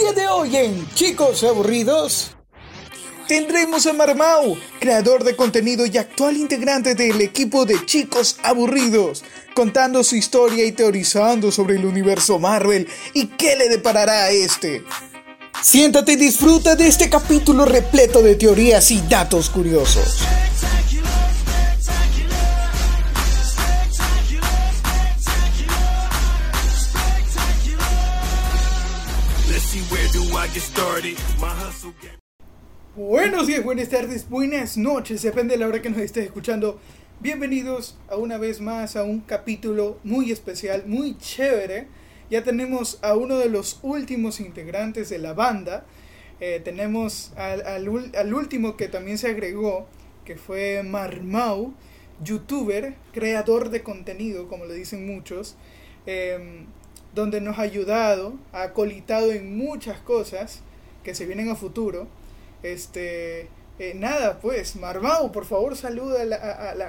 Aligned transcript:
día 0.00 0.12
de 0.12 0.28
hoy 0.28 0.56
en 0.56 0.88
Chicos 0.94 1.44
Aburridos 1.44 2.30
tendremos 3.28 3.86
a 3.86 3.92
Marmau, 3.92 4.56
creador 4.80 5.24
de 5.24 5.36
contenido 5.36 5.84
y 5.84 5.98
actual 5.98 6.36
integrante 6.36 6.94
del 6.94 7.20
equipo 7.20 7.66
de 7.66 7.84
Chicos 7.84 8.36
Aburridos, 8.42 9.22
contando 9.54 10.02
su 10.02 10.16
historia 10.16 10.64
y 10.64 10.72
teorizando 10.72 11.52
sobre 11.52 11.76
el 11.76 11.84
universo 11.84 12.38
Marvel 12.38 12.88
y 13.14 13.26
qué 13.26 13.56
le 13.56 13.68
deparará 13.68 14.24
a 14.24 14.30
este. 14.30 14.84
Siéntate 15.62 16.12
y 16.12 16.16
disfruta 16.16 16.76
de 16.76 16.88
este 16.88 17.10
capítulo 17.10 17.66
repleto 17.66 18.22
de 18.22 18.36
teorías 18.36 18.90
y 18.90 19.00
datos 19.02 19.50
curiosos. 19.50 20.22
Buenos 32.96 33.46
días, 33.46 33.62
buenas 33.62 33.90
tardes, 33.90 34.26
buenas 34.26 34.78
noches, 34.78 35.20
depende 35.20 35.52
de 35.52 35.60
la 35.60 35.66
hora 35.66 35.82
que 35.82 35.90
nos 35.90 36.00
estés 36.00 36.24
escuchando. 36.24 36.80
Bienvenidos 37.20 37.98
a 38.08 38.16
una 38.16 38.38
vez 38.38 38.62
más 38.62 38.96
a 38.96 39.02
un 39.02 39.20
capítulo 39.20 39.98
muy 40.02 40.32
especial, 40.32 40.84
muy 40.86 41.18
chévere. 41.18 41.88
Ya 42.30 42.42
tenemos 42.42 42.98
a 43.02 43.16
uno 43.16 43.36
de 43.36 43.50
los 43.50 43.80
últimos 43.82 44.40
integrantes 44.40 45.10
de 45.10 45.18
la 45.18 45.34
banda. 45.34 45.84
Eh, 46.40 46.62
tenemos 46.64 47.34
al, 47.36 47.66
al, 47.66 48.32
último 48.34 48.78
que 48.78 48.88
también 48.88 49.18
se 49.18 49.28
agregó, 49.28 49.88
que 50.24 50.36
fue 50.36 50.82
Marmau, 50.82 51.74
youtuber, 52.24 52.94
creador 53.12 53.68
de 53.68 53.82
contenido, 53.82 54.48
como 54.48 54.64
le 54.64 54.72
dicen 54.72 55.06
muchos. 55.06 55.56
Em, 56.06 56.64
donde 57.14 57.40
nos 57.40 57.58
ha 57.58 57.62
ayudado, 57.62 58.34
ha 58.52 58.72
colitado 58.72 59.32
en 59.32 59.56
muchas 59.56 59.98
cosas 60.00 60.62
que 61.02 61.14
se 61.14 61.26
vienen 61.26 61.48
a 61.48 61.56
futuro. 61.56 62.06
Este, 62.62 63.48
eh, 63.78 63.94
nada, 63.94 64.38
pues, 64.40 64.76
Marmau, 64.76 65.32
por 65.32 65.44
favor, 65.44 65.76
saluda 65.76 66.22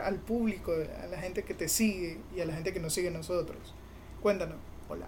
al 0.06 0.16
público, 0.18 0.74
a 0.74 1.08
la 1.08 1.18
gente 1.18 1.44
que 1.44 1.54
te 1.54 1.68
sigue 1.68 2.18
y 2.36 2.42
a 2.42 2.46
la 2.46 2.54
gente 2.54 2.74
que 2.74 2.80
nos 2.80 2.94
sigue 2.94 3.08
a 3.08 3.12
nosotros. 3.12 3.58
Cuéntanos, 4.22 4.58
hola. 4.90 5.08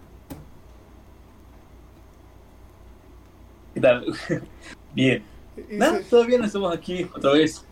¿Qué 3.74 3.82
tal? 3.82 4.06
bien. 4.94 5.24
Nada, 5.70 6.02
todavía 6.10 6.40
no 6.40 6.46
estamos 6.46 6.76
aquí 6.76 7.08
otra 7.16 7.34
vez 7.34 7.64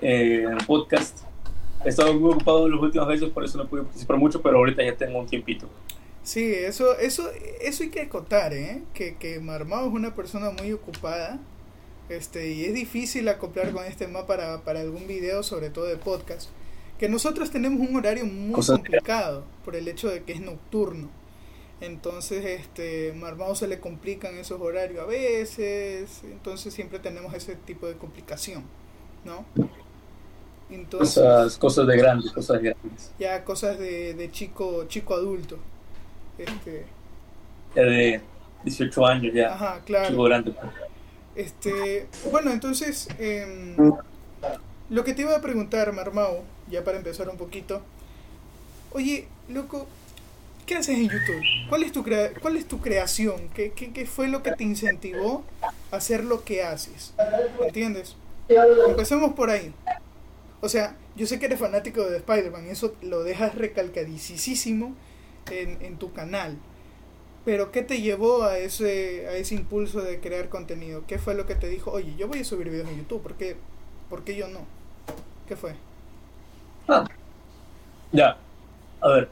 eh, 0.00 0.42
en 0.44 0.52
el 0.52 0.66
podcast. 0.66 1.20
He 1.84 1.88
estado 1.88 2.12
muy 2.12 2.32
ocupado 2.32 2.66
en 2.66 2.72
los 2.72 2.82
últimos 2.82 3.08
meses, 3.08 3.30
por 3.30 3.44
eso 3.44 3.56
no 3.56 3.66
pude 3.66 3.82
participar 3.82 4.18
mucho, 4.18 4.42
pero 4.42 4.58
ahorita 4.58 4.82
ya 4.82 4.94
tengo 4.94 5.18
un 5.18 5.26
tiempito. 5.26 5.66
Sí, 6.22 6.52
eso, 6.52 6.98
eso, 6.98 7.30
eso 7.60 7.82
hay 7.82 7.88
que 7.90 8.02
acotar, 8.02 8.52
¿eh? 8.52 8.82
Que, 8.94 9.16
que 9.16 9.40
Marmao 9.40 9.86
es 9.86 9.92
una 9.92 10.14
persona 10.14 10.50
muy 10.50 10.72
ocupada. 10.72 11.40
Este, 12.08 12.50
y 12.50 12.64
es 12.64 12.74
difícil 12.74 13.28
acoplar 13.28 13.70
con 13.70 13.84
este 13.84 14.08
mapa 14.08 14.26
para, 14.26 14.62
para 14.62 14.80
algún 14.80 15.06
video, 15.06 15.42
sobre 15.42 15.70
todo 15.70 15.86
de 15.86 15.96
podcast. 15.96 16.50
Que 16.98 17.08
nosotros 17.08 17.50
tenemos 17.50 17.88
un 17.88 17.96
horario 17.96 18.26
muy 18.26 18.60
complicado 18.60 19.44
por 19.64 19.76
el 19.76 19.88
hecho 19.88 20.08
de 20.08 20.22
que 20.24 20.32
es 20.32 20.40
nocturno. 20.40 21.08
Entonces, 21.80 22.44
este, 22.44 23.14
Marmao 23.14 23.54
se 23.54 23.66
le 23.66 23.80
complican 23.80 24.36
esos 24.36 24.60
horarios 24.60 25.00
a 25.02 25.06
veces. 25.06 26.20
Entonces 26.24 26.74
siempre 26.74 26.98
tenemos 26.98 27.32
ese 27.32 27.56
tipo 27.56 27.86
de 27.86 27.94
complicación, 27.94 28.64
¿no? 29.24 29.46
Entonces, 30.68 31.14
cosas, 31.14 31.58
cosas 31.58 31.86
de 31.86 31.96
grandes, 31.96 32.32
cosas 32.32 32.60
grandes. 32.60 33.12
Ya 33.18 33.44
cosas 33.44 33.78
de, 33.78 34.14
de 34.14 34.30
chico, 34.30 34.84
chico 34.86 35.14
adulto. 35.14 35.58
Este, 36.44 36.86
ya 37.74 37.82
de 37.82 38.20
18 38.64 39.06
años 39.06 39.34
ya. 39.34 39.54
Ajá, 39.54 39.80
claro. 39.84 40.16
Pues. 40.16 40.54
Este, 41.36 42.06
bueno, 42.30 42.50
entonces, 42.50 43.08
em, 43.18 43.76
lo 44.88 45.04
que 45.04 45.14
te 45.14 45.22
iba 45.22 45.36
a 45.36 45.40
preguntar, 45.40 45.92
Marmao, 45.92 46.42
ya 46.70 46.84
para 46.84 46.98
empezar 46.98 47.28
un 47.28 47.36
poquito. 47.36 47.82
Oye, 48.92 49.28
loco, 49.48 49.86
¿qué 50.66 50.76
haces 50.76 50.96
en 50.96 51.08
YouTube? 51.08 51.42
¿Cuál 51.68 51.84
es 51.84 51.92
tu, 51.92 52.04
cuál 52.40 52.56
es 52.56 52.66
tu 52.66 52.80
creación? 52.80 53.48
¿Qué, 53.54 53.72
¿Qué, 53.72 53.92
qué, 53.92 54.06
fue 54.06 54.28
lo 54.28 54.42
que 54.42 54.52
te 54.52 54.64
incentivó 54.64 55.44
a 55.92 55.96
hacer 55.96 56.24
lo 56.24 56.44
que 56.44 56.64
haces? 56.64 57.14
¿Entiendes? 57.64 58.16
Empecemos 58.88 59.34
por 59.34 59.50
ahí. 59.50 59.72
O 60.60 60.68
sea, 60.68 60.96
yo 61.16 61.26
sé 61.26 61.38
que 61.38 61.46
eres 61.46 61.60
fanático 61.60 62.02
de 62.02 62.18
Spider-Man 62.18 62.66
eso 62.66 62.94
lo 63.02 63.22
dejas 63.22 63.54
recalcadísimo 63.54 64.94
en, 65.52 65.78
en 65.82 65.96
tu 65.96 66.12
canal. 66.12 66.56
Pero 67.44 67.72
¿qué 67.72 67.82
te 67.82 68.00
llevó 68.02 68.44
a 68.44 68.58
ese, 68.58 69.26
a 69.28 69.32
ese 69.36 69.54
impulso 69.54 70.02
de 70.02 70.20
crear 70.20 70.48
contenido? 70.48 71.04
¿Qué 71.06 71.18
fue 71.18 71.34
lo 71.34 71.46
que 71.46 71.54
te 71.54 71.68
dijo, 71.68 71.90
oye, 71.90 72.14
yo 72.18 72.28
voy 72.28 72.40
a 72.40 72.44
subir 72.44 72.68
videos 72.68 72.88
en 72.88 72.98
YouTube, 72.98 73.22
¿por 73.22 73.34
qué, 73.34 73.56
¿por 74.08 74.24
qué 74.24 74.36
yo 74.36 74.48
no? 74.48 74.60
¿Qué 75.48 75.56
fue? 75.56 75.74
Ah, 76.86 77.06
ya, 78.12 78.36
a 79.00 79.08
ver, 79.08 79.28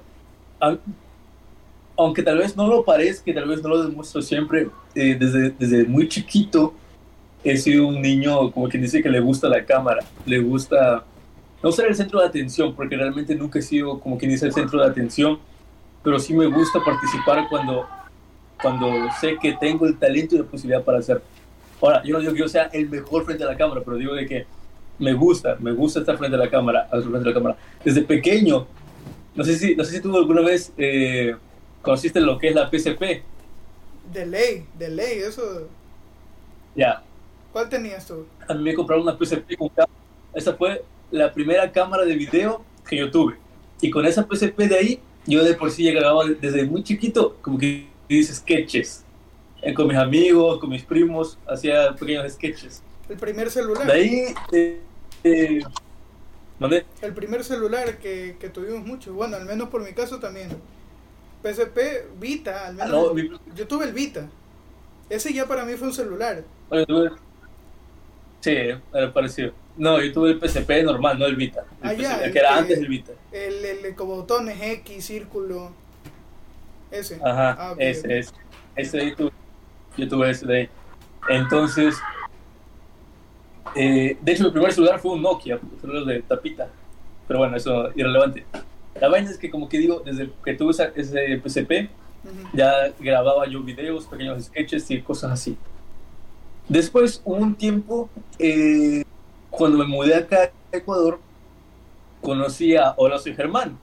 aunque 1.97 2.23
tal 2.23 2.39
vez 2.39 2.57
no 2.57 2.67
lo 2.67 2.85
parezca, 2.85 3.35
tal 3.35 3.49
vez 3.49 3.63
no 3.63 3.69
lo 3.69 3.83
demuestro 3.83 4.23
siempre, 4.23 4.69
eh, 4.95 5.17
desde, 5.19 5.51
desde 5.51 5.85
muy 5.85 6.09
chiquito 6.09 6.75
he 7.45 7.57
sido 7.57 7.87
un 7.87 8.01
niño, 8.01 8.51
como 8.53 8.69
quien 8.69 8.83
dice 8.83 9.03
que 9.03 9.09
le 9.09 9.21
gusta 9.21 9.49
la 9.49 9.65
cámara, 9.65 10.05
le 10.25 10.39
gusta 10.41 11.05
no 11.63 11.73
ser 11.73 11.87
el 11.87 11.95
centro 11.95 12.21
de 12.21 12.27
atención, 12.27 12.75
porque 12.75 12.97
realmente 12.97 13.35
nunca 13.35 13.59
he 13.59 13.63
sido, 13.63 14.01
como 14.01 14.17
quien 14.19 14.31
dice, 14.31 14.47
el 14.47 14.53
centro 14.53 14.81
de 14.81 14.87
atención, 14.87 15.39
pero 16.03 16.19
sí 16.19 16.35
me 16.35 16.47
gusta 16.47 16.83
participar 16.85 17.49
cuando, 17.49 17.87
cuando 18.61 18.93
sé 19.21 19.37
que 19.41 19.53
tengo 19.55 19.87
el 19.87 19.99
talento 19.99 20.35
y 20.35 20.39
la 20.39 20.45
posibilidad 20.45 20.83
para 20.85 20.99
hacer. 20.99 21.23
Ahora, 21.81 22.03
yo 22.03 22.15
no 22.15 22.21
digo 22.21 22.33
que 22.33 22.39
yo 22.41 22.49
sea 22.49 22.65
el 22.73 22.89
mejor 22.89 23.25
frente 23.25 23.45
a 23.45 23.47
la 23.47 23.57
cámara, 23.57 23.83
pero 23.85 23.97
digo 23.97 24.15
de 24.15 24.27
que 24.27 24.47
me 24.99 25.13
gusta, 25.13 25.57
me 25.61 25.73
gusta 25.73 26.01
estar 26.01 26.19
frente 26.19 26.37
a 26.37 26.41
la 26.41 26.51
cámara, 26.51 26.89
frente 26.91 27.19
a 27.19 27.21
la 27.21 27.35
cámara. 27.35 27.57
Desde 27.85 28.03
pequeño, 28.03 28.67
no 29.35 29.45
sé 29.45 29.57
si, 29.57 29.77
no 29.77 29.85
sé 29.85 29.97
si 29.97 30.01
tú 30.01 30.17
alguna 30.17 30.41
vez 30.41 30.73
eh, 30.77 31.37
conociste 31.83 32.21
lo 32.21 32.39
que 32.39 32.49
es 32.49 32.55
la 32.55 32.69
PSP. 32.69 33.23
De 34.13 34.27
ley, 34.27 34.67
de 34.77 34.89
ley, 34.89 35.19
eso. 35.19 35.69
Ya. 36.75 37.03
¿Cuál 37.53 37.69
tenías 37.69 38.07
tú? 38.07 38.27
A 38.49 38.55
mí 38.55 38.63
me 38.63 38.75
compraron 38.75 39.05
una 39.05 39.17
PSP 39.17 39.57
con 39.57 39.69
cámara. 39.69 39.93
Esa 40.35 40.55
fue 40.55 40.85
la 41.11 41.33
primera 41.33 41.71
cámara 41.71 42.05
de 42.05 42.15
video 42.15 42.63
que 42.89 42.97
yo 42.97 43.11
tuve. 43.11 43.37
Y 43.81 43.91
con 43.91 44.05
esa 44.07 44.27
PSP 44.29 44.59
de 44.61 44.77
ahí 44.77 45.01
yo 45.29 45.45
de 45.45 45.55
por 45.55 45.71
sí 45.71 45.83
llegaba 45.83 46.25
desde 46.41 46.65
muy 46.65 46.83
chiquito, 46.83 47.37
como 47.43 47.59
que 47.59 47.89
dice 48.09 48.35
sketches. 48.35 49.05
Eh, 49.63 49.75
con 49.75 49.89
mis 49.89 49.97
amigos, 49.97 50.59
con 50.59 50.71
mis 50.71 50.85
primos, 50.85 51.39
hacía 51.47 51.95
pequeños 51.95 52.33
sketches. 52.33 52.83
El 53.09 53.17
primer 53.17 53.51
celular. 53.51 53.87
De 53.87 53.93
ahí, 53.93 54.35
eh, 54.53 54.81
eh 55.25 55.61
El 57.03 57.15
primer 57.15 57.45
celular 57.45 57.99
que, 57.99 58.37
que 58.41 58.49
tuvimos 58.49 58.87
mucho, 58.87 59.13
bueno, 59.13 59.37
al 59.37 59.45
menos 59.45 59.69
por 59.69 59.85
mi 59.85 59.93
caso 59.93 60.19
también. 60.19 60.51
PSP 61.43 62.19
Vita, 62.19 62.67
al 62.67 62.75
menos. 62.75 63.13
Ah, 63.17 63.39
yo 63.55 63.69
tuve 63.69 63.85
el 63.85 63.93
Vita. 63.93 64.29
Ese 65.09 65.33
ya 65.33 65.47
para 65.47 65.65
mí 65.65 65.75
fue 65.75 65.89
un 65.89 65.95
celular. 65.95 66.45
Sí, 68.41 68.57
era 68.93 69.13
parecido. 69.13 69.53
No, 69.79 70.03
yo 70.03 70.13
tuve 70.13 70.33
el 70.33 70.41
PSP 70.41 70.83
normal, 70.85 71.19
no 71.19 71.27
el 71.27 71.37
Vita. 71.37 71.65
El, 71.83 72.05
ah, 72.05 72.25
el, 72.25 72.33
que 72.33 72.39
era 72.39 72.57
antes 72.57 72.81
del 72.81 72.89
Vita. 72.89 73.13
El, 73.33 73.65
el, 73.65 73.95
como 73.95 74.17
botones 74.17 74.61
X, 74.61 75.05
círculo. 75.05 75.71
Ese. 76.91 77.17
Ajá, 77.23 77.57
ah, 77.59 77.75
ese, 77.79 78.19
ese. 78.19 78.33
Ese 78.75 79.01
ahí 79.01 79.15
tuve. 79.15 79.31
Yo 79.97 80.09
tuve 80.09 80.31
ese 80.31 80.47
de 80.47 80.57
ahí. 80.57 80.69
Entonces, 81.29 81.97
eh, 83.75 84.17
de 84.21 84.33
hecho, 84.33 84.45
mi 84.45 84.51
primer 84.51 84.73
celular 84.73 84.99
fue 84.99 85.13
un 85.13 85.23
Nokia, 85.23 85.59
un 85.63 85.81
celular 85.81 86.05
de 86.05 86.23
tapita. 86.23 86.69
Pero 87.27 87.41
bueno, 87.41 87.57
eso 87.57 87.91
irrelevante. 87.95 88.45
La 89.01 89.09
vaina 89.09 89.31
es 89.31 89.39
que, 89.39 89.51
como 89.51 89.69
que 89.69 89.79
digo, 89.79 90.03
desde 90.05 90.31
que 90.45 90.55
tuve 90.55 90.73
ese 90.73 91.41
PSP, 91.41 91.89
ya 92.53 92.93
grababa 92.99 93.47
yo 93.47 93.63
videos, 93.63 94.07
pequeños 94.07 94.45
sketches 94.45 94.91
y 94.91 95.01
cosas 95.03 95.33
así. 95.33 95.57
Después, 96.69 97.23
un 97.25 97.55
tiempo, 97.55 98.11
eh, 98.39 99.05
cuando 99.59 99.77
me 99.77 99.85
mudé 99.85 100.15
acá 100.15 100.53
a 100.73 100.77
Ecuador, 100.77 101.19
conocí 102.23 102.77
a 102.77 102.95
Hola 102.97 103.19
Soy 103.19 103.35
Germán. 103.35 103.77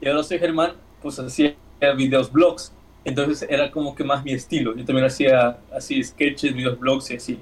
Y 0.00 0.08
Hola 0.08 0.22
Soy 0.22 0.38
Germán, 0.38 0.72
pues 1.02 1.18
hacía 1.18 1.54
videos, 1.96 2.32
blogs. 2.32 2.72
Entonces 3.04 3.46
era 3.48 3.70
como 3.70 3.94
que 3.94 4.04
más 4.04 4.24
mi 4.24 4.32
estilo. 4.32 4.74
Yo 4.74 4.84
también 4.84 5.06
hacía 5.06 5.58
así 5.72 6.02
sketches, 6.02 6.54
videos, 6.54 6.78
blogs 6.78 7.10
y 7.10 7.16
así. 7.16 7.38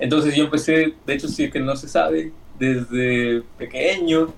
Entonces 0.00 0.34
yo 0.34 0.44
empecé, 0.44 0.94
de 1.06 1.14
hecho 1.14 1.28
sí 1.28 1.50
que 1.50 1.60
no 1.60 1.76
se 1.76 1.88
sabe, 1.88 2.32
desde 2.58 3.42
pequeño, 3.56 4.32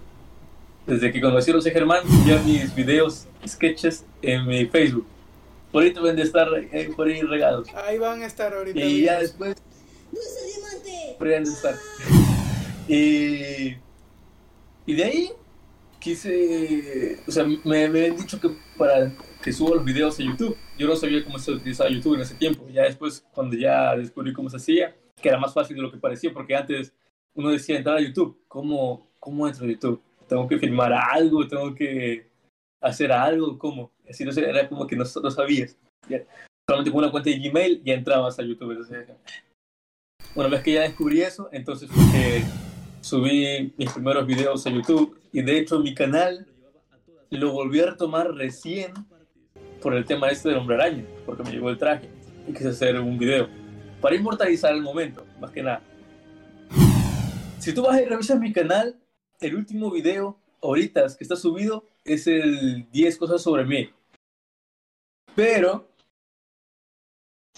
desde 0.86 1.12
que 1.12 1.20
conocí 1.20 1.50
a 1.50 1.54
José 1.54 1.70
Germán, 1.70 2.02
ya 2.26 2.38
mis 2.42 2.74
videos, 2.74 3.26
sketches 3.46 4.04
en 4.20 4.46
mi 4.46 4.66
Facebook. 4.66 5.06
Por 5.72 5.82
ahí 5.82 5.90
deben 5.90 6.16
de 6.16 6.22
estar 6.22 6.48
eh, 6.54 6.90
por 6.94 7.06
ahí 7.06 7.20
regados. 7.22 7.68
Ahí 7.74 7.98
van 7.98 8.22
a 8.22 8.26
estar 8.26 8.52
ahorita. 8.52 8.78
Y 8.78 9.02
ya 9.02 9.20
después 9.20 9.56
y, 12.88 13.76
y 14.86 14.94
de 14.94 15.04
ahí, 15.04 15.30
quise, 15.98 17.18
o 17.26 17.30
sea, 17.30 17.44
me, 17.44 17.88
me 17.88 18.06
han 18.06 18.16
dicho 18.16 18.40
que 18.40 18.50
para 18.76 19.12
que 19.42 19.52
suba 19.52 19.76
los 19.76 19.84
videos 19.84 20.18
a 20.18 20.22
YouTube. 20.22 20.56
Yo 20.78 20.86
no 20.86 20.96
sabía 20.96 21.24
cómo 21.24 21.38
se 21.38 21.52
utilizaba 21.52 21.90
YouTube 21.90 22.14
en 22.14 22.22
ese 22.22 22.34
tiempo. 22.34 22.66
Ya 22.68 22.82
después, 22.82 23.26
cuando 23.32 23.56
ya 23.56 23.96
descubrí 23.96 24.32
cómo 24.32 24.50
se 24.50 24.56
hacía, 24.56 24.96
que 25.20 25.28
era 25.28 25.38
más 25.38 25.54
fácil 25.54 25.76
de 25.76 25.82
lo 25.82 25.90
que 25.90 25.98
parecía, 25.98 26.32
porque 26.32 26.56
antes 26.56 26.92
uno 27.34 27.50
decía 27.50 27.76
entrar 27.76 27.96
a 27.96 28.00
YouTube. 28.00 28.42
¿Cómo, 28.48 29.08
cómo 29.18 29.46
entro 29.46 29.64
a 29.64 29.68
YouTube? 29.68 30.02
¿Tengo 30.28 30.46
que 30.46 30.58
filmar 30.58 30.92
algo? 30.92 31.46
¿Tengo 31.46 31.74
que 31.74 32.28
hacer 32.80 33.12
algo? 33.12 33.58
¿Cómo? 33.58 33.92
Así 34.08 34.24
no 34.24 34.32
sé, 34.32 34.48
era 34.48 34.68
como 34.68 34.86
que 34.86 34.96
no, 34.96 35.04
no 35.04 35.30
sabías. 35.30 35.76
Solamente 36.68 36.90
con 36.90 36.98
una 36.98 37.10
cuenta 37.10 37.30
de 37.30 37.38
Gmail 37.38 37.82
ya 37.84 37.94
entrabas 37.94 38.38
a 38.38 38.42
YouTube. 38.42 38.72
Entonces, 38.72 39.08
una 40.34 40.48
vez 40.48 40.62
que 40.62 40.72
ya 40.72 40.82
descubrí 40.82 41.22
eso, 41.22 41.48
entonces 41.52 41.90
que 42.12 42.42
subí 43.00 43.72
mis 43.76 43.92
primeros 43.92 44.26
videos 44.26 44.66
a 44.66 44.70
YouTube. 44.70 45.18
Y 45.32 45.42
de 45.42 45.58
hecho, 45.58 45.78
mi 45.80 45.94
canal 45.94 46.46
lo 47.30 47.52
volví 47.52 47.80
a 47.80 47.86
retomar 47.86 48.32
recién 48.32 48.92
por 49.80 49.94
el 49.94 50.04
tema 50.04 50.28
este 50.28 50.48
del 50.48 50.58
hombre 50.58 50.76
araña, 50.76 51.04
porque 51.24 51.42
me 51.42 51.50
llegó 51.50 51.70
el 51.70 51.78
traje 51.78 52.08
y 52.46 52.52
quise 52.52 52.68
hacer 52.68 52.98
un 53.00 53.18
video 53.18 53.48
para 54.00 54.16
inmortalizar 54.16 54.74
el 54.74 54.82
momento, 54.82 55.26
más 55.40 55.50
que 55.50 55.62
nada. 55.62 55.82
Si 57.58 57.74
tú 57.74 57.82
vas 57.82 58.00
y 58.00 58.04
revisas 58.04 58.38
mi 58.38 58.52
canal, 58.52 58.98
el 59.40 59.54
último 59.54 59.90
video 59.90 60.38
ahorita 60.62 61.06
que 61.16 61.24
está 61.24 61.36
subido 61.36 61.84
es 62.04 62.26
el 62.26 62.90
10 62.90 63.16
cosas 63.18 63.42
sobre 63.42 63.64
mí. 63.64 63.90
Pero 65.34 65.88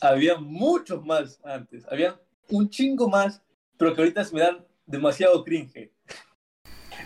había 0.00 0.36
muchos 0.38 1.04
más 1.04 1.40
antes, 1.44 1.86
había 1.88 2.20
un 2.52 2.68
chingo 2.68 3.08
más, 3.08 3.42
pero 3.78 3.94
que 3.94 4.02
ahorita 4.02 4.24
se 4.24 4.34
me 4.34 4.42
dan 4.42 4.64
demasiado 4.86 5.42
cringe. 5.42 5.90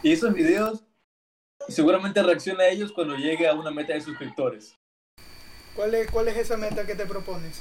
Y 0.03 0.13
esos 0.13 0.35
videos 0.35 0.85
seguramente 1.69 2.23
reacciona 2.23 2.65
a 2.65 2.69
ellos 2.69 2.93
cuando 2.93 3.17
llegue 3.17 3.49
a 3.49 3.55
una 3.55 3.71
meta 3.71 3.95
de 3.95 4.01
suscriptores. 4.01 4.75
¿Cuál 5.75 5.95
es, 5.95 6.11
cuál 6.11 6.29
es 6.29 6.37
esa 6.37 6.57
meta 6.57 6.85
que 6.85 6.95
te 6.95 7.07
propones? 7.07 7.61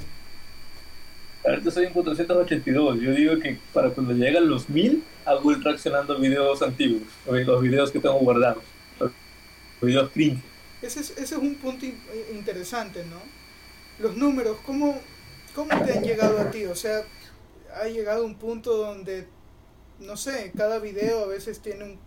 Ahorita 1.45 1.69
soy 1.69 1.85
en 1.85 1.93
482. 1.93 3.01
Yo 3.01 3.11
digo 3.11 3.39
que 3.39 3.59
para 3.71 3.91
cuando 3.91 4.13
lleguen 4.13 4.49
los 4.49 4.67
1000, 4.67 5.03
hago 5.25 5.51
ir 5.51 5.63
reaccionando 5.63 6.17
videos 6.17 6.61
antiguos, 6.63 7.03
los 7.27 7.61
videos 7.61 7.91
que 7.91 7.99
tengo 7.99 8.15
guardados, 8.15 8.63
los 8.99 9.11
videos 9.81 10.09
cringe. 10.11 10.41
Ese 10.81 11.01
es, 11.01 11.11
ese 11.11 11.35
es 11.35 11.41
un 11.41 11.55
punto 11.55 11.85
interesante, 12.33 13.05
¿no? 13.05 13.21
Los 13.99 14.17
números, 14.17 14.57
¿cómo, 14.65 14.99
¿cómo 15.53 15.69
te 15.83 15.93
han 15.93 16.03
llegado 16.03 16.39
a 16.39 16.49
ti? 16.49 16.65
O 16.65 16.75
sea, 16.75 17.03
ha 17.75 17.88
llegado 17.88 18.25
un 18.25 18.36
punto 18.36 18.77
donde, 18.77 19.27
no 20.00 20.18
sé, 20.18 20.51
cada 20.56 20.80
video 20.80 21.24
a 21.24 21.27
veces 21.27 21.60
tiene 21.60 21.83
un 21.83 22.00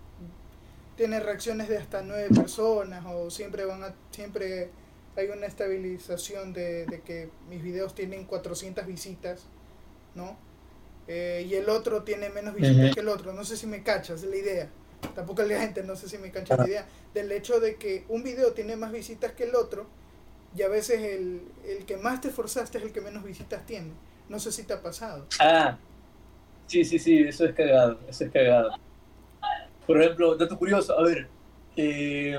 tiene 0.97 1.21
reacciones 1.21 1.69
de 1.69 1.79
hasta 1.79 2.03
nueve 2.03 2.29
personas 2.35 3.05
o 3.07 3.31
siempre 3.31 3.65
van 3.65 3.85
a 3.85 3.95
siempre 4.11 4.71
hay 5.17 5.29
una 5.29 5.47
estabilización 5.47 6.53
de, 6.53 6.87
de 6.87 7.01
que 7.03 7.31
mis 7.49 7.63
videos 7.63 7.95
tienen 7.95 8.25
400 8.25 8.87
visitas, 8.87 9.45
¿no? 10.15 10.37
Eh, 11.09 11.47
y 11.49 11.55
el 11.55 11.69
otro 11.71 12.03
tiene 12.05 12.29
menos 12.31 12.55
visitas 12.55 12.95
que 12.95 13.01
el 13.01 13.09
otro. 13.09 13.33
No 13.33 13.45
sé 13.45 13.57
si 13.57 13.67
me 13.67 13.83
cachas 13.83 14.23
la 14.23 14.37
idea. 14.37 14.69
Tampoco 15.15 15.43
la 15.43 15.61
gente, 15.61 15.83
no 15.83 15.97
sé 15.97 16.09
si 16.09 16.19
me 16.19 16.31
cachas 16.31 16.59
la 16.59 16.69
idea. 16.69 16.87
Del 17.15 17.33
hecho 17.33 17.61
de 17.61 17.77
que 17.77 18.05
un 18.09 18.23
video 18.23 18.53
tiene 18.53 18.77
más 18.77 18.93
visitas 18.93 19.33
que 19.33 19.45
el 19.45 19.55
otro 19.55 19.87
y 20.57 20.63
a 20.63 20.69
veces 20.69 21.01
el, 21.01 21.43
el 21.67 21.85
que 21.87 21.97
más 21.97 22.21
te 22.21 22.29
esforzaste 22.29 22.79
es 22.79 22.85
el 22.85 22.93
que 22.93 23.01
menos 23.01 23.25
visitas 23.25 23.65
tiene. 23.67 23.91
No 24.29 24.39
sé 24.39 24.53
si 24.53 24.65
te 24.65 24.75
ha 24.75 24.83
pasado. 24.83 25.27
Ah, 25.41 25.77
sí, 26.67 26.85
sí, 26.85 26.99
sí, 26.99 27.19
eso 27.21 27.45
es 27.47 27.55
cagado, 27.55 27.99
eso 28.09 28.25
es 28.25 28.31
cagado. 28.31 28.71
Por 29.87 30.01
ejemplo, 30.01 30.37
dato 30.37 30.59
curioso, 30.59 30.99
a 30.99 31.03
ver, 31.03 31.29
eh, 31.77 32.39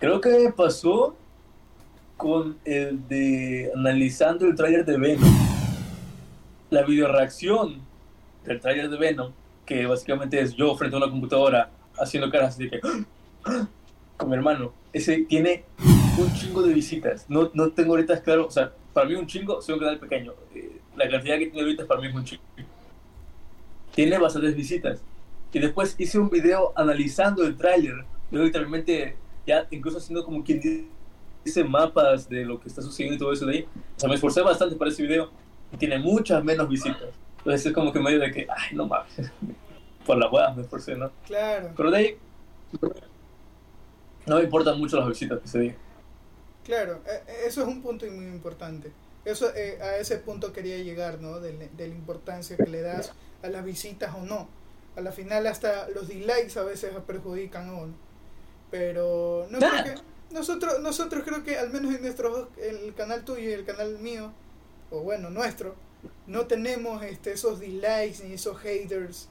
creo 0.00 0.20
que 0.20 0.52
pasó 0.56 1.16
con 2.16 2.58
el 2.64 3.06
de 3.08 3.70
analizando 3.74 4.46
el 4.46 4.54
tráiler 4.54 4.84
de 4.84 4.98
Venom. 4.98 5.32
La 6.70 6.82
videoreacción 6.82 7.80
del 8.44 8.60
tráiler 8.60 8.90
de 8.90 8.98
Venom, 8.98 9.32
que 9.64 9.86
básicamente 9.86 10.40
es 10.40 10.54
yo 10.54 10.76
frente 10.76 10.96
a 10.96 10.98
una 10.98 11.10
computadora 11.10 11.70
haciendo 11.98 12.30
caras 12.30 12.58
de 12.58 12.70
que 12.70 12.80
con 14.16 14.28
mi 14.28 14.34
hermano, 14.36 14.72
ese 14.92 15.24
tiene 15.28 15.64
un 16.18 16.32
chingo 16.34 16.62
de 16.62 16.74
visitas. 16.74 17.24
No, 17.28 17.50
no 17.54 17.70
tengo 17.70 17.92
ahorita 17.92 18.20
claro, 18.22 18.46
o 18.46 18.50
sea, 18.50 18.72
para 18.92 19.06
mí 19.06 19.14
un 19.14 19.26
chingo, 19.26 19.60
soy 19.62 19.74
un 19.74 19.80
canal 19.80 19.98
pequeño. 19.98 20.32
Eh, 20.54 20.80
la 20.96 21.08
cantidad 21.08 21.38
que 21.38 21.46
tiene 21.46 21.60
ahorita 21.60 21.86
para 21.86 22.00
mí 22.00 22.08
es 22.08 22.14
un 22.14 22.24
chingo. 22.24 22.42
Tiene 23.94 24.18
bastantes 24.18 24.54
visitas. 24.54 25.02
Y 25.52 25.58
después 25.58 25.94
hice 25.98 26.18
un 26.18 26.30
video 26.30 26.72
analizando 26.76 27.44
el 27.44 27.56
tráiler. 27.56 28.04
Yo 28.30 28.42
literalmente, 28.42 29.16
ya 29.46 29.66
incluso 29.70 29.98
haciendo 29.98 30.24
como 30.24 30.44
quien 30.44 30.60
dice 31.44 31.64
mapas 31.64 32.28
de 32.28 32.44
lo 32.44 32.60
que 32.60 32.68
está 32.68 32.82
sucediendo 32.82 33.16
y 33.16 33.18
todo 33.18 33.32
eso 33.32 33.46
de 33.46 33.58
ahí. 33.58 33.68
O 33.96 34.00
sea, 34.00 34.08
me 34.08 34.14
esforcé 34.14 34.42
bastante 34.42 34.76
para 34.76 34.90
ese 34.90 35.02
video 35.02 35.30
y 35.72 35.76
tiene 35.76 35.98
muchas 35.98 36.42
menos 36.44 36.68
visitas. 36.68 37.08
Entonces 37.38 37.66
es 37.66 37.72
como 37.72 37.92
que 37.92 38.00
medio 38.00 38.20
de 38.20 38.30
que, 38.30 38.46
ay, 38.48 38.76
no 38.76 38.86
mames, 38.86 39.32
por 40.06 40.18
la 40.18 40.28
hueá 40.28 40.52
me 40.54 40.62
esforcé, 40.62 40.94
¿no? 40.94 41.10
Claro. 41.26 41.72
Pero 41.76 41.90
de 41.90 41.96
ahí, 41.96 42.16
no 44.26 44.36
me 44.36 44.42
importan 44.42 44.78
mucho 44.78 44.98
las 44.98 45.08
visitas 45.08 45.40
que 45.40 45.48
se 45.48 45.58
digan. 45.60 45.76
Claro, 46.70 47.00
eso 47.44 47.62
es 47.62 47.66
un 47.66 47.82
punto 47.82 48.06
muy 48.06 48.26
importante. 48.26 48.92
Eso, 49.24 49.52
eh, 49.56 49.76
a 49.82 49.96
ese 49.96 50.18
punto 50.18 50.52
quería 50.52 50.78
llegar, 50.78 51.20
¿no? 51.20 51.40
De, 51.40 51.50
de, 51.52 51.88
la 51.88 51.94
importancia 51.96 52.56
que 52.56 52.70
le 52.70 52.80
das 52.80 53.10
a 53.42 53.48
las 53.48 53.64
visitas 53.64 54.14
o 54.14 54.20
no. 54.24 54.48
A 54.94 55.00
la 55.00 55.10
final 55.10 55.48
hasta 55.48 55.88
los 55.88 56.06
dislikes 56.06 56.56
a 56.60 56.62
veces 56.62 56.92
perjudican 57.08 57.70
a 57.70 57.72
uno. 57.72 57.94
Pero 58.70 59.48
no 59.50 59.58
creo 59.58 59.82
que 59.82 59.94
nosotros, 60.32 60.78
nosotros 60.80 61.24
creo 61.26 61.42
que 61.42 61.58
al 61.58 61.70
menos 61.70 61.92
en 61.92 62.02
nuestro 62.02 62.50
el 62.56 62.94
canal 62.94 63.24
tuyo 63.24 63.50
y 63.50 63.52
el 63.52 63.64
canal 63.64 63.98
mío, 63.98 64.30
o 64.92 65.00
bueno, 65.00 65.28
nuestro, 65.28 65.74
no 66.28 66.46
tenemos 66.46 67.02
este, 67.02 67.32
esos 67.32 67.58
dislikes 67.58 68.22
ni 68.22 68.34
esos 68.34 68.56
haters 68.58 69.28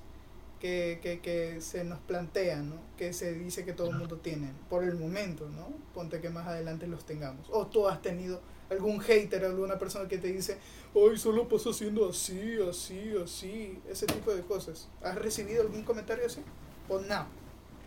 que, 0.60 1.00
que, 1.02 1.20
que 1.20 1.62
se 1.62 1.84
nos 1.84 2.00
plantean, 2.00 2.70
¿no? 2.70 2.76
que 2.98 3.14
se 3.14 3.34
dice 3.34 3.64
que 3.64 3.74
todo 3.74 3.90
el 3.90 3.98
mundo 3.98 4.18
tiene, 4.18 4.52
por 4.70 4.84
el 4.84 4.96
momento, 4.96 5.48
¿no? 5.50 5.70
Ponte 5.94 6.20
que 6.20 6.30
más 6.30 6.48
adelante 6.48 6.86
los 6.86 7.06
tengamos. 7.06 7.48
O 7.50 7.66
tú 7.68 7.88
has 7.88 8.02
tenido 8.02 8.42
algún 8.70 9.00
hater, 9.00 9.46
alguna 9.46 9.80
persona 9.80 10.08
que 10.08 10.18
te 10.18 10.28
dice, 10.28 10.58
hoy 10.94 11.18
solo 11.18 11.48
pasó 11.48 11.70
haciendo 11.70 12.10
así, 12.10 12.58
así, 12.70 13.14
así, 13.24 13.80
ese 13.90 14.06
tipo 14.06 14.34
de 14.36 14.42
cosas. 14.42 14.90
¿Has 15.02 15.16
recibido 15.16 15.62
algún 15.62 15.84
comentario 15.84 16.26
así? 16.26 16.42
O 16.88 17.00
no? 17.00 17.26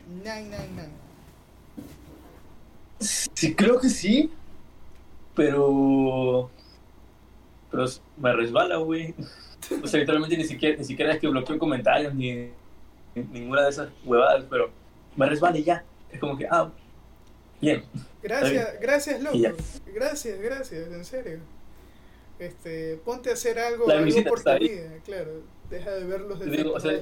Nine, 0.09 0.45
nine, 0.45 0.69
nine. 0.71 1.03
Sí, 2.99 3.55
creo 3.55 3.81
que 3.81 3.89
sí, 3.89 4.31
pero. 5.35 6.51
Pero 7.71 7.85
me 8.17 8.33
resbala, 8.33 8.77
güey. 8.77 9.15
O 9.83 9.87
sea, 9.87 10.01
literalmente 10.01 10.37
ni 10.37 10.45
siquiera, 10.45 10.77
ni 10.77 10.85
siquiera 10.85 11.15
es 11.15 11.21
que 11.21 11.29
bloqueo 11.29 11.59
comentarios 11.59 12.15
ni, 12.15 12.51
ninguna 13.15 13.63
de 13.63 13.71
esas 13.71 13.89
huevadas, 14.05 14.45
pero 14.49 14.71
me 15.17 15.27
resbala 15.27 15.59
y 15.59 15.65
ya. 15.65 15.85
Es 16.11 16.21
como 16.21 16.37
que, 16.37 16.47
ah, 16.51 16.71
bien. 17.61 17.85
Gracias, 18.23 18.81
gracias, 18.81 19.23
loco. 19.23 19.39
Gracias, 19.87 20.41
gracias, 20.41 20.93
en 20.93 21.05
serio. 21.05 21.39
Este, 22.39 22.97
ponte 23.05 23.31
a 23.31 23.35
hacer 23.35 23.59
algo, 23.59 23.89
algo 23.91 24.25
por 24.25 24.43
tu 24.43 24.59
vida, 24.59 24.99
claro. 25.05 25.43
Deja 25.71 25.91
de 25.91 26.05
ver 26.05 26.21
los 26.23 26.45
digo, 26.45 26.73
o 26.75 26.81
sea, 26.81 26.93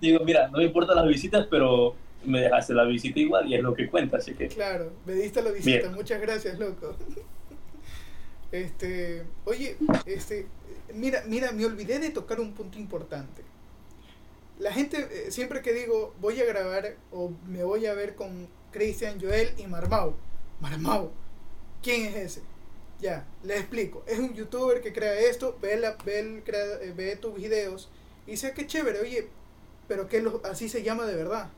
digo, 0.00 0.24
mira, 0.24 0.48
no 0.48 0.58
me 0.58 0.64
importan 0.64 0.96
las 0.96 1.06
visitas, 1.06 1.46
pero 1.50 1.94
me 2.24 2.40
dejaste 2.40 2.74
la 2.74 2.84
visita 2.84 3.20
igual 3.20 3.46
y 3.48 3.54
es 3.54 3.62
lo 3.62 3.74
que 3.74 3.88
cuenta, 3.88 4.16
así 4.16 4.34
que... 4.34 4.48
Claro, 4.48 4.92
me 5.06 5.12
diste 5.12 5.42
la 5.42 5.50
visita, 5.50 5.90
muchas 5.90 6.20
gracias, 6.20 6.58
loco. 6.58 6.96
Este, 8.50 9.24
oye, 9.44 9.76
este, 10.06 10.46
mira, 10.94 11.22
mira, 11.26 11.52
me 11.52 11.66
olvidé 11.66 11.98
de 11.98 12.08
tocar 12.08 12.40
un 12.40 12.54
punto 12.54 12.78
importante. 12.78 13.42
La 14.58 14.72
gente, 14.72 15.08
eh, 15.10 15.30
siempre 15.30 15.62
que 15.62 15.72
digo 15.72 16.14
voy 16.20 16.40
a 16.40 16.44
grabar 16.44 16.96
o 17.12 17.30
me 17.46 17.62
voy 17.62 17.86
a 17.86 17.94
ver 17.94 18.16
con 18.16 18.48
Cristian, 18.72 19.20
Joel 19.20 19.52
y 19.56 19.66
Marmau. 19.66 20.14
Marmau, 20.60 21.10
¿quién 21.82 22.06
es 22.06 22.16
ese? 22.16 22.42
Ya, 23.00 23.24
le 23.44 23.56
explico. 23.56 24.02
Es 24.06 24.18
un 24.18 24.34
youtuber 24.34 24.80
que 24.80 24.92
crea 24.92 25.18
esto, 25.20 25.56
ve, 25.62 25.76
la, 25.76 25.96
ve, 26.04 26.18
el, 26.18 26.42
eh, 26.46 26.92
ve 26.96 27.16
tus 27.16 27.34
videos 27.34 27.88
y 28.26 28.32
dice, 28.32 28.48
ah, 28.48 28.54
qué 28.54 28.66
chévere, 28.66 29.00
oye, 29.00 29.28
pero 29.86 30.08
que 30.08 30.22
así 30.44 30.68
se 30.68 30.82
llama 30.82 31.06
de 31.06 31.14
verdad. 31.14 31.50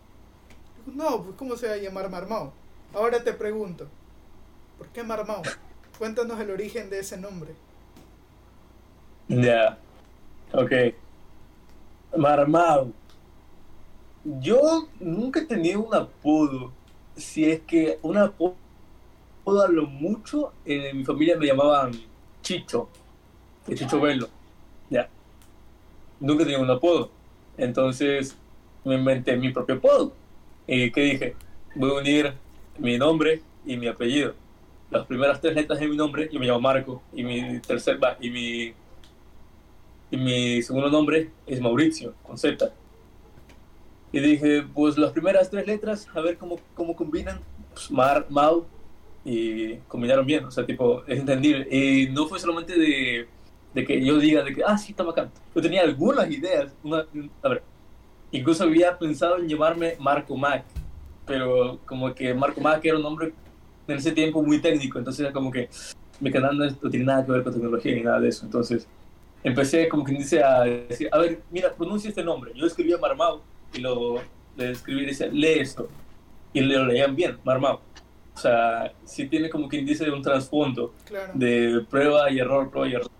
No, 0.86 1.22
pues 1.22 1.36
¿cómo 1.36 1.56
se 1.56 1.68
va 1.68 1.74
a 1.74 1.78
llamar 1.78 2.10
Marmao? 2.10 2.52
Ahora 2.92 3.24
te 3.24 3.32
pregunto, 3.32 3.88
¿por 4.76 4.88
qué 4.88 5.02
Marmao? 5.02 5.42
Cuéntanos 5.98 6.38
el 6.40 6.50
origen 6.50 6.90
de 6.90 7.00
ese 7.00 7.16
nombre. 7.16 7.54
Ya, 9.28 9.78
ok. 10.52 10.72
Marmao. 12.16 12.92
Yo 14.24 14.88
nunca 14.98 15.40
he 15.40 15.46
tenido 15.46 15.80
un 15.80 15.94
apodo. 15.94 16.72
Si 17.16 17.44
es 17.44 17.60
que 17.60 17.98
un 18.02 18.16
apodo 18.16 18.54
a 19.46 19.68
lo 19.68 19.86
mucho, 19.86 20.52
en 20.64 20.98
mi 20.98 21.04
familia 21.04 21.36
me 21.36 21.46
llamaban 21.46 21.92
Chicho, 22.42 22.88
de 23.66 23.74
Chicho 23.74 24.00
Velo. 24.00 24.28
Ya. 24.88 25.08
Nunca 26.20 26.42
he 26.42 26.46
tenido 26.46 26.62
un 26.62 26.70
apodo. 26.70 27.10
Entonces 27.56 28.36
me 28.84 28.94
inventé 28.94 29.36
mi 29.36 29.52
propio 29.52 29.76
apodo. 29.76 30.12
¿Y 30.66 30.90
qué 30.90 31.00
dije? 31.02 31.36
voy 31.74 31.90
a 31.90 31.94
unir 31.94 32.34
mi 32.78 32.98
nombre 32.98 33.42
y 33.64 33.76
mi 33.76 33.86
apellido. 33.86 34.34
Las 34.90 35.06
primeras 35.06 35.40
tres 35.40 35.54
letras 35.54 35.78
de 35.78 35.88
mi 35.88 35.96
nombre, 35.96 36.28
yo 36.32 36.40
me 36.40 36.46
llamo 36.46 36.60
Marco, 36.60 37.02
y 37.12 37.22
mi 37.22 37.60
tercer, 37.60 37.98
y 38.20 38.30
mi, 38.30 38.74
y 40.10 40.16
mi 40.16 40.62
segundo 40.62 40.90
nombre 40.90 41.30
es 41.46 41.60
Mauricio, 41.60 42.14
con 42.22 42.36
Z. 42.36 42.72
Y 44.12 44.20
dije, 44.20 44.64
pues 44.74 44.98
las 44.98 45.12
primeras 45.12 45.50
tres 45.50 45.66
letras, 45.66 46.08
a 46.14 46.20
ver 46.20 46.36
cómo, 46.36 46.58
cómo 46.74 46.96
combinan. 46.96 47.40
Pues 47.72 47.90
Mar, 47.90 48.26
Mau, 48.28 48.66
y 49.24 49.76
combinaron 49.88 50.26
bien, 50.26 50.44
o 50.44 50.50
sea, 50.50 50.66
tipo, 50.66 51.04
es 51.06 51.20
entendible. 51.20 51.66
Y 51.70 52.08
no 52.10 52.26
fue 52.26 52.40
solamente 52.40 52.76
de, 52.76 53.28
de 53.74 53.84
que 53.84 54.04
yo 54.04 54.18
diga, 54.18 54.42
de 54.42 54.54
que, 54.54 54.62
ah, 54.64 54.76
sí, 54.76 54.92
está 54.92 55.04
bacán. 55.04 55.30
Yo 55.54 55.62
tenía 55.62 55.82
algunas 55.82 56.28
ideas. 56.30 56.74
Una, 56.82 57.06
a 57.42 57.48
ver, 57.48 57.62
incluso 58.32 58.64
había 58.64 58.98
pensado 58.98 59.38
en 59.38 59.48
llamarme 59.48 59.96
Marco 60.00 60.36
Mac, 60.36 60.64
pero 61.26 61.78
como 61.86 62.12
que 62.14 62.34
Marco 62.34 62.60
Mac 62.60 62.84
era 62.84 62.96
un 62.96 63.02
nombre 63.02 63.32
en 63.86 63.96
ese 63.96 64.12
tiempo 64.12 64.42
muy 64.42 64.60
técnico, 64.60 64.98
entonces 64.98 65.20
era 65.20 65.32
como 65.32 65.50
que 65.50 65.68
mi 66.20 66.30
canal 66.30 66.56
no, 66.56 66.90
tiene 66.90 67.06
nada 67.06 67.24
que 67.24 67.32
ver 67.32 67.42
con 67.42 67.52
tecnología 67.52 67.94
ni 67.94 68.02
nada 68.02 68.20
de 68.20 68.28
eso. 68.28 68.44
Entonces 68.44 68.88
empecé 69.42 69.88
como 69.88 70.04
que 70.04 70.12
dice 70.12 70.42
a 70.42 70.62
decir, 70.62 71.08
a 71.12 71.18
ver, 71.18 71.40
mira, 71.50 71.72
pronuncia 71.72 72.08
este 72.08 72.22
nombre. 72.22 72.52
Yo 72.54 72.66
escribía 72.66 72.98
Marmao 72.98 73.42
y 73.72 73.80
lo 73.80 74.20
le 74.56 74.72
escribí 74.72 75.02
y 75.02 75.06
decía, 75.06 75.28
lee 75.28 75.60
esto. 75.60 75.88
Y 76.52 76.60
lo 76.60 76.84
leían 76.84 77.14
bien, 77.14 77.38
Marmao. 77.44 77.80
O 78.34 78.38
sea, 78.38 78.92
sí 79.04 79.28
tiene 79.28 79.50
como 79.50 79.68
quien 79.68 79.84
dice 79.84 80.10
un 80.10 80.22
trasfondo 80.22 80.94
de 81.34 81.84
prueba 81.88 82.30
y 82.30 82.38
error, 82.38 82.70
prueba 82.70 82.88
y 82.88 82.94
error. 82.94 83.10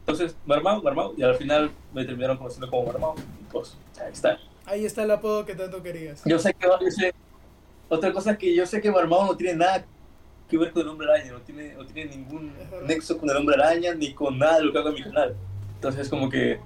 Entonces, 0.00 0.36
Marmao, 0.44 0.82
Marmao, 0.82 1.14
y 1.16 1.22
al 1.22 1.34
final 1.36 1.70
me 1.92 2.04
terminaron 2.04 2.36
conociendo 2.36 2.68
como 2.68 2.86
Marmao. 2.86 3.14
Y 3.16 3.52
pues, 3.52 3.76
ahí 4.00 4.12
está. 4.12 4.38
Ahí 4.66 4.84
está 4.84 5.04
el 5.04 5.10
apodo 5.10 5.44
que 5.44 5.54
tanto 5.54 5.82
querías. 5.82 6.22
Yo 6.24 6.38
sé 6.38 6.54
que 6.54 6.66
otra 7.88 8.12
cosa 8.12 8.32
es 8.32 8.38
que 8.38 8.54
yo 8.54 8.66
sé 8.66 8.80
que 8.80 8.90
Marmao 8.90 9.26
no 9.26 9.36
tiene 9.36 9.56
nada 9.56 9.84
que 10.50 10.58
ver 10.58 10.72
con 10.72 10.82
el 10.82 10.88
hombre 10.88 11.10
araña, 11.10 11.32
no 11.32 11.40
tiene, 11.40 11.74
no 11.74 11.86
tiene 11.86 12.16
ningún 12.16 12.52
nexo 12.86 13.16
con 13.16 13.30
el 13.30 13.36
hombre 13.36 13.54
araña 13.54 13.94
ni 13.94 14.12
con 14.12 14.38
nada 14.38 14.58
de 14.58 14.64
lo 14.64 14.72
que 14.72 14.78
hago 14.78 14.88
en 14.88 14.94
mi 14.94 15.02
canal. 15.02 15.36
Entonces, 15.76 16.08
como 16.10 16.28
que 16.28 16.58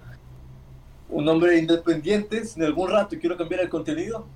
un 1.09 1.29
hombre 1.29 1.59
independiente, 1.59 2.45
si 2.45 2.59
en 2.59 2.67
algún 2.67 2.91
rato 2.91 3.17
quiero 3.21 3.37
cambiar 3.37 3.61
el 3.61 3.69
contenido, 3.69 4.26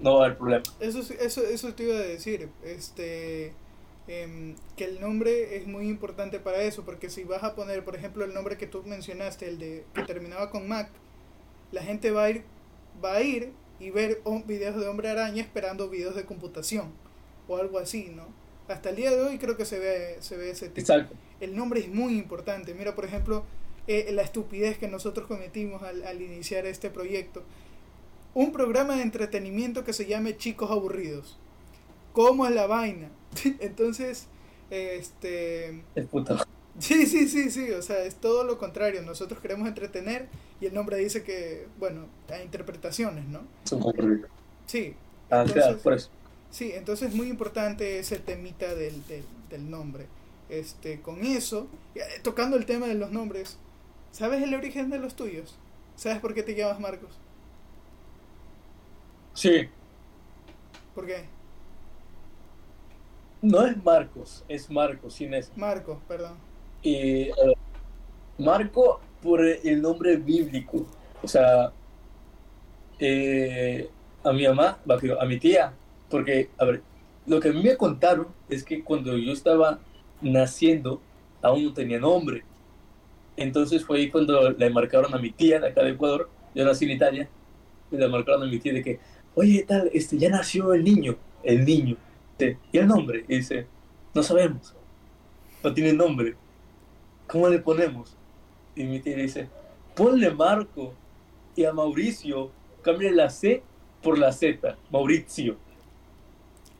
no 0.00 0.16
va 0.16 0.22
a 0.22 0.26
haber 0.26 0.38
problema. 0.38 0.62
Eso, 0.80 1.00
eso, 1.20 1.42
eso 1.42 1.74
te 1.74 1.84
iba 1.84 1.94
a 1.94 2.00
decir, 2.00 2.50
este, 2.64 3.54
em, 4.08 4.56
que 4.76 4.84
el 4.84 5.00
nombre 5.00 5.56
es 5.56 5.66
muy 5.66 5.88
importante 5.88 6.40
para 6.40 6.62
eso, 6.62 6.84
porque 6.84 7.08
si 7.08 7.24
vas 7.24 7.44
a 7.44 7.54
poner, 7.54 7.84
por 7.84 7.94
ejemplo, 7.96 8.24
el 8.24 8.34
nombre 8.34 8.58
que 8.58 8.66
tú 8.66 8.82
mencionaste, 8.84 9.48
el 9.48 9.58
de 9.58 9.84
que 9.94 10.02
terminaba 10.02 10.50
con 10.50 10.68
Mac, 10.68 10.90
la 11.72 11.82
gente 11.82 12.10
va 12.10 12.24
a 12.24 12.30
ir, 12.30 12.44
va 13.02 13.14
a 13.14 13.22
ir 13.22 13.52
y 13.78 13.90
ver 13.90 14.20
videos 14.46 14.78
de 14.78 14.88
hombre 14.88 15.08
araña 15.08 15.40
esperando 15.42 15.88
videos 15.88 16.14
de 16.14 16.26
computación 16.26 16.92
o 17.48 17.56
algo 17.56 17.78
así, 17.78 18.12
¿no? 18.14 18.39
Hasta 18.70 18.90
el 18.90 18.96
día 18.96 19.10
de 19.10 19.20
hoy 19.20 19.38
creo 19.38 19.56
que 19.56 19.64
se 19.64 19.78
ve, 19.78 20.16
se 20.20 20.36
ve 20.36 20.50
ese 20.50 20.68
tipo. 20.68 20.80
Exacto. 20.80 21.14
El 21.40 21.56
nombre 21.56 21.80
es 21.80 21.88
muy 21.88 22.16
importante. 22.16 22.74
Mira, 22.74 22.94
por 22.94 23.04
ejemplo, 23.04 23.44
eh, 23.86 24.10
la 24.12 24.22
estupidez 24.22 24.78
que 24.78 24.88
nosotros 24.88 25.26
cometimos 25.26 25.82
al, 25.82 26.04
al 26.04 26.22
iniciar 26.22 26.66
este 26.66 26.90
proyecto. 26.90 27.42
Un 28.34 28.52
programa 28.52 28.96
de 28.96 29.02
entretenimiento 29.02 29.82
que 29.84 29.92
se 29.92 30.06
llame 30.06 30.36
Chicos 30.36 30.70
Aburridos. 30.70 31.38
¿Cómo 32.12 32.46
es 32.46 32.54
la 32.54 32.66
vaina? 32.66 33.10
Entonces, 33.60 34.26
este... 34.70 35.82
El 35.94 36.06
puto. 36.06 36.38
Sí, 36.78 37.06
sí, 37.06 37.28
sí, 37.28 37.50
sí, 37.50 37.70
o 37.72 37.82
sea, 37.82 38.04
es 38.04 38.14
todo 38.14 38.44
lo 38.44 38.56
contrario. 38.56 39.02
Nosotros 39.02 39.40
queremos 39.40 39.68
entretener 39.68 40.28
y 40.60 40.66
el 40.66 40.74
nombre 40.74 40.96
dice 40.96 41.22
que, 41.22 41.66
bueno, 41.78 42.06
hay 42.32 42.42
interpretaciones, 42.42 43.26
¿no? 43.26 43.40
Sí. 44.66 44.94
Ah, 45.30 45.44
entonces, 45.46 45.76
por 45.82 45.94
eso. 45.94 46.10
Sí, 46.50 46.72
entonces 46.74 47.10
es 47.10 47.14
muy 47.14 47.28
importante 47.28 47.98
ese 47.98 48.18
temita 48.18 48.74
del, 48.74 49.02
del, 49.48 49.70
nombre. 49.70 50.06
Este, 50.48 51.00
con 51.00 51.24
eso, 51.24 51.68
eh, 51.94 52.00
tocando 52.22 52.56
el 52.56 52.66
tema 52.66 52.86
de 52.86 52.94
los 52.94 53.12
nombres, 53.12 53.56
¿sabes 54.10 54.42
el 54.42 54.54
origen 54.54 54.90
de 54.90 54.98
los 54.98 55.14
tuyos? 55.14 55.56
¿Sabes 55.94 56.18
por 56.18 56.34
qué 56.34 56.42
te 56.42 56.54
llamas 56.54 56.80
Marcos? 56.80 57.10
Sí. 59.34 59.68
¿Por 60.94 61.06
qué? 61.06 61.24
No 63.42 63.64
es 63.64 63.82
Marcos, 63.82 64.44
es 64.48 64.68
Marcos, 64.70 65.14
sin 65.14 65.34
es. 65.34 65.56
Marcos, 65.56 65.98
perdón. 66.08 66.36
Y 66.82 67.28
Marco 68.38 69.00
por 69.22 69.44
el 69.44 69.80
nombre 69.80 70.16
bíblico. 70.16 70.86
O 71.22 71.28
sea, 71.28 71.72
eh, 72.98 73.88
a 74.24 74.32
mi 74.32 74.46
mamá, 74.46 74.78
a 75.20 75.24
mi 75.24 75.38
tía, 75.38 75.72
porque, 76.10 76.50
a 76.58 76.64
ver, 76.64 76.82
lo 77.26 77.40
que 77.40 77.48
a 77.48 77.52
mí 77.52 77.62
me 77.62 77.76
contaron 77.76 78.28
es 78.48 78.64
que 78.64 78.82
cuando 78.82 79.16
yo 79.16 79.32
estaba 79.32 79.78
naciendo, 80.20 81.00
aún 81.40 81.64
no 81.64 81.72
tenía 81.72 81.98
nombre. 81.98 82.44
Entonces 83.36 83.84
fue 83.84 83.98
ahí 83.98 84.10
cuando 84.10 84.50
le 84.50 84.70
marcaron 84.70 85.14
a 85.14 85.18
mi 85.18 85.30
tía 85.30 85.60
de 85.60 85.68
acá 85.68 85.82
de 85.82 85.90
Ecuador, 85.90 86.28
yo 86.54 86.64
nací 86.64 86.84
en 86.84 86.90
Italia, 86.90 87.28
y 87.90 87.96
le 87.96 88.08
marcaron 88.08 88.42
a 88.42 88.46
mi 88.46 88.58
tía 88.58 88.72
de 88.72 88.82
que, 88.82 89.00
oye, 89.34 89.64
tal, 89.66 89.90
este, 89.92 90.18
ya 90.18 90.28
nació 90.28 90.74
el 90.74 90.84
niño, 90.84 91.16
el 91.42 91.64
niño. 91.64 91.96
¿Y 92.72 92.78
el 92.78 92.86
nombre? 92.86 93.24
Y 93.28 93.36
dice, 93.36 93.66
no 94.14 94.22
sabemos, 94.22 94.74
no 95.62 95.74
tiene 95.74 95.92
nombre. 95.92 96.36
¿cómo 97.30 97.48
le 97.48 97.58
ponemos? 97.60 98.16
Y 98.74 98.84
mi 98.84 98.98
tía 98.98 99.16
dice, 99.16 99.48
ponle 99.94 100.30
Marco 100.30 100.94
y 101.54 101.64
a 101.64 101.72
Mauricio, 101.72 102.50
cambie 102.82 103.12
la 103.12 103.30
C 103.30 103.62
por 104.02 104.18
la 104.18 104.32
Z, 104.32 104.76
Mauricio. 104.90 105.56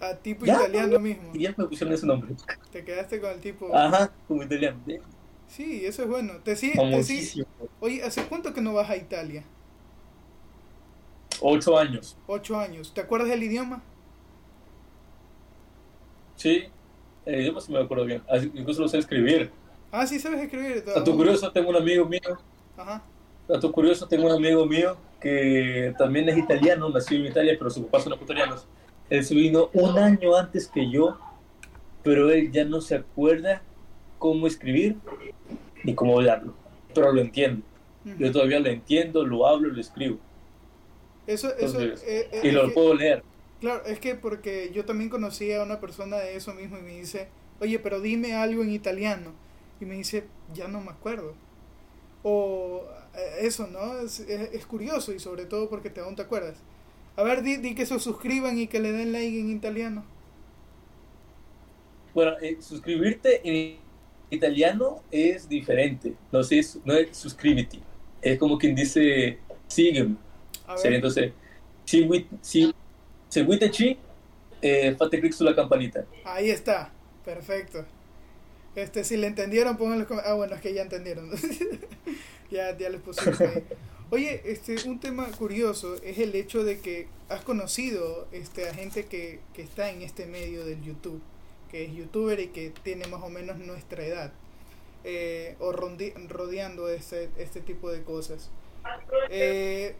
A 0.00 0.14
tipo 0.14 0.46
italiano 0.46 0.98
mismo. 0.98 1.30
Y 1.34 1.40
ya 1.40 1.54
me 1.56 1.66
pusieron 1.66 1.92
ese 1.92 2.06
nombre. 2.06 2.34
Te 2.72 2.84
quedaste 2.84 3.20
con 3.20 3.30
el 3.30 3.40
tipo. 3.40 3.76
Ajá, 3.76 4.10
como 4.26 4.42
italiano. 4.42 4.78
Sí, 5.46 5.84
eso 5.84 6.02
es 6.02 6.08
bueno. 6.08 6.34
Te 6.42 6.56
sigue, 6.56 6.74
te 6.74 7.46
Oye, 7.80 8.02
¿hace 8.02 8.24
cuánto 8.24 8.54
que 8.54 8.60
no 8.60 8.72
vas 8.72 8.88
a 8.88 8.96
Italia? 8.96 9.44
Ocho 11.40 11.78
años. 11.78 12.16
Ocho 12.26 12.58
años. 12.58 12.92
¿Te 12.94 13.00
acuerdas 13.00 13.28
del 13.28 13.42
idioma? 13.42 13.82
Sí, 16.36 16.64
el 17.26 17.40
idioma 17.42 17.60
sí 17.60 17.72
me 17.72 17.80
acuerdo 17.80 18.04
bien. 18.06 18.22
Incluso 18.54 18.80
lo 18.80 18.88
sé 18.88 18.98
escribir. 18.98 19.50
Ah, 19.92 20.06
sí, 20.06 20.18
sabes 20.18 20.40
escribir. 20.40 20.84
A 20.96 21.04
tu 21.04 21.16
curioso, 21.16 21.50
tengo 21.52 21.70
un 21.70 21.76
amigo 21.76 22.06
mío. 22.06 22.20
Ajá. 22.76 23.02
A 23.52 23.58
tu 23.58 23.70
curioso, 23.72 24.06
tengo 24.06 24.26
un 24.26 24.32
amigo 24.32 24.64
mío 24.64 24.96
que 25.20 25.92
también 25.98 26.28
es 26.28 26.38
italiano, 26.38 26.88
nació 26.88 27.18
en 27.18 27.26
Italia, 27.26 27.54
pero 27.58 27.68
sus 27.70 27.84
papás 27.84 28.04
son 28.04 28.14
ecuatorianos. 28.14 28.66
Él 29.10 29.24
se 29.24 29.34
vino 29.34 29.70
un 29.74 29.98
año 29.98 30.36
antes 30.36 30.68
que 30.68 30.90
yo, 30.90 31.18
pero 32.02 32.30
él 32.30 32.50
ya 32.52 32.64
no 32.64 32.80
se 32.80 32.94
acuerda 32.94 33.62
cómo 34.18 34.46
escribir 34.46 34.96
ni 35.82 35.94
cómo 35.94 36.18
hablarlo, 36.18 36.54
pero 36.94 37.12
lo 37.12 37.20
entiendo. 37.20 37.62
Yo 38.18 38.32
todavía 38.32 38.60
lo 38.60 38.70
entiendo, 38.70 39.26
lo 39.26 39.46
hablo, 39.46 39.68
lo 39.68 39.80
escribo. 39.80 40.18
Eso, 41.26 41.54
eso, 41.56 41.80
eh, 41.82 41.94
eh, 42.06 42.40
y 42.44 42.50
lo 42.50 42.72
puedo 42.72 42.94
leer. 42.94 43.22
Claro, 43.60 43.84
es 43.84 44.00
que 44.00 44.14
porque 44.14 44.70
yo 44.72 44.86
también 44.86 45.10
conocí 45.10 45.52
a 45.52 45.62
una 45.62 45.80
persona 45.80 46.16
de 46.16 46.34
eso 46.34 46.54
mismo 46.54 46.78
y 46.78 46.82
me 46.82 46.96
dice, 46.98 47.28
oye, 47.60 47.78
pero 47.78 48.00
dime 48.00 48.34
algo 48.34 48.62
en 48.62 48.70
italiano 48.70 49.32
y 49.80 49.84
me 49.84 49.96
dice, 49.96 50.24
ya 50.54 50.66
no 50.66 50.80
me 50.80 50.90
acuerdo. 50.90 51.34
O 52.22 52.84
eh, 53.14 53.46
eso, 53.46 53.66
¿no? 53.66 53.98
Es, 53.98 54.20
es, 54.20 54.66
curioso 54.66 55.12
y 55.12 55.20
sobre 55.20 55.44
todo 55.44 55.68
porque 55.68 55.90
te 55.90 56.00
aún 56.00 56.16
te 56.16 56.22
acuerdas. 56.22 56.56
A 57.16 57.22
ver, 57.22 57.42
di, 57.42 57.56
di, 57.58 57.74
que 57.74 57.86
se 57.86 57.98
suscriban 57.98 58.58
y 58.58 58.66
que 58.66 58.80
le 58.80 58.92
den 58.92 59.12
like 59.12 59.38
en 59.38 59.50
italiano. 59.50 60.04
Bueno, 62.14 62.32
eh, 62.40 62.56
suscribirte 62.60 63.40
en 63.44 63.78
italiano 64.30 65.02
es 65.10 65.48
diferente. 65.48 66.14
No, 66.32 66.42
sé, 66.42 66.60
no 66.84 66.94
es 66.94 67.16
suscríbete. 67.16 67.80
Es 68.22 68.38
como 68.38 68.58
quien 68.58 68.74
dice 68.74 69.38
sígueme. 69.66 70.16
Entonces, 70.84 71.32
seguiteci, 73.28 73.98
eh, 74.62 74.94
fate 74.96 75.20
clic 75.20 75.32
sulla 75.32 75.54
campanita. 75.54 76.04
Ahí 76.24 76.50
está, 76.50 76.92
perfecto. 77.24 77.84
Este, 78.76 79.02
si 79.04 79.16
le 79.16 79.26
entendieron, 79.26 79.76
pónganlo 79.76 80.06
Ah, 80.24 80.34
bueno, 80.34 80.54
es 80.54 80.60
que 80.60 80.72
ya 80.72 80.82
entendieron. 80.82 81.30
ya, 82.50 82.76
ya 82.76 82.88
les 82.88 83.00
puse 83.00 83.30
ahí. 83.30 83.64
Oye, 84.10 84.42
este, 84.44 84.88
un 84.88 84.98
tema 84.98 85.30
curioso 85.30 85.96
es 86.02 86.18
el 86.18 86.34
hecho 86.34 86.64
de 86.64 86.80
que 86.80 87.08
has 87.28 87.42
conocido 87.42 88.26
este, 88.32 88.68
a 88.68 88.74
gente 88.74 89.06
que, 89.06 89.40
que 89.54 89.62
está 89.62 89.90
en 89.90 90.02
este 90.02 90.26
medio 90.26 90.64
del 90.64 90.82
YouTube, 90.82 91.20
que 91.70 91.84
es 91.84 91.92
youtuber 91.92 92.40
y 92.40 92.48
que 92.48 92.72
tiene 92.82 93.06
más 93.06 93.22
o 93.22 93.28
menos 93.28 93.58
nuestra 93.58 94.04
edad, 94.04 94.32
eh, 95.04 95.56
o 95.60 95.72
rodeando 95.72 96.88
este, 96.88 97.30
este 97.36 97.60
tipo 97.60 97.90
de 97.90 98.02
cosas. 98.02 98.50
Eh, 99.30 99.94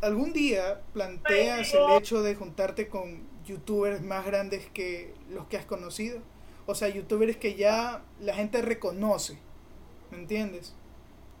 ¿Algún 0.00 0.32
día 0.32 0.80
planteas 0.92 1.74
el 1.74 1.98
hecho 1.98 2.22
de 2.22 2.34
juntarte 2.34 2.88
con 2.88 3.22
youtubers 3.44 4.02
más 4.02 4.24
grandes 4.24 4.66
que 4.72 5.12
los 5.30 5.46
que 5.46 5.56
has 5.56 5.66
conocido? 5.66 6.20
o 6.66 6.74
sea, 6.74 6.88
youtubers 6.88 7.36
que 7.36 7.54
ya 7.54 8.02
la 8.20 8.34
gente 8.34 8.62
reconoce, 8.62 9.38
¿me 10.10 10.18
entiendes? 10.18 10.74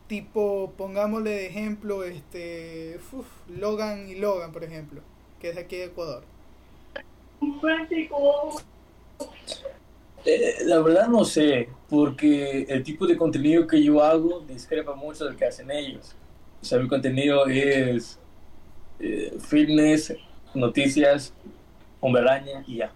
Tipo, 0.06 0.72
pongámosle 0.76 1.30
de 1.30 1.46
ejemplo, 1.46 2.04
este, 2.04 2.98
Logan 3.48 4.08
y 4.08 4.16
Logan, 4.16 4.52
por 4.52 4.62
ejemplo, 4.62 5.00
que 5.40 5.50
es 5.50 5.54
de 5.54 5.62
aquí 5.62 5.76
de 5.76 5.84
Ecuador. 5.84 6.24
Eh, 10.26 10.56
la 10.64 10.80
verdad 10.80 11.08
no 11.08 11.24
sé, 11.24 11.68
porque 11.88 12.66
el 12.68 12.82
tipo 12.82 13.06
de 13.06 13.16
contenido 13.16 13.66
que 13.66 13.82
yo 13.82 14.02
hago 14.02 14.40
discrepa 14.40 14.94
mucho 14.94 15.24
del 15.24 15.36
que 15.36 15.46
hacen 15.46 15.70
ellos. 15.70 16.14
O 16.60 16.64
sea, 16.64 16.78
mi 16.78 16.88
contenido 16.88 17.46
es 17.46 18.18
eh, 19.00 19.34
fitness, 19.38 20.14
noticias, 20.54 21.34
hombre 22.00 22.22
araña 22.22 22.64
y 22.66 22.76
ya. 22.76 22.92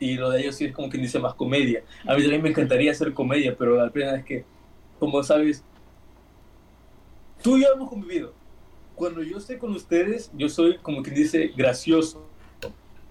Y 0.00 0.14
lo 0.14 0.30
de 0.30 0.40
ellos 0.40 0.56
sí 0.56 0.64
es 0.66 0.72
como 0.72 0.88
quien 0.88 1.02
dice 1.02 1.18
más 1.18 1.34
comedia. 1.34 1.82
A 2.06 2.14
mí 2.14 2.22
también 2.22 2.42
me 2.42 2.50
encantaría 2.50 2.90
hacer 2.90 3.12
comedia, 3.14 3.54
pero 3.56 3.76
la 3.76 3.90
pena 3.90 4.16
es 4.16 4.24
que, 4.24 4.44
como 4.98 5.22
sabes, 5.22 5.62
tú 7.44 7.58
y 7.58 7.62
yo 7.62 7.68
hemos 7.74 7.90
convivido. 7.90 8.32
Cuando 8.94 9.22
yo 9.22 9.36
estoy 9.36 9.58
con 9.58 9.72
ustedes, 9.72 10.30
yo 10.32 10.48
soy 10.48 10.78
como 10.78 11.02
quien 11.02 11.14
dice 11.14 11.52
gracioso. 11.54 12.26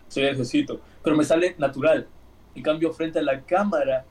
Soy 0.08 0.24
necesito, 0.24 0.82
pero 1.04 1.16
me 1.16 1.24
sale 1.24 1.56
natural. 1.60 2.08
En 2.56 2.64
cambio, 2.64 2.92
frente 2.94 3.20
a 3.20 3.22
la 3.22 3.42
cámara, 3.42 4.06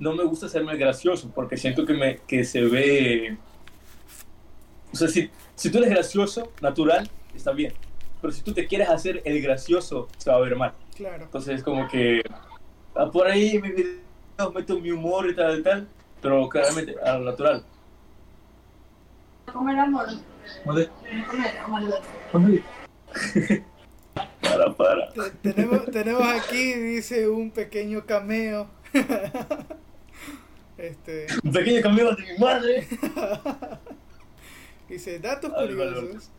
no 0.00 0.14
me 0.14 0.24
gusta 0.24 0.46
hacerme 0.46 0.76
gracioso 0.76 1.30
porque 1.32 1.56
siento 1.56 1.86
que, 1.86 1.94
me, 1.94 2.18
que 2.26 2.44
se 2.44 2.62
ve... 2.62 3.38
O 4.92 4.96
sea, 4.96 5.06
si, 5.06 5.30
si 5.54 5.70
tú 5.70 5.78
eres 5.78 5.90
gracioso, 5.90 6.52
natural, 6.60 7.08
está 7.34 7.52
bien. 7.52 7.72
Pero 8.20 8.32
si 8.32 8.42
tú 8.42 8.52
te 8.52 8.66
quieres 8.66 8.88
hacer 8.88 9.22
el 9.24 9.40
gracioso, 9.42 10.08
se 10.16 10.28
va 10.28 10.36
a 10.36 10.40
ver 10.40 10.56
mal. 10.56 10.72
Claro. 10.96 11.24
Entonces, 11.24 11.56
es 11.56 11.62
como 11.62 11.86
que 11.88 12.22
ah, 12.96 13.10
por 13.10 13.28
ahí 13.28 13.56
en 13.56 13.62
mi 13.62 13.70
video 13.70 14.52
meto 14.52 14.78
mi 14.80 14.90
humor 14.90 15.30
y 15.30 15.36
tal 15.36 15.60
y 15.60 15.62
tal, 15.62 15.88
pero 16.20 16.48
claramente 16.48 16.96
a 17.04 17.18
lo 17.18 17.24
natural. 17.30 17.64
Comer 19.52 19.78
amor. 19.78 20.06
¿Dónde? 20.64 20.88
Comer 21.30 21.58
amor. 21.58 21.82
¿Dónde? 22.32 22.62
para, 24.42 24.72
para. 24.74 25.12
Te- 25.12 25.52
Tenemos, 25.52 25.84
tenemos 25.90 26.26
aquí, 26.26 26.72
dice, 26.74 27.28
un 27.28 27.50
pequeño 27.50 28.04
cameo. 28.06 28.68
este, 30.78 31.26
Un 31.44 31.52
pequeño 31.52 31.82
cambio 31.82 32.14
de 32.14 32.22
mi 32.32 32.38
madre. 32.38 32.86
dice, 34.88 35.18
datos 35.18 35.52
Ay, 35.56 35.68
curiosos. 35.68 36.30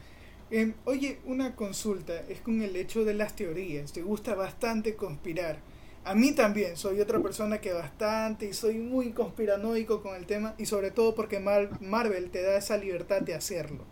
Em, 0.51 0.73
oye, 0.85 1.19
una 1.25 1.55
consulta, 1.55 2.13
es 2.29 2.41
con 2.41 2.61
el 2.61 2.75
hecho 2.75 3.03
de 3.05 3.13
las 3.15 3.35
teorías. 3.35 3.91
Te 3.93 4.01
gusta 4.03 4.35
bastante 4.35 4.95
conspirar. 4.95 5.57
A 6.05 6.15
mí 6.15 6.33
también, 6.33 6.75
soy 6.75 6.99
otra 6.99 7.21
persona 7.21 7.61
que 7.61 7.71
bastante 7.73 8.45
y 8.45 8.53
soy 8.53 8.77
muy 8.77 9.11
conspiranoico 9.13 10.01
con 10.01 10.15
el 10.15 10.25
tema 10.25 10.53
y 10.57 10.65
sobre 10.65 10.91
todo 10.91 11.15
porque 11.15 11.39
Mar- 11.39 11.81
Marvel 11.81 12.29
te 12.29 12.41
da 12.41 12.57
esa 12.57 12.77
libertad 12.77 13.21
de 13.21 13.33
hacerlo. 13.35 13.85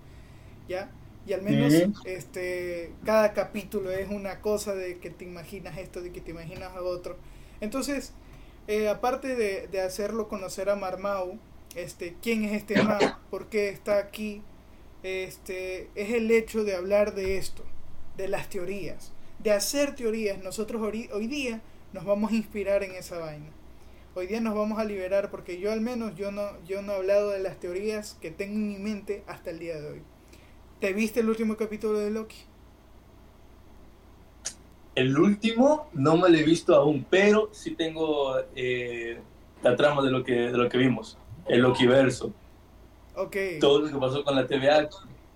¿Ya? 0.68 0.92
Y 1.28 1.34
al 1.34 1.42
menos 1.44 1.88
este 2.06 2.94
cada 3.06 3.34
capítulo 3.34 3.92
es 3.92 4.10
una 4.10 4.42
cosa 4.42 4.76
de 4.76 5.00
que 5.00 5.10
te 5.12 5.26
imaginas 5.26 5.78
esto, 5.78 6.02
de 6.02 6.12
que 6.12 6.22
te 6.22 6.32
imaginas 6.32 6.76
a 6.76 6.82
otro. 6.82 7.18
Entonces, 7.62 8.14
eh, 8.68 8.90
aparte 8.90 9.36
de, 9.36 9.68
de 9.68 9.82
hacerlo 9.82 10.28
conocer 10.28 10.70
a 10.70 10.76
Marmau, 10.76 11.40
este, 11.76 12.16
quién 12.22 12.44
es 12.44 12.54
este 12.54 12.82
Mau, 12.84 13.00
por 13.30 13.48
qué 13.50 13.70
está 13.70 13.98
aquí, 14.00 14.42
este, 15.04 15.90
es 15.96 16.12
el 16.14 16.32
hecho 16.32 16.64
de 16.64 16.76
hablar 16.76 17.16
de 17.16 17.38
esto, 17.38 17.64
de 18.18 18.28
las 18.28 18.50
teorías, 18.50 19.14
de 19.40 19.52
hacer 19.52 19.96
teorías. 19.96 20.44
Nosotros 20.44 20.82
hoy, 20.82 21.10
hoy 21.14 21.28
día 21.28 21.62
nos 21.94 22.06
vamos 22.06 22.32
a 22.32 22.36
inspirar 22.36 22.84
en 22.84 22.92
esa 22.96 23.18
vaina. 23.20 23.50
Hoy 24.14 24.28
día 24.28 24.42
nos 24.42 24.56
vamos 24.56 24.80
a 24.80 24.84
liberar 24.84 25.32
porque 25.32 25.60
yo 25.60 25.72
al 25.72 25.82
menos 25.82 26.16
yo 26.16 26.32
no, 26.32 26.62
yo 26.66 26.82
no 26.82 26.94
he 26.94 26.96
hablado 26.96 27.30
de 27.30 27.40
las 27.40 27.60
teorías 27.60 28.18
que 28.22 28.32
tengo 28.32 28.56
en 28.56 28.68
mi 28.68 28.78
mente 28.80 29.24
hasta 29.28 29.52
el 29.52 29.60
día 29.60 29.80
de 29.80 29.90
hoy. 29.90 30.02
¿Te 30.80 30.94
viste 30.94 31.22
el 31.22 31.30
último 31.30 31.56
capítulo 31.56 32.00
de 32.00 32.12
Loki? 32.12 32.38
El 34.96 35.18
último 35.18 35.90
no 35.94 36.18
me 36.18 36.30
lo 36.30 36.38
he 36.38 36.44
visto 36.44 36.76
aún, 36.76 37.06
pero 37.10 37.50
sí 37.54 37.76
tengo 37.76 38.36
eh, 38.56 39.20
la 39.64 39.76
trama 39.76 40.02
de 40.02 40.12
lo 40.12 40.24
que 40.24 40.34
de 40.34 40.58
lo 40.58 40.68
que 40.68 40.78
vimos, 40.78 41.18
el 41.48 41.62
Lokiverso, 41.62 42.34
Ok, 43.16 43.36
todo 43.60 43.80
lo 43.82 43.88
que 43.90 43.98
pasó 43.98 44.24
con 44.24 44.36
la 44.36 44.48
TVA. 44.48 44.90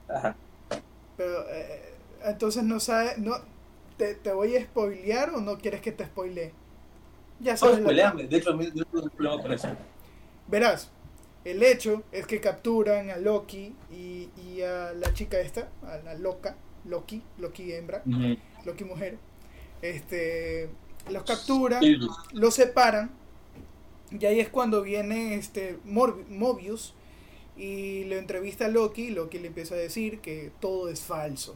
Ajá. 0.09 0.35
pero 1.17 1.49
eh, 1.49 1.93
entonces 2.25 2.63
no 2.63 2.79
sabes, 2.79 3.17
no, 3.17 3.35
te, 3.97 4.15
¿te 4.15 4.33
voy 4.33 4.55
a 4.57 4.63
spoilear 4.63 5.31
o 5.31 5.41
no 5.41 5.57
quieres 5.57 5.81
que 5.81 5.91
te 5.91 6.05
spoilee? 6.05 6.53
Ya 7.39 7.57
No, 7.61 7.67
sabes 7.67 7.79
la 7.81 7.91
spoileame, 7.91 8.27
de 8.27 8.37
hecho 8.37 8.53
no 8.53 8.59
tengo 8.71 9.09
problema 9.09 9.41
con 9.41 9.51
eso. 9.53 9.67
Verás, 10.47 10.91
el 11.43 11.63
hecho 11.63 12.03
es 12.11 12.27
que 12.27 12.39
capturan 12.41 13.09
a 13.09 13.17
Loki 13.17 13.75
y, 13.91 14.29
y 14.35 14.61
a 14.61 14.93
la 14.93 15.13
chica 15.13 15.39
esta, 15.39 15.69
a 15.83 15.97
la 15.97 16.13
loca, 16.15 16.55
Loki, 16.85 17.21
Loki 17.37 17.71
hembra. 17.73 18.03
Loki 18.65 18.83
mujer. 18.83 19.17
Este, 19.81 20.69
los 21.09 21.23
capturan, 21.23 21.81
Sí, 21.81 21.97
los 22.33 22.55
separan 22.55 23.11
y 24.11 24.25
ahí 24.25 24.39
es 24.39 24.49
cuando 24.49 24.81
viene 24.81 25.35
este 25.35 25.79
Morbi- 25.85 26.27
Mobius 26.29 26.93
y 27.57 28.05
lo 28.05 28.15
entrevista 28.17 28.65
a 28.65 28.69
Loki, 28.69 29.09
Loki 29.11 29.39
le 29.39 29.47
empieza 29.47 29.75
a 29.75 29.77
decir 29.77 30.19
que 30.21 30.51
todo 30.59 30.89
es 30.89 31.01
falso. 31.01 31.55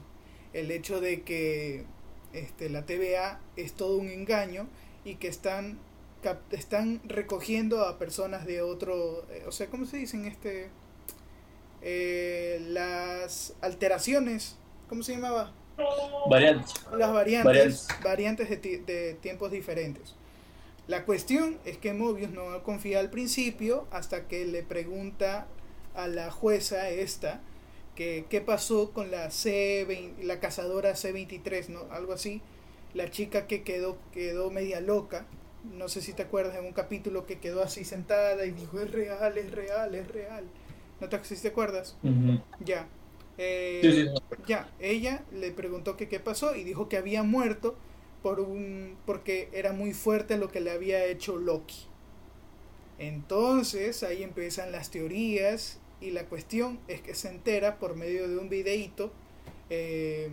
El 0.53 0.71
hecho 0.71 1.01
de 1.01 1.23
que 1.23 1.85
este, 2.33 2.69
la 2.69 2.85
TVA 2.85 3.39
es 3.55 3.73
todo 3.73 3.97
un 3.97 4.09
engaño 4.09 4.67
y 5.05 5.15
que 5.15 5.27
están 5.27 5.79
cap- 6.23 6.51
están 6.53 7.01
recogiendo 7.05 7.85
a 7.85 7.97
personas 7.97 8.45
de 8.45 8.61
otro, 8.61 9.25
eh, 9.31 9.43
o 9.47 9.51
sea, 9.51 9.67
¿cómo 9.67 9.85
se 9.85 9.97
dicen 9.97 10.25
este 10.25 10.69
eh, 11.81 12.59
las 12.69 13.53
alteraciones, 13.61 14.55
¿cómo 14.89 15.03
se 15.03 15.13
llamaba? 15.13 15.53
variantes. 16.29 16.73
las 16.97 17.13
variantes, 17.13 17.45
Variantes. 17.45 17.87
variantes 18.03 18.49
de, 18.49 18.77
de 18.79 19.13
tiempos 19.21 19.49
diferentes. 19.51 20.13
La 20.87 21.05
cuestión 21.05 21.57
es 21.65 21.77
que 21.77 21.93
Mobius 21.93 22.31
no 22.31 22.63
confía 22.63 22.99
al 22.99 23.09
principio 23.09 23.87
hasta 23.91 24.27
que 24.27 24.45
le 24.45 24.61
pregunta 24.63 25.47
a 25.95 26.07
la 26.07 26.31
jueza 26.31 26.89
esta 26.89 27.39
que 27.99 28.25
qué 28.31 28.41
pasó 28.41 28.93
con 28.93 29.11
la 29.11 29.31
C 29.31 30.15
la 30.23 30.41
cazadora 30.41 30.95
C23, 30.95 31.69
¿no? 31.69 31.81
Algo 31.91 32.13
así. 32.13 32.41
La 32.95 33.11
chica 33.11 33.47
que 33.47 33.63
quedó 33.63 33.99
quedó 34.13 34.51
media 34.51 34.81
loca. 34.81 35.27
No 35.77 35.89
sé 35.89 36.01
si 36.01 36.13
te 36.13 36.23
acuerdas 36.23 36.57
en 36.57 36.65
un 36.65 36.73
capítulo 36.73 37.27
que 37.27 37.39
quedó 37.39 37.63
así 37.63 37.85
sentada 37.85 38.45
y 38.45 38.51
dijo, 38.51 38.79
"Es 38.81 38.91
real, 38.91 39.37
es 39.37 39.51
real, 39.51 39.95
es 39.95 40.07
real." 40.09 40.45
¿No 41.01 41.09
te, 41.09 41.23
si 41.25 41.35
te 41.37 41.49
acuerdas? 41.49 41.97
Ya. 42.65 42.87
Eh, 43.37 43.79
Sí, 43.81 43.91
sí, 43.91 44.03
sí. 44.03 44.09
ya, 44.47 44.69
ella 44.79 45.23
le 45.31 45.51
preguntó 45.51 45.97
que 45.97 46.09
qué 46.09 46.19
pasó 46.19 46.55
y 46.55 46.63
dijo 46.63 46.89
que 46.89 46.97
había 46.97 47.23
muerto 47.23 47.75
por 48.23 48.39
un 48.41 48.97
porque 49.05 49.49
era 49.53 49.73
muy 49.73 49.93
fuerte 49.93 50.37
lo 50.37 50.49
que 50.49 50.61
le 50.61 50.71
había 50.71 51.05
hecho 51.05 51.37
Loki. 51.37 51.87
Entonces 52.97 54.03
ahí 54.03 54.23
empiezan 54.23 54.71
las 54.71 54.91
teorías 54.91 55.79
y 56.01 56.11
la 56.11 56.25
cuestión 56.25 56.79
es 56.87 57.01
que 57.01 57.15
se 57.15 57.29
entera 57.29 57.77
por 57.77 57.95
medio 57.95 58.27
de 58.27 58.37
un 58.37 58.49
videíto 58.49 59.11
eh, 59.69 60.29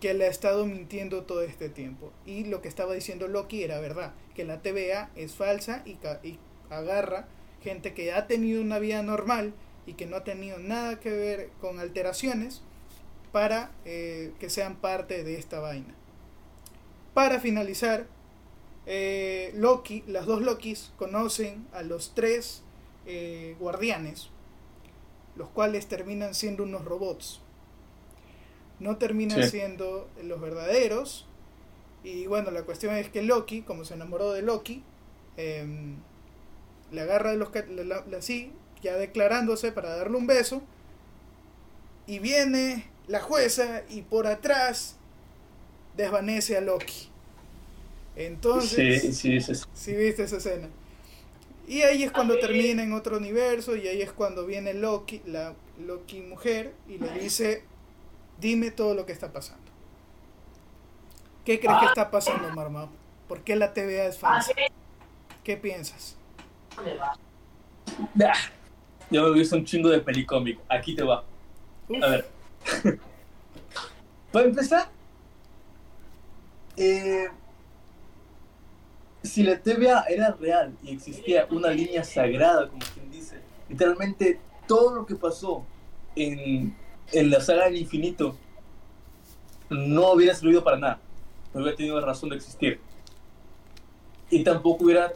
que 0.00 0.14
le 0.14 0.24
ha 0.24 0.30
estado 0.30 0.64
mintiendo 0.64 1.24
todo 1.24 1.42
este 1.42 1.68
tiempo. 1.68 2.12
Y 2.24 2.44
lo 2.44 2.62
que 2.62 2.68
estaba 2.68 2.94
diciendo 2.94 3.28
Loki 3.28 3.62
era 3.62 3.80
verdad, 3.80 4.14
que 4.34 4.44
la 4.44 4.62
TVA 4.62 5.10
es 5.14 5.34
falsa 5.34 5.82
y, 5.84 5.98
agarra 6.70 7.26
gente 7.62 7.92
que 7.94 8.12
ha 8.12 8.26
tenido 8.26 8.62
una 8.62 8.78
vida 8.78 9.02
normal 9.02 9.52
y 9.86 9.94
que 9.94 10.06
no 10.06 10.16
ha 10.16 10.24
tenido 10.24 10.58
nada 10.58 11.00
que 11.00 11.10
ver 11.10 11.50
con 11.60 11.80
alteraciones 11.80 12.62
para 13.32 13.72
eh, 13.84 14.32
que 14.38 14.48
sean 14.48 14.76
parte 14.76 15.24
de 15.24 15.36
esta 15.36 15.60
vaina. 15.60 15.94
Para 17.12 17.40
finalizar, 17.40 18.06
eh, 18.86 19.52
Loki, 19.56 20.04
las 20.06 20.26
dos 20.26 20.40
Lokis 20.42 20.92
conocen 20.96 21.66
a 21.72 21.82
los 21.82 22.14
tres 22.14 22.62
guardianes, 23.58 24.30
los 25.36 25.48
cuales 25.48 25.86
terminan 25.86 26.34
siendo 26.34 26.62
unos 26.64 26.84
robots. 26.84 27.40
No 28.78 28.96
terminan 28.96 29.42
Sí. 29.44 29.50
siendo 29.50 30.08
los 30.22 30.40
verdaderos. 30.40 31.26
Y 32.02 32.26
bueno, 32.26 32.50
la 32.50 32.62
cuestión 32.62 32.94
es 32.94 33.08
que 33.10 33.22
Loki, 33.22 33.62
como 33.62 33.84
se 33.84 33.94
enamoró 33.94 34.32
de 34.32 34.42
Loki, 34.42 34.82
em, 35.36 35.96
le 36.90 37.00
agarra 37.02 37.30
de 37.30 37.36
los 37.36 37.50
la- 37.54 37.84
la- 37.84 38.04
la- 38.06 38.16
así, 38.18 38.52
ya 38.82 38.96
declarándose 38.96 39.70
para 39.72 39.94
darle 39.96 40.16
un 40.16 40.26
beso. 40.26 40.62
Y 42.06 42.18
viene 42.18 42.86
la 43.06 43.20
jueza 43.20 43.82
y 43.90 44.02
por 44.02 44.26
atrás 44.26 44.96
desvanece 45.96 46.56
a 46.56 46.60
Loki. 46.60 47.08
Entonces, 48.16 49.02
Sí, 49.02 49.12
sí, 49.12 49.40
sí, 49.40 49.54
sí. 49.54 49.62
si 49.74 49.94
viste 49.94 50.24
esa 50.24 50.38
escena. 50.38 50.68
Y 51.70 51.82
ahí 51.82 52.02
es 52.02 52.10
cuando 52.10 52.36
termina 52.36 52.82
en 52.82 52.92
otro 52.92 53.18
universo 53.18 53.76
y 53.76 53.86
ahí 53.86 54.02
es 54.02 54.10
cuando 54.10 54.44
viene 54.44 54.74
Loki, 54.74 55.22
la 55.24 55.54
Loki 55.78 56.20
mujer, 56.20 56.74
y 56.88 56.98
le 56.98 57.12
dice, 57.12 57.62
dime 58.40 58.72
todo 58.72 58.94
lo 58.94 59.06
que 59.06 59.12
está 59.12 59.32
pasando. 59.32 59.70
¿Qué 61.44 61.60
crees 61.60 61.78
que 61.78 61.86
está 61.86 62.10
pasando, 62.10 62.52
Marmao? 62.56 62.88
¿Por 63.28 63.42
qué 63.42 63.54
la 63.54 63.72
TVA 63.72 64.06
es 64.06 64.18
falsa? 64.18 64.50
¿Qué 65.44 65.56
piensas? 65.56 66.16
Ah, 66.76 67.14
Yo 69.08 69.22
me 69.22 69.28
he 69.28 69.38
visto 69.38 69.54
un 69.54 69.64
chingo 69.64 69.90
de 69.90 70.00
pelicómic. 70.00 70.58
Aquí 70.68 70.96
te 70.96 71.04
va. 71.04 71.22
A 72.02 72.06
ver. 72.08 72.28
Para 74.32 74.46
empezar, 74.46 74.88
eh, 76.76 77.28
si 79.30 79.44
la 79.44 79.60
TVA 79.60 80.04
era 80.08 80.32
real 80.32 80.74
y 80.82 80.92
existía 80.92 81.46
una 81.50 81.70
línea 81.70 82.02
sagrada, 82.02 82.68
como 82.68 82.82
quien 82.92 83.10
dice, 83.12 83.36
literalmente 83.68 84.40
todo 84.66 84.92
lo 84.92 85.06
que 85.06 85.14
pasó 85.14 85.64
en, 86.16 86.76
en 87.12 87.30
la 87.30 87.40
saga 87.40 87.66
del 87.66 87.76
infinito 87.76 88.36
no 89.68 90.12
hubiera 90.12 90.34
servido 90.34 90.64
para 90.64 90.78
nada, 90.78 91.00
no 91.54 91.60
hubiera 91.60 91.76
tenido 91.76 92.00
razón 92.00 92.30
de 92.30 92.36
existir. 92.36 92.80
Y 94.30 94.42
tampoco 94.42 94.84
hubiera, 94.84 95.12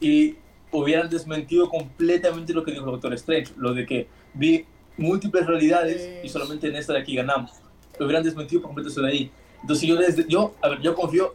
y 0.00 0.36
hubieran 0.70 1.10
desmentido 1.10 1.68
completamente 1.68 2.54
lo 2.54 2.64
que 2.64 2.70
dijo 2.70 2.86
el 2.86 2.92
Doctor 2.92 3.12
Strange, 3.12 3.52
lo 3.58 3.74
de 3.74 3.84
que 3.84 4.08
vi 4.32 4.64
múltiples 4.96 5.46
realidades 5.46 6.24
y 6.24 6.28
solamente 6.30 6.68
en 6.68 6.76
esta 6.76 6.94
de 6.94 7.00
aquí 7.00 7.16
ganamos. 7.16 7.52
Lo 7.98 8.06
hubieran 8.06 8.24
desmentido 8.24 8.62
por 8.62 8.70
completo 8.70 8.88
eso 8.88 9.02
de 9.02 9.10
ahí. 9.10 9.30
Entonces 9.60 9.86
yo, 9.86 9.96
desde, 9.96 10.24
yo, 10.26 10.54
a 10.62 10.70
ver, 10.70 10.80
yo 10.80 10.94
confío, 10.94 11.34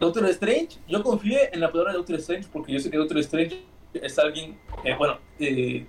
Doctor 0.00 0.24
Strange, 0.30 0.78
yo 0.88 1.02
confié 1.02 1.50
en 1.52 1.60
la 1.60 1.70
palabra 1.70 1.92
de 1.92 1.98
Doctor 1.98 2.16
Strange 2.16 2.48
porque 2.50 2.72
yo 2.72 2.80
sé 2.80 2.90
que 2.90 2.96
Doctor 2.96 3.18
Strange 3.18 3.62
es 3.92 4.18
alguien, 4.18 4.58
eh, 4.82 4.94
bueno, 4.96 5.18
eh, 5.38 5.86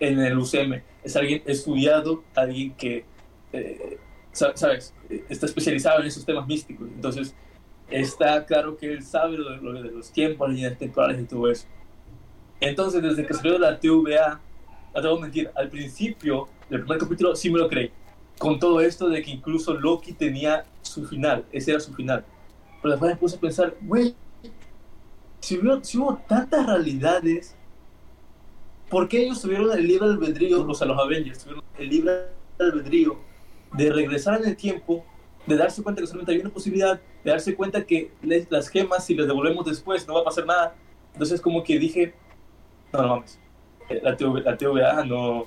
en 0.00 0.20
el 0.20 0.36
UCM, 0.36 0.82
es 1.04 1.14
alguien 1.14 1.40
estudiado, 1.46 2.24
alguien 2.34 2.74
que, 2.74 3.04
eh, 3.52 3.98
¿sabes? 4.32 4.92
Está 5.28 5.46
especializado 5.46 6.00
en 6.00 6.08
esos 6.08 6.26
temas 6.26 6.44
místicos. 6.48 6.88
Entonces, 6.92 7.32
está 7.88 8.44
claro 8.44 8.76
que 8.76 8.92
él 8.92 9.04
sabe 9.04 9.38
lo 9.38 9.72
de, 9.72 9.82
de 9.82 9.90
los 9.92 10.10
tiempos, 10.10 10.48
las 10.48 10.56
líneas 10.56 10.76
temporales 10.76 11.20
y 11.22 11.24
todo 11.24 11.48
eso. 11.48 11.66
Entonces, 12.60 13.00
desde 13.00 13.24
que 13.24 13.32
salió 13.32 13.60
la 13.60 13.78
TVA, 13.78 14.40
no 14.92 15.00
te 15.00 15.06
voy 15.06 15.18
a 15.18 15.22
mentir, 15.22 15.50
al 15.54 15.68
principio 15.68 16.48
del 16.68 16.80
primer 16.80 16.98
capítulo 16.98 17.36
sí 17.36 17.48
me 17.48 17.60
lo 17.60 17.68
creí. 17.68 17.92
Con 18.40 18.58
todo 18.58 18.80
esto 18.80 19.08
de 19.08 19.22
que 19.22 19.30
incluso 19.30 19.74
Loki 19.74 20.14
tenía 20.14 20.64
su 20.82 21.06
final, 21.06 21.44
ese 21.52 21.70
era 21.70 21.78
su 21.78 21.94
final. 21.94 22.24
Pero 22.82 22.92
después 22.92 23.12
me 23.12 23.16
puse 23.16 23.36
a 23.36 23.40
pensar, 23.40 23.76
güey, 23.82 24.14
si 25.40 25.58
hubo, 25.58 26.16
tantas 26.28 26.66
realidades, 26.66 27.56
¿por 28.88 29.08
qué 29.08 29.22
ellos 29.22 29.40
tuvieron 29.40 29.72
el 29.72 29.86
libre 29.86 30.06
albedrío, 30.06 30.62
o 30.62 30.64
los 30.64 30.82
Avengers 30.82 31.38
tuvieron 31.40 31.64
el 31.78 31.88
libre 31.88 32.12
albedrío 32.58 33.18
de 33.72 33.92
regresar 33.92 34.40
en 34.40 34.48
el 34.48 34.56
tiempo, 34.56 35.04
de 35.46 35.56
darse 35.56 35.82
cuenta 35.82 36.00
que 36.00 36.06
solamente 36.06 36.32
hay 36.32 36.40
una 36.40 36.50
posibilidad, 36.50 37.00
de 37.24 37.30
darse 37.30 37.54
cuenta 37.54 37.84
que 37.84 38.12
las 38.22 38.68
gemas, 38.68 39.04
si 39.04 39.14
las 39.14 39.26
devolvemos 39.26 39.64
después, 39.64 40.06
no 40.06 40.14
va 40.14 40.20
a 40.20 40.24
pasar 40.24 40.46
nada? 40.46 40.74
Entonces, 41.12 41.40
como 41.40 41.62
que 41.62 41.78
dije, 41.78 42.14
no, 42.92 43.02
no 43.02 43.08
mames, 43.08 43.38
eh, 43.88 44.00
la, 44.02 44.16
TVA, 44.16 45.04
no, 45.04 45.46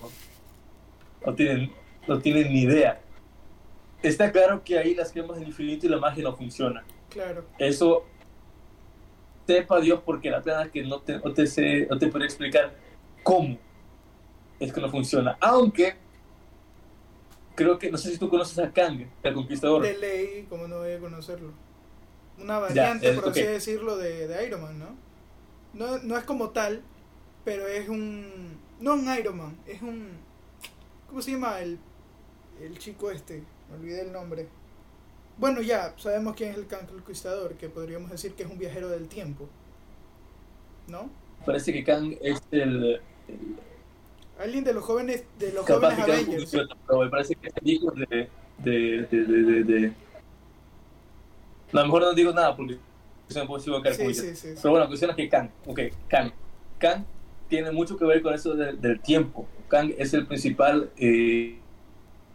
no, 1.26 1.34
tienen, 1.34 1.72
no 2.08 2.20
tienen 2.20 2.52
ni 2.52 2.62
idea. 2.62 3.00
Está 4.02 4.32
claro 4.32 4.64
que 4.64 4.78
ahí 4.78 4.94
las 4.94 5.14
gemas 5.14 5.38
del 5.38 5.48
infinito 5.48 5.86
y 5.86 5.90
la 5.90 5.98
magia 5.98 6.24
no 6.24 6.36
funcionan 6.36 6.84
Claro. 7.14 7.46
Eso, 7.60 8.06
sepa 9.46 9.80
Dios, 9.80 10.02
porque 10.04 10.30
la 10.30 10.42
plena 10.42 10.64
es 10.64 10.72
que 10.72 10.84
no 10.84 11.00
te, 11.02 11.20
no 11.20 11.34
te, 11.34 11.48
sé, 11.48 11.88
no 11.90 11.98
te 11.98 12.08
puedo 12.08 12.26
explicar 12.26 12.74
cómo 13.22 13.58
es 14.60 14.74
que 14.74 14.82
no 14.82 14.90
funciona. 14.90 15.38
Aunque, 15.40 15.96
creo 17.56 17.78
que, 17.78 17.92
no 17.92 17.98
sé 17.98 18.12
si 18.12 18.18
tú 18.18 18.30
conoces 18.30 18.58
a 18.60 18.72
Kang, 18.72 19.06
el 19.22 19.34
conquistador. 19.34 19.84
De 19.84 19.98
ley, 19.98 20.48
como 20.50 20.68
no 20.68 20.80
voy 20.80 20.94
a 20.94 21.00
conocerlo. 21.00 21.52
Una 22.40 22.60
variante, 22.60 23.14
por 23.14 23.30
así 23.30 23.44
decirlo, 23.44 23.98
de, 23.98 24.28
de, 24.28 24.48
Iron 24.48 24.62
Man, 24.62 24.80
¿no? 24.80 24.96
¿no? 25.74 26.00
No 26.00 26.18
es 26.18 26.24
como 26.24 26.50
tal, 26.50 26.82
pero 27.46 27.68
es 27.68 27.88
un... 27.90 28.58
No 28.80 28.96
un 28.96 29.18
Iron 29.18 29.38
Man, 29.38 29.58
es 29.68 29.82
un... 29.82 30.12
¿Cómo 31.08 31.22
se 31.22 31.32
llama 31.32 31.60
el, 31.60 31.78
el 32.60 32.78
chico 32.80 33.12
este? 33.12 33.44
Me 33.70 33.78
olvidé 33.78 34.02
el 34.02 34.12
nombre. 34.12 34.48
Bueno, 35.38 35.62
ya 35.62 35.94
sabemos 35.98 36.36
quién 36.36 36.52
es 36.52 36.58
el 36.58 36.68
Kang 36.68 36.88
Conquistador, 36.88 37.54
que 37.56 37.70
podríamos 37.70 38.12
decir 38.12 38.34
que 38.34 38.44
es 38.44 38.50
un 38.50 38.58
viajero 38.58 38.90
del 38.90 39.08
tiempo. 39.08 39.48
¿No? 40.88 41.10
Parece 41.46 41.74
que 41.74 41.84
Kang 41.84 42.16
es 42.22 42.42
el, 42.52 43.02
alguien 44.40 44.64
de 44.64 44.74
los 44.74 44.84
jóvenes 44.84 45.24
de 45.40 45.54
los 45.54 45.66
jóvenes 45.66 46.00
Avengers. 46.00 46.52
Pero 46.52 47.00
me 47.00 47.10
parece 47.10 47.36
que 47.36 47.48
es 47.48 47.54
el 47.56 47.70
hijo 47.70 47.92
de 47.92 48.30
de, 48.58 49.08
de, 49.10 49.26
de, 49.26 49.64
de, 49.64 49.88
A 51.72 51.78
lo 51.78 51.84
mejor 51.86 52.02
no 52.02 52.14
digo 52.14 52.32
nada 52.32 52.56
porque 52.56 52.78
se 53.28 53.40
me 53.40 53.48
puede 53.48 53.62
equivocar 53.62 53.94
sí, 53.94 54.14
sí, 54.14 54.36
sí, 54.36 54.48
Pero 54.56 54.72
bueno, 54.72 54.80
la 54.80 54.88
cuestión 54.88 55.12
es 55.12 55.18
que 55.18 55.30
Kang, 55.30 55.50
ok, 55.66 55.80
Kang. 56.08 56.32
Kang 56.80 57.06
tiene 57.48 57.72
mucho 57.72 57.98
que 57.98 58.06
ver 58.06 58.22
con 58.22 58.34
eso 58.34 58.56
del 58.56 59.00
tiempo. 59.00 59.48
Kang 59.68 59.94
es 59.98 60.14
el 60.14 60.26
principal 60.28 60.92
eh, 60.98 61.58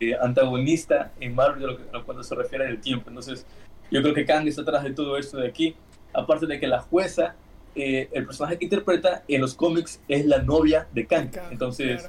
eh, 0.00 0.16
antagonista 0.20 1.12
en 1.18 1.34
Marvel 1.34 1.60
de 1.60 1.66
lo 1.92 2.24
se 2.24 2.34
refiere 2.34 2.66
al 2.66 2.80
tiempo. 2.80 3.08
Entonces, 3.08 3.44
yo 3.90 4.02
creo 4.02 4.14
que 4.14 4.24
Kang 4.24 4.46
está 4.46 4.62
atrás 4.62 4.84
de 4.84 4.92
todo 4.92 5.16
esto 5.16 5.38
de 5.38 5.48
aquí. 5.48 5.74
Aparte 6.12 6.46
de 6.46 6.60
que 6.60 6.66
la 6.66 6.80
jueza, 6.80 7.34
eh, 7.74 8.08
el 8.12 8.26
personaje 8.26 8.58
que 8.58 8.64
interpreta 8.64 9.24
en 9.28 9.40
los 9.40 9.54
cómics 9.54 10.00
es 10.08 10.24
la 10.26 10.38
novia 10.42 10.86
de 10.92 11.06
Kang. 11.06 11.30
Entonces, 11.50 12.06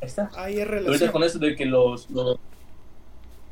ahí 0.00 0.06
está. 0.06 0.30
Ahí 0.36 0.58
es 0.58 0.66
relación. 0.66 0.94
ahorita 0.94 1.12
con 1.12 1.22
eso 1.22 1.38
de 1.38 1.54
que 1.54 1.66
los, 1.66 2.08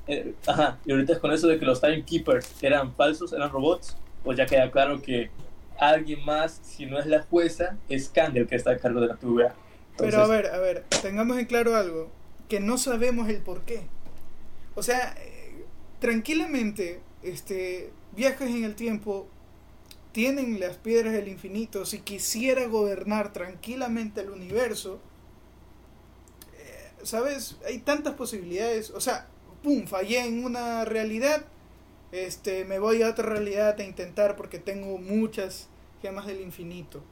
eh, 0.07 0.35
ajá, 0.47 0.79
y 0.85 0.93
ahorita 0.93 1.19
con 1.21 1.33
eso 1.33 1.49
de 1.49 1.59
que 1.59 1.67
los 1.67 1.81
Timekeepers 1.81 2.63
eran 2.63 2.95
falsos, 2.95 3.33
eran 3.33 3.51
robots, 3.51 3.97
pues 4.25 4.39
ya 4.39 4.47
queda 4.47 4.71
claro 4.71 5.03
que 5.03 5.31
alguien 5.79 6.25
más, 6.25 6.61
si 6.63 6.87
no 6.87 6.99
es 6.99 7.07
la 7.07 7.23
jueza, 7.23 7.77
es 7.89 8.09
Kang 8.09 8.37
el 8.37 8.47
que 8.47 8.57
está 8.57 8.71
a 8.71 8.79
cargo 8.79 9.01
de 9.01 9.09
la 9.09 9.17
TVA. 9.17 9.55
Pero 9.99 10.23
a 10.23 10.27
ver, 10.27 10.47
a 10.47 10.59
ver, 10.59 10.85
tengamos 11.03 11.37
en 11.37 11.45
claro 11.45 11.77
algo 11.77 12.22
que 12.53 12.61
no 12.61 12.77
sabemos 12.77 13.31
el 13.31 13.39
por 13.39 13.63
qué. 13.63 13.81
O 14.75 14.83
sea, 14.83 15.15
eh, 15.19 15.65
tranquilamente, 16.01 17.01
este, 17.23 17.91
viajes 18.15 18.51
en 18.51 18.65
el 18.65 18.75
tiempo 18.75 19.27
tienen 20.13 20.61
las 20.61 20.77
piedras 20.77 21.15
del 21.15 21.29
infinito. 21.29 21.87
Si 21.87 22.01
quisiera 22.01 22.67
gobernar 22.67 23.33
tranquilamente 23.33 24.21
el 24.21 24.29
universo, 24.29 25.01
eh, 26.59 26.91
¿sabes? 27.05 27.57
Hay 27.67 27.79
tantas 27.79 28.17
posibilidades. 28.17 28.91
O 28.91 29.01
sea, 29.01 29.29
pum, 29.63 29.87
fallé 29.87 30.23
en 30.23 30.45
una 30.45 30.85
realidad. 30.85 31.47
Este, 32.11 32.67
me 32.67 32.79
voy 32.79 33.01
a 33.01 33.09
otra 33.09 33.25
realidad 33.25 33.81
a 33.81 33.83
intentar 33.83 34.37
porque 34.37 34.59
tengo 34.59 34.99
muchas 34.99 35.71
gemas 36.03 36.27
del 36.27 36.43
infinito. 36.43 37.03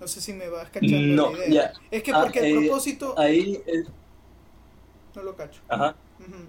No 0.00 0.08
sé 0.08 0.22
si 0.22 0.32
me 0.32 0.48
vas 0.48 0.70
cachando 0.70 1.34
la 1.36 1.46
idea. 1.46 1.72
Es 1.90 2.02
que 2.02 2.14
porque 2.14 2.38
el 2.38 2.44
ah, 2.46 2.48
eh, 2.48 2.66
propósito. 2.66 3.14
Ahí 3.18 3.62
no 5.16 5.22
lo 5.22 5.34
cacho. 5.34 5.60
Ajá. 5.68 5.96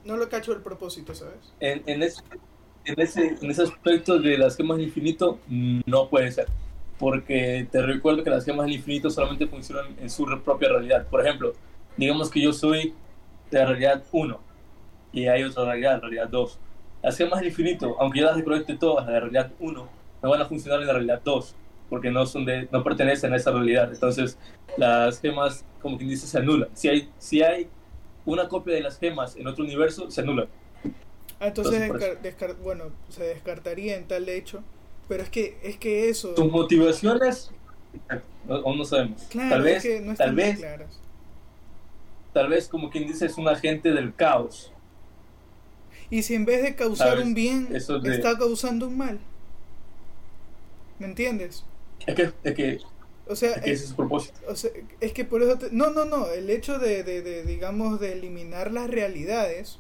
No 0.05 0.17
lo 0.17 0.29
cacho 0.29 0.53
el 0.53 0.61
propósito, 0.61 1.15
¿sabes? 1.15 1.53
En, 1.59 1.81
en, 1.87 2.03
ese, 2.03 2.21
en, 2.85 2.99
ese, 2.99 3.35
en 3.41 3.49
ese 3.49 3.63
aspecto 3.63 4.19
de 4.19 4.37
las 4.37 4.55
gemas 4.55 4.77
del 4.77 4.87
infinito, 4.87 5.39
no 5.47 6.09
puede 6.09 6.31
ser. 6.31 6.47
Porque 6.99 7.67
te 7.71 7.81
recuerdo 7.81 8.23
que 8.23 8.29
las 8.29 8.43
gemas 8.43 8.65
del 8.65 8.75
infinito 8.75 9.09
solamente 9.09 9.47
funcionan 9.47 9.95
en 9.99 10.09
su 10.09 10.25
propia 10.43 10.69
realidad. 10.69 11.07
Por 11.07 11.25
ejemplo, 11.25 11.53
digamos 11.95 12.29
que 12.29 12.41
yo 12.41 12.53
soy 12.53 12.93
de 13.49 13.59
la 13.59 13.65
realidad 13.65 14.03
1 14.11 14.39
y 15.13 15.27
hay 15.27 15.43
otra 15.43 15.65
realidad, 15.65 16.01
realidad 16.01 16.27
2. 16.29 16.59
Las 17.03 17.17
gemas 17.17 17.39
del 17.39 17.49
infinito, 17.49 17.95
aunque 17.99 18.19
yo 18.19 18.25
las 18.25 18.35
reconecte 18.35 18.75
todas 18.75 19.05
la 19.07 19.19
realidad 19.19 19.51
1, 19.59 19.89
no 20.23 20.29
van 20.29 20.41
a 20.41 20.45
funcionar 20.45 20.81
en 20.81 20.87
la 20.87 20.93
realidad 20.93 21.21
2 21.23 21.55
porque 21.89 22.11
no 22.11 22.25
son 22.25 22.43
de 22.43 22.67
no 22.71 22.83
pertenecen 22.83 23.33
a 23.33 23.37
esa 23.37 23.51
realidad. 23.51 23.89
Entonces, 23.93 24.37
las 24.75 25.21
gemas, 25.21 25.65
como 25.81 25.97
quien 25.97 26.09
dice, 26.09 26.27
se 26.27 26.37
anulan. 26.37 26.69
Si 26.73 26.89
hay, 26.89 27.09
si 27.17 27.41
hay 27.41 27.69
una 28.27 28.47
copia 28.49 28.75
de 28.75 28.81
las 28.81 28.99
gemas 28.99 29.35
en 29.37 29.47
otro 29.47 29.63
universo 29.63 30.11
se 30.11 30.21
anula. 30.21 30.47
Ah, 31.39 31.47
entonces, 31.47 31.89
bueno, 32.61 32.91
se 33.09 33.23
descartaría 33.23 33.95
en 33.95 34.05
tal 34.05 34.27
hecho. 34.29 34.61
Pero 35.07 35.23
es 35.23 35.29
que, 35.29 35.57
es 35.63 35.77
que 35.77 36.09
eso. 36.09 36.33
Tus 36.33 36.51
motivaciones 36.51 37.51
aún 38.49 38.77
no 38.77 38.85
sabemos. 38.85 39.27
tal 39.29 39.61
vez, 39.61 39.87
tal 40.17 40.35
vez, 40.35 40.61
tal 42.33 42.49
vez 42.49 42.67
como 42.67 42.89
quien 42.89 43.07
dice 43.07 43.25
es 43.25 43.37
un 43.37 43.47
agente 43.47 43.91
del 43.91 44.13
caos. 44.13 44.71
Y 46.09 46.23
si 46.23 46.35
en 46.35 46.45
vez 46.45 46.63
de 46.63 46.75
causar 46.75 47.19
un 47.19 47.33
bien, 47.33 47.69
está 47.73 48.37
causando 48.37 48.87
un 48.87 48.97
mal. 48.97 49.19
¿Me 50.99 51.05
entiendes? 51.05 51.63
Es 52.05 52.15
que, 52.15 52.31
es 52.43 52.55
que 52.55 52.79
o 53.29 53.35
sea, 53.35 53.53
es, 53.63 53.81
es 53.81 53.89
su 53.89 53.95
propósito. 53.95 54.39
O 54.47 54.55
sea, 54.55 54.71
es 54.99 55.13
que 55.13 55.25
por 55.25 55.41
eso... 55.43 55.57
no, 55.71 55.89
no, 55.91 56.05
no. 56.05 56.27
El 56.31 56.49
hecho 56.49 56.79
de, 56.79 57.03
de, 57.03 57.21
de, 57.21 57.43
digamos, 57.43 57.99
de 57.99 58.13
eliminar 58.13 58.71
las 58.71 58.89
realidades 58.89 59.79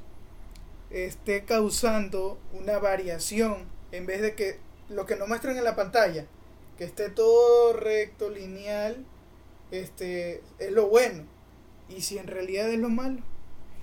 esté 0.89 1.45
causando 1.45 2.39
una 2.53 2.79
variación 2.79 3.65
en 3.91 4.05
vez 4.05 4.21
de 4.21 4.35
que 4.35 4.59
lo 4.89 5.05
que 5.05 5.15
nos 5.15 5.27
muestran 5.27 5.57
en 5.57 5.63
la 5.63 5.75
pantalla, 5.75 6.25
que 6.77 6.85
esté 6.85 7.09
todo 7.09 7.73
recto, 7.73 8.29
lineal, 8.29 9.05
este, 9.71 10.43
es 10.59 10.71
lo 10.71 10.87
bueno. 10.87 11.25
Y 11.89 12.01
si 12.01 12.17
en 12.17 12.27
realidad 12.27 12.69
es 12.69 12.79
lo 12.79 12.89
malo. 12.89 13.21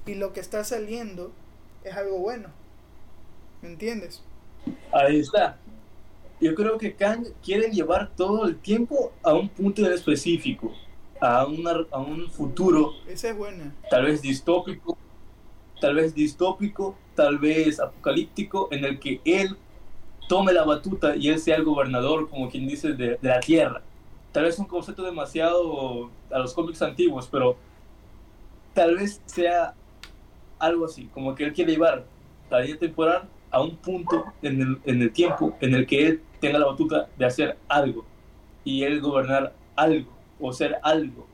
Y 0.07 0.14
lo 0.14 0.33
que 0.33 0.40
está 0.40 0.64
saliendo 0.64 1.33
es 1.85 1.94
algo 1.94 2.18
bueno. 2.18 2.50
¿Me 3.62 3.68
entiendes? 3.68 4.22
Ahí 4.92 5.20
está 5.20 5.59
yo 6.40 6.55
creo 6.55 6.79
que 6.79 6.94
Kang 6.94 7.27
quiere 7.42 7.70
llevar 7.70 8.11
todo 8.16 8.47
el 8.47 8.57
tiempo 8.57 9.12
a 9.23 9.35
un 9.35 9.49
punto 9.49 9.88
específico, 9.90 10.73
a, 11.20 11.47
una, 11.47 11.87
a 11.90 11.99
un 11.99 12.29
futuro. 12.31 12.92
Esa 13.09 13.31
es 13.31 13.37
buena. 13.37 13.75
Tal 13.90 14.05
vez 14.05 14.20
distópico, 14.20 14.97
tal 15.81 15.94
vez 15.94 16.14
distópico, 16.14 16.97
tal 17.14 17.38
vez 17.38 17.81
apocalíptico, 17.81 18.68
en 18.70 18.85
el 18.85 18.99
que 18.99 19.20
él 19.25 19.57
tome 20.29 20.53
la 20.53 20.64
batuta 20.64 21.16
y 21.16 21.29
él 21.29 21.38
sea 21.38 21.57
el 21.57 21.64
gobernador, 21.64 22.29
como 22.29 22.51
quien 22.51 22.66
dice, 22.66 22.92
de, 22.92 23.18
de 23.20 23.29
la 23.29 23.40
tierra. 23.40 23.83
Tal 24.33 24.44
vez 24.44 24.59
un 24.59 24.66
concepto 24.66 25.05
demasiado 25.05 26.11
a 26.31 26.38
los 26.38 26.53
cómics 26.53 26.83
antiguos, 26.83 27.29
pero 27.31 27.57
tal 28.73 28.97
vez 28.97 29.23
sea 29.27 29.75
algo 30.59 30.87
así, 30.87 31.07
como 31.14 31.35
que 31.35 31.44
él 31.44 31.53
quiere 31.53 31.73
llevar 31.73 32.05
la 32.51 32.61
línea 32.61 32.79
temporal 32.79 33.29
a 33.55 33.62
un 33.62 33.77
punto 33.77 34.33
en 34.43 34.61
el, 34.61 34.81
en 34.85 35.01
el 35.01 35.12
tiempo 35.12 35.57
en 35.61 35.75
el 35.75 35.87
que 35.87 36.07
él 36.07 36.23
tenga 36.40 36.59
la 36.59 36.67
batuta 36.67 37.09
de 37.17 37.25
hacer 37.25 37.57
algo 37.69 38.05
y 38.64 38.83
él 38.83 39.01
gobernar 39.01 39.55
algo 39.77 40.12
o 40.40 40.53
ser 40.53 40.77
algo 40.83 41.25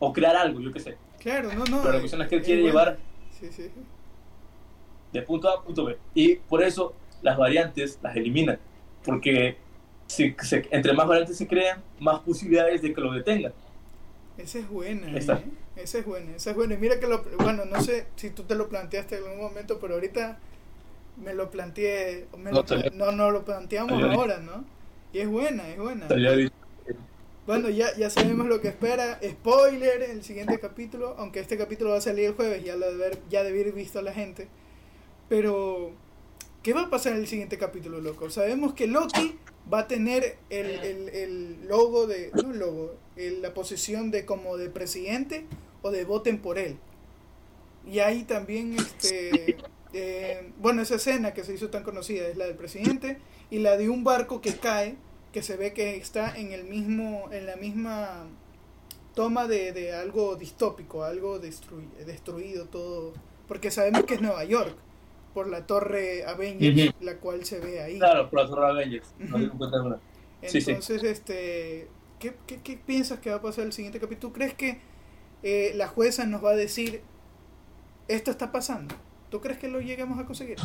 o 0.00 0.12
crear 0.12 0.34
algo, 0.34 0.60
yo 0.60 0.72
qué 0.72 0.80
sé. 0.80 0.96
Claro, 1.20 1.52
no, 1.52 1.64
no. 1.66 1.80
Pero 1.82 1.92
la 1.92 1.98
cuestión 2.00 2.22
es 2.22 2.28
que 2.28 2.36
él 2.36 2.42
quiere 2.42 2.62
llevar 2.62 2.98
de 5.12 5.22
punto 5.22 5.48
A 5.48 5.58
a 5.58 5.62
punto 5.62 5.84
B. 5.84 5.96
Y 6.12 6.36
por 6.36 6.60
eso 6.60 6.92
las 7.22 7.38
variantes 7.38 8.00
las 8.02 8.16
eliminan. 8.16 8.58
Porque 9.04 9.56
si, 10.08 10.34
entre 10.72 10.92
más 10.92 11.06
variantes 11.06 11.36
se 11.36 11.46
crean, 11.46 11.84
más 12.00 12.18
posibilidades 12.20 12.82
de 12.82 12.92
que 12.92 13.00
lo 13.00 13.12
detengan. 13.12 13.52
Esa 14.36 14.58
es 14.58 14.68
buena. 14.68 15.06
¿eh? 15.08 15.18
Esa 15.76 15.98
es 15.98 16.04
buena, 16.04 16.34
esa 16.34 16.50
es 16.50 16.56
buena. 16.56 16.74
Y 16.74 16.78
mira 16.78 16.98
que 16.98 17.06
lo, 17.06 17.22
bueno, 17.38 17.64
no 17.64 17.80
sé 17.80 18.08
si 18.16 18.30
tú 18.30 18.42
te 18.42 18.56
lo 18.56 18.68
planteaste 18.68 19.18
en 19.18 19.24
algún 19.24 19.40
momento, 19.40 19.78
pero 19.78 19.94
ahorita 19.94 20.40
me 21.16 21.34
lo 21.34 21.50
planteé, 21.50 22.26
no, 22.94 23.12
no, 23.12 23.30
lo 23.30 23.44
planteamos 23.44 24.02
ahora, 24.02 24.38
¿no? 24.38 24.64
Y 25.12 25.18
es 25.18 25.28
buena, 25.28 25.68
es 25.68 25.78
buena. 25.78 26.08
Bueno, 27.46 27.68
ya, 27.68 27.96
ya 27.96 28.10
sabemos 28.10 28.46
lo 28.46 28.60
que 28.60 28.68
espera. 28.68 29.18
Spoiler, 29.22 30.02
el 30.02 30.22
siguiente 30.22 30.60
capítulo, 30.60 31.16
aunque 31.18 31.40
este 31.40 31.58
capítulo 31.58 31.90
va 31.90 31.96
a 31.96 32.00
salir 32.00 32.26
el 32.26 32.34
jueves, 32.34 32.62
ya 32.62 32.76
lo 32.76 32.90
de 32.90 32.96
ver, 32.96 33.18
ya 33.28 33.42
debe 33.42 33.62
haber 33.62 33.74
visto 33.74 33.98
a 33.98 34.02
la 34.02 34.12
gente. 34.12 34.46
Pero, 35.28 35.90
¿qué 36.62 36.72
va 36.72 36.82
a 36.82 36.90
pasar 36.90 37.14
en 37.14 37.20
el 37.20 37.26
siguiente 37.26 37.58
capítulo, 37.58 38.00
loco? 38.00 38.30
Sabemos 38.30 38.74
que 38.74 38.86
Loki 38.86 39.36
va 39.72 39.80
a 39.80 39.88
tener 39.88 40.36
el, 40.48 40.66
el, 40.66 41.08
el 41.08 41.68
logo 41.68 42.06
de, 42.06 42.30
no 42.34 42.52
el 42.52 42.58
logo, 42.58 42.94
la 43.16 43.52
posición 43.52 44.10
de 44.10 44.24
como 44.24 44.56
de 44.56 44.70
presidente 44.70 45.44
o 45.82 45.90
de 45.90 46.04
voten 46.04 46.38
por 46.38 46.58
él. 46.58 46.76
Y 47.86 48.00
ahí 48.00 48.24
también, 48.24 48.76
este, 48.76 49.56
eh, 49.92 50.52
bueno, 50.58 50.82
esa 50.82 50.96
escena 50.96 51.34
que 51.34 51.44
se 51.44 51.54
hizo 51.54 51.68
tan 51.68 51.82
conocida 51.82 52.28
es 52.28 52.36
la 52.36 52.46
del 52.46 52.56
presidente 52.56 53.18
y 53.50 53.58
la 53.58 53.76
de 53.76 53.88
un 53.88 54.04
barco 54.04 54.40
que 54.40 54.54
cae, 54.54 54.96
que 55.32 55.42
se 55.42 55.56
ve 55.56 55.72
que 55.72 55.96
está 55.96 56.36
en 56.36 56.52
el 56.52 56.64
mismo, 56.64 57.28
en 57.32 57.46
la 57.46 57.56
misma 57.56 58.26
toma 59.14 59.46
de, 59.46 59.72
de 59.72 59.92
algo 59.92 60.36
distópico, 60.36 61.04
algo 61.04 61.38
destruido 61.40 62.66
todo, 62.66 63.12
porque 63.48 63.70
sabemos 63.70 64.04
que 64.04 64.14
es 64.14 64.22
Nueva 64.22 64.44
York 64.44 64.76
por 65.34 65.48
la 65.48 65.66
torre 65.66 66.24
Avengers, 66.24 66.94
la 67.00 67.16
cual 67.16 67.44
se 67.44 67.60
ve 67.60 67.80
ahí. 67.80 67.98
Claro, 67.98 68.30
por 68.30 68.42
la 68.42 68.48
torre 68.48 68.66
Avengers. 68.66 69.14
Entonces, 70.42 71.04
este, 71.04 71.88
¿qué, 72.18 72.34
¿qué, 72.46 72.60
qué, 72.62 72.76
piensas 72.76 73.20
que 73.20 73.30
va 73.30 73.36
a 73.36 73.42
pasar 73.42 73.64
el 73.64 73.72
siguiente 73.72 74.00
capítulo? 74.00 74.32
¿Tú 74.32 74.32
crees 74.32 74.54
que 74.54 74.80
eh, 75.42 75.72
la 75.74 75.86
jueza 75.86 76.24
nos 76.26 76.44
va 76.44 76.50
a 76.50 76.56
decir, 76.56 77.02
esto 78.08 78.30
está 78.30 78.50
pasando? 78.52 78.94
¿Tú 79.30 79.40
crees 79.40 79.58
que 79.58 79.68
lo 79.68 79.80
lleguemos 79.80 80.18
a 80.18 80.26
conseguir? 80.26 80.58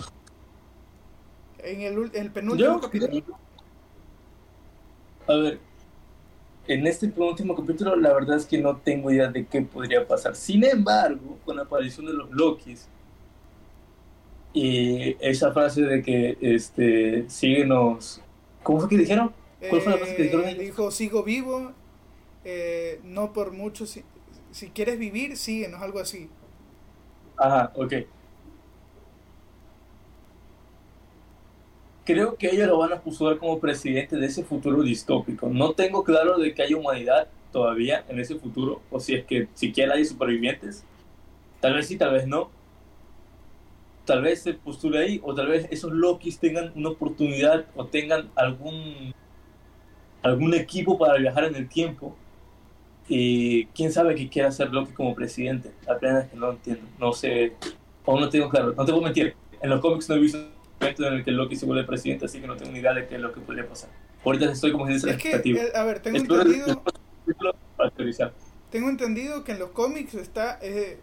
En 1.60 1.82
el, 1.82 2.12
el 2.14 2.32
penúltimo 2.32 2.80
capítulo. 2.82 3.38
A 5.28 5.36
ver, 5.36 5.60
en 6.68 6.88
este 6.88 7.08
penúltimo 7.08 7.56
capítulo 7.56 7.96
la 7.96 8.14
verdad 8.14 8.38
es 8.38 8.46
que 8.46 8.58
no 8.60 8.78
tengo 8.78 9.12
idea 9.12 9.30
de 9.30 9.46
qué 9.46 9.62
podría 9.62 10.08
pasar. 10.08 10.36
Sin 10.36 10.64
embargo, 10.64 11.38
con 11.46 11.56
la 11.58 11.64
aparición 11.64 12.06
de 12.08 12.14
los 12.14 12.30
Lokis 12.32 12.88
y 14.54 15.18
esa 15.20 15.52
frase 15.52 15.82
de 15.82 16.02
que 16.02 16.38
este 16.40 17.30
síguenos 17.30 18.22
¿cómo 18.64 18.80
fue 18.80 18.90
que 18.90 18.98
dijeron? 18.98 19.34
¿Cuál 19.70 19.82
fue 19.82 19.92
la 19.92 19.98
frase 19.98 20.16
que 20.16 20.24
dijeron? 20.24 20.46
Eh, 20.46 20.56
dijo 20.56 20.92
sigo 20.92 21.24
vivo 21.24 21.74
eh, 22.46 23.02
no 23.04 23.34
por 23.34 23.52
mucho 23.52 23.86
si, 23.86 24.04
si 24.52 24.70
quieres 24.70 24.98
vivir 24.98 25.36
síguenos 25.36 25.82
algo 25.82 26.00
así 26.00 26.30
ajá 27.38 27.74
ok 27.76 27.94
creo 32.06 32.36
que 32.36 32.52
ellos 32.52 32.68
lo 32.68 32.78
van 32.78 32.94
a 32.94 33.02
postular 33.02 33.38
como 33.38 33.60
presidente 33.60 34.16
de 34.16 34.26
ese 34.26 34.44
futuro 34.44 34.82
distópico 34.84 35.50
no 35.50 35.74
tengo 35.74 36.04
claro 36.04 36.38
de 36.38 36.54
que 36.54 36.64
haya 36.64 36.78
humanidad 36.78 37.28
todavía 37.52 38.06
en 38.08 38.20
ese 38.20 38.36
futuro 38.36 38.82
o 38.92 39.00
si 39.00 39.16
es 39.16 39.26
que 39.26 39.48
siquiera 39.54 39.96
hay 39.96 40.06
supervivientes 40.06 40.86
tal 41.60 41.74
vez 41.74 41.88
sí 41.88 41.98
tal 41.98 42.14
vez 42.14 42.28
no 42.28 42.50
tal 44.06 44.22
vez 44.22 44.42
se 44.42 44.54
postule 44.54 45.00
ahí, 45.00 45.20
o 45.24 45.34
tal 45.34 45.48
vez 45.48 45.68
esos 45.72 45.92
Lokis 45.92 46.40
tengan 46.40 46.72
una 46.76 46.90
oportunidad 46.90 47.66
o 47.76 47.86
tengan 47.86 48.30
algún, 48.36 49.14
algún 50.22 50.54
equipo 50.54 50.98
para 50.98 51.18
viajar 51.18 51.46
en 51.46 51.56
el 51.56 51.68
tiempo. 51.68 52.16
Y 53.08 53.66
quién 53.68 53.92
sabe 53.92 54.16
que 54.16 54.30
quiera 54.30 54.52
ser 54.52 54.72
Loki 54.72 54.94
como 54.94 55.14
presidente. 55.14 55.72
La 55.86 56.00
pena 56.00 56.22
es 56.22 56.30
que 56.30 56.38
no 56.38 56.52
entiendo. 56.52 56.84
No 56.98 57.14
sé, 57.14 57.54
aún 58.06 58.22
no 58.22 58.30
tengo 58.30 58.50
claro. 58.50 58.74
No 58.74 58.86
te 58.86 58.92
puedo 58.92 59.04
mentir. 59.04 59.36
En 59.62 59.70
los 59.70 59.80
cómics 59.80 60.10
no 60.10 60.16
he 60.16 60.20
visto 60.20 60.40
momento 60.80 61.08
en 61.08 61.14
el 61.14 61.24
que 61.24 61.32
Loki 61.32 61.56
se 61.56 61.66
vuelve 61.66 61.84
presidente, 61.84 62.26
así 62.26 62.40
que 62.40 62.48
no 62.48 62.56
tengo 62.56 62.72
ni 62.72 62.80
idea 62.80 62.94
de 62.94 63.08
qué 63.08 63.16
es 63.16 63.22
lo 63.22 63.34
que 63.34 63.42
podría 63.42 63.68
pasar. 63.68 63.90
Ahorita 64.24 64.52
estoy 64.52 64.72
como 64.72 64.88
en 64.88 64.94
esa 64.94 65.12
expectativa. 65.12 65.62
a 65.76 65.84
ver, 65.84 66.00
tengo 66.00 66.18
entendido. 66.18 66.84
Tengo 68.72 68.90
entendido 68.90 69.44
que 69.44 69.52
en 69.52 69.60
los 69.60 69.70
cómics 69.72 70.16
está. 70.16 70.60
Eh, 70.62 71.00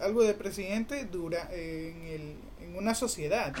algo 0.00 0.22
de 0.22 0.34
presidente 0.34 1.04
dura 1.04 1.48
en, 1.52 2.02
el, 2.02 2.34
en 2.60 2.76
una 2.76 2.94
sociedad. 2.94 3.54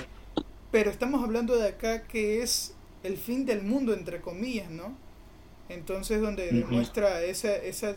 Pero 0.70 0.90
estamos 0.90 1.22
hablando 1.22 1.56
de 1.56 1.68
acá 1.68 2.02
que 2.02 2.42
es 2.42 2.74
el 3.02 3.16
fin 3.16 3.46
del 3.46 3.62
mundo, 3.62 3.94
entre 3.94 4.20
comillas, 4.20 4.70
¿no? 4.70 4.96
Entonces, 5.68 6.20
donde 6.20 6.50
demuestra 6.50 7.22
esa, 7.22 7.54
esa 7.54 7.94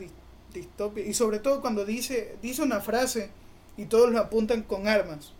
distopia. 0.53 1.05
Y 1.05 1.13
sobre 1.13 1.39
todo 1.39 1.61
cuando 1.61 1.85
dice, 1.85 2.35
dice 2.41 2.61
una 2.61 2.79
frase 2.79 3.31
y 3.75 3.85
todos 3.85 4.11
lo 4.11 4.19
apuntan 4.19 4.61
con 4.63 4.87
armas. 4.87 5.33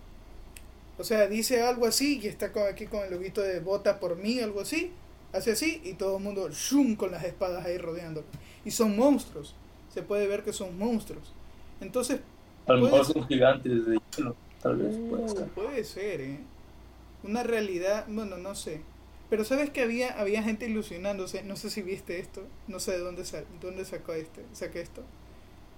O 0.99 1.03
sea, 1.03 1.27
dice 1.27 1.62
algo 1.62 1.86
así 1.86 2.19
y 2.21 2.27
está 2.27 2.51
aquí 2.69 2.88
con 2.88 3.03
el 3.05 3.13
ojito 3.13 3.41
de 3.41 3.60
bota 3.60 3.99
por 3.99 4.15
mí, 4.15 4.39
algo 4.39 4.62
así. 4.62 4.91
Hace 5.33 5.51
así 5.51 5.81
y 5.83 5.93
todo 5.93 6.17
el 6.17 6.23
mundo 6.23 6.49
shum, 6.49 6.95
con 6.95 7.12
las 7.12 7.23
espadas 7.23 7.65
ahí 7.65 7.77
rodeando. 7.77 8.23
Y 8.65 8.71
son 8.71 8.95
monstruos. 8.95 9.55
Se 9.93 10.01
puede 10.01 10.27
ver 10.27 10.43
que 10.43 10.53
son 10.53 10.77
monstruos. 10.77 11.33
Entonces, 11.81 12.21
a 12.65 12.73
lo 12.73 12.83
mejor 12.83 13.05
son 13.05 13.27
gigantes 13.27 13.86
de 13.86 13.99
hielo, 14.17 14.36
tal 14.62 14.77
vez. 14.77 14.97
puede, 15.10 15.29
ser. 15.29 15.47
puede 15.49 15.83
ser, 15.83 16.21
¿eh? 16.21 16.39
Una 17.23 17.43
realidad, 17.43 18.05
bueno, 18.07 18.38
no 18.38 18.55
sé. 18.55 18.81
Pero 19.29 19.43
sabes 19.43 19.69
que 19.69 19.81
había, 19.81 20.19
había 20.19 20.41
gente 20.41 20.65
ilusionándose, 20.67 21.43
no 21.43 21.55
sé 21.55 21.69
si 21.69 21.81
viste 21.81 22.19
esto, 22.19 22.43
no 22.67 22.79
sé 22.79 22.93
de 22.93 22.99
dónde, 22.99 23.23
dónde 23.62 23.86
sacó 23.86 24.13
este, 24.13 24.43
saqué 24.53 24.81
esto. 24.81 25.03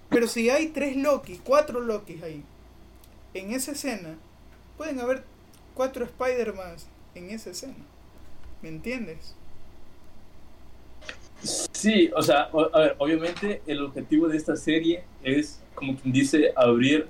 Pero 0.10 0.28
si 0.28 0.50
hay 0.50 0.68
tres 0.68 0.96
Loki, 0.96 1.40
cuatro 1.44 1.80
Lokis 1.80 2.22
ahí, 2.24 2.44
en 3.34 3.52
esa 3.52 3.72
escena, 3.72 4.18
pueden 4.80 5.02
haber 5.02 5.24
cuatro 5.74 6.06
Spider-Man 6.06 6.78
en 7.14 7.32
esa 7.32 7.50
escena. 7.50 7.76
¿Me 8.62 8.70
entiendes? 8.70 9.36
Sí, 11.44 12.10
o 12.16 12.24
sea, 12.24 12.50
a 12.74 12.80
ver, 12.80 12.96
obviamente 12.98 13.62
el 13.68 13.84
objetivo 13.84 14.30
de 14.30 14.38
esta 14.38 14.56
serie 14.56 15.04
es 15.22 15.62
como 15.76 15.98
quien 15.98 16.14
dice, 16.14 16.54
abrir 16.56 17.10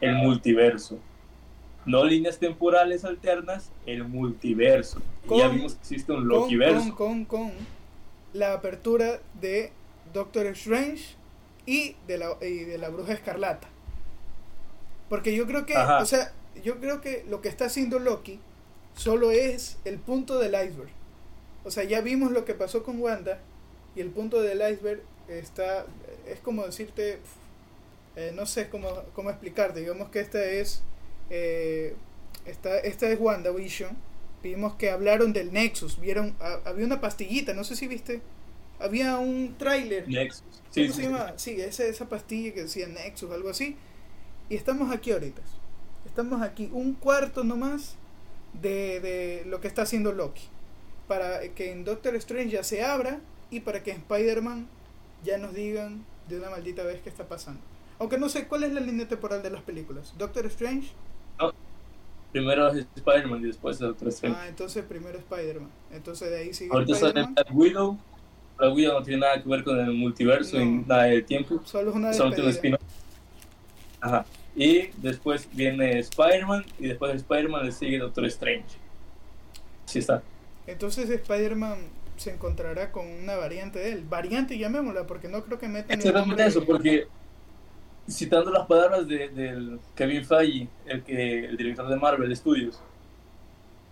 el 0.00 0.14
multiverso. 0.14 1.00
No 1.84 2.04
líneas 2.04 2.38
temporales 2.38 3.04
alternas, 3.04 3.72
el 3.84 4.04
multiverso. 4.04 5.02
ya 5.28 5.48
vimos 5.48 5.74
que 5.74 5.80
existe 5.80 6.12
un 6.12 6.28
Lokiverso. 6.28 6.94
Con, 6.94 7.24
con, 7.24 7.50
la 8.32 8.52
apertura 8.52 9.18
de 9.40 9.72
Doctor 10.12 10.46
Strange 10.46 11.16
y 11.66 11.96
de 12.06 12.18
la, 12.18 12.36
y 12.40 12.58
de 12.58 12.78
la 12.78 12.90
Bruja 12.90 13.12
Escarlata. 13.12 13.66
Porque 15.08 15.34
yo 15.34 15.46
creo 15.48 15.66
que, 15.66 15.76
o 15.76 16.04
sea, 16.04 16.32
yo 16.62 16.78
creo 16.80 17.00
que 17.00 17.24
lo 17.28 17.40
que 17.40 17.48
está 17.48 17.66
haciendo 17.66 17.98
Loki 17.98 18.40
solo 18.94 19.30
es 19.30 19.78
el 19.84 19.98
punto 19.98 20.38
del 20.38 20.54
iceberg. 20.54 20.90
O 21.64 21.70
sea, 21.70 21.84
ya 21.84 22.00
vimos 22.00 22.32
lo 22.32 22.44
que 22.44 22.54
pasó 22.54 22.82
con 22.82 23.00
Wanda 23.00 23.40
y 23.94 24.00
el 24.00 24.10
punto 24.10 24.40
del 24.42 24.58
iceberg 24.58 25.02
está, 25.28 25.86
es 26.26 26.40
como 26.40 26.64
decirte, 26.64 27.18
eh, 28.16 28.32
no 28.34 28.46
sé 28.46 28.68
cómo, 28.68 28.88
cómo 29.14 29.30
explicarte, 29.30 29.80
digamos 29.80 30.08
que 30.10 30.20
esta 30.20 30.44
es, 30.44 30.82
eh, 31.30 31.94
esta, 32.46 32.78
esta 32.78 33.08
es 33.08 33.20
WandaVision, 33.20 33.96
vimos 34.42 34.74
que 34.76 34.90
hablaron 34.90 35.32
del 35.32 35.52
Nexus, 35.52 36.00
vieron, 36.00 36.36
había 36.64 36.86
una 36.86 37.00
pastillita, 37.00 37.54
no 37.54 37.64
sé 37.64 37.76
si 37.76 37.86
viste, 37.86 38.22
había 38.78 39.18
un 39.18 39.56
tráiler. 39.58 40.08
Nexus, 40.08 40.62
sí, 40.70 40.88
sí, 40.92 41.08
sí. 41.36 41.60
esa, 41.60 41.84
esa 41.84 42.08
pastilla 42.08 42.54
que 42.54 42.62
decía 42.62 42.86
Nexus, 42.86 43.30
algo 43.30 43.50
así, 43.50 43.76
y 44.48 44.56
estamos 44.56 44.90
aquí 44.90 45.12
ahorita, 45.12 45.42
estamos 46.06 46.42
aquí, 46.42 46.68
un 46.72 46.94
cuarto 46.94 47.44
nomás 47.44 47.96
de, 48.60 49.00
de 49.00 49.44
lo 49.46 49.60
que 49.60 49.68
está 49.68 49.82
haciendo 49.82 50.12
Loki, 50.12 50.42
para 51.06 51.40
que 51.54 51.72
en 51.72 51.84
Doctor 51.84 52.14
Strange 52.16 52.50
ya 52.50 52.62
se 52.64 52.82
abra 52.84 53.20
y 53.50 53.60
para 53.60 53.82
que 53.82 53.92
en 53.92 53.98
Spider-Man 53.98 54.66
ya 55.24 55.38
nos 55.38 55.54
digan 55.54 56.04
de 56.28 56.38
una 56.38 56.50
maldita 56.50 56.82
vez 56.82 57.00
qué 57.02 57.08
está 57.08 57.26
pasando. 57.28 57.60
Aunque 57.98 58.18
no 58.18 58.28
sé 58.28 58.46
cuál 58.46 58.64
es 58.64 58.72
la 58.72 58.80
línea 58.80 59.08
temporal 59.08 59.42
de 59.42 59.50
las 59.50 59.62
películas. 59.62 60.14
Doctor 60.18 60.46
Strange. 60.46 60.88
Primero 62.30 62.68
es 62.68 62.86
Spider-Man 62.94 63.40
y 63.40 63.46
después 63.46 63.76
es 63.76 63.80
Doctor 63.80 64.08
Strange. 64.08 64.36
Ah, 64.38 64.48
entonces 64.48 64.84
primero 64.84 65.18
Spider-Man. 65.18 65.70
Entonces 65.90 66.30
de 66.30 66.36
ahí 66.38 66.52
sigue 66.52 66.70
Ahorita 66.72 66.94
sale. 66.94 67.22
Black 67.24 67.48
Widow. 67.52 67.98
Black 68.58 68.74
Widow 68.74 68.98
no 68.98 69.02
tiene 69.02 69.20
nada 69.20 69.42
que 69.42 69.48
ver 69.48 69.64
con 69.64 69.78
el 69.80 69.92
multiverso 69.94 70.58
No. 70.58 70.62
y 70.62 70.68
nada 70.86 71.04
de 71.04 71.22
tiempo. 71.22 71.60
Solo 71.64 71.90
es 71.90 71.96
una 71.96 72.12
Solo 72.12 72.30
tiene 72.32 72.44
un 72.50 72.54
spin-off. 72.54 72.80
Ajá. 74.00 74.26
Y 74.58 74.90
después 74.96 75.48
viene 75.52 76.00
Spider-Man 76.00 76.66
y 76.80 76.88
después 76.88 77.12
de 77.12 77.18
Spider-Man 77.18 77.66
le 77.66 77.70
sigue 77.70 77.98
Doctor 77.98 78.26
Strange. 78.26 78.76
Sí 79.84 80.00
está. 80.00 80.20
Entonces 80.66 81.08
Spider-Man 81.08 81.78
se 82.16 82.32
encontrará 82.34 82.90
con 82.90 83.06
una 83.06 83.36
variante 83.36 83.78
de 83.78 83.92
él. 83.92 84.04
Variante 84.08 84.58
llamémosla, 84.58 85.06
porque 85.06 85.28
no 85.28 85.44
creo 85.44 85.60
que 85.60 85.68
metan 85.68 85.98
Exactamente 85.98 86.44
eso, 86.44 86.64
porque 86.64 87.06
citando 88.10 88.50
las 88.50 88.66
palabras 88.66 89.06
de, 89.06 89.28
del 89.28 89.78
Kevin 89.94 90.24
Feige, 90.24 90.68
el, 90.86 91.04
que, 91.04 91.44
el 91.44 91.56
director 91.56 91.88
de 91.88 91.94
Marvel 91.94 92.34
Studios, 92.36 92.82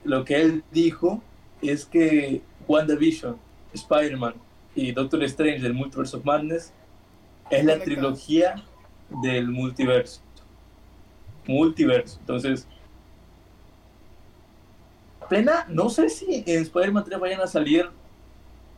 lo 0.02 0.24
que 0.24 0.40
él 0.40 0.64
dijo 0.72 1.22
es 1.62 1.86
que 1.86 2.42
WandaVision, 2.66 3.38
Spider-Man 3.72 4.34
y 4.74 4.90
Doctor 4.90 5.22
Strange 5.22 5.60
del 5.60 5.74
Multiverse 5.74 6.16
of 6.16 6.24
Madness 6.24 6.72
es 7.50 7.64
la 7.64 7.78
trilogía 7.78 8.56
del 9.22 9.48
multiverso. 9.48 10.25
Multiverso. 11.46 12.18
Entonces, 12.20 12.66
plena, 15.28 15.66
no 15.68 15.90
sé 15.90 16.08
si 16.08 16.44
en 16.46 16.62
Spider-Man 16.62 17.04
3 17.04 17.20
vayan 17.20 17.40
a 17.40 17.46
salir 17.46 17.88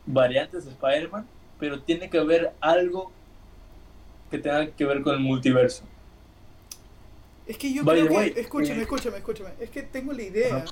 variantes 0.05 0.65
de 0.65 0.71
Spider-Man, 0.71 1.27
pero 1.59 1.81
tiene 1.81 2.09
que 2.09 2.17
haber 2.17 2.53
algo 2.59 3.11
que 4.31 4.37
tenga 4.37 4.67
que 4.71 4.85
ver 4.85 5.01
con 5.01 5.15
el 5.15 5.21
multiverso. 5.21 5.83
Es 7.47 7.57
que 7.57 7.73
yo 7.73 7.83
By 7.83 8.07
creo 8.07 8.33
que, 8.33 8.39
escúchame, 8.41 8.79
eh, 8.79 8.83
escúchame, 8.83 9.17
escúchame. 9.17 9.49
Es 9.59 9.69
que 9.69 9.81
tengo 9.81 10.13
la 10.13 10.21
idea 10.21 10.65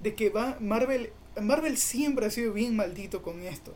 de 0.00 0.14
que 0.14 0.30
va 0.30 0.56
Marvel, 0.60 1.12
Marvel 1.40 1.76
siempre 1.76 2.26
ha 2.26 2.30
sido 2.30 2.52
bien 2.52 2.74
maldito 2.74 3.22
con 3.22 3.40
esto. 3.42 3.72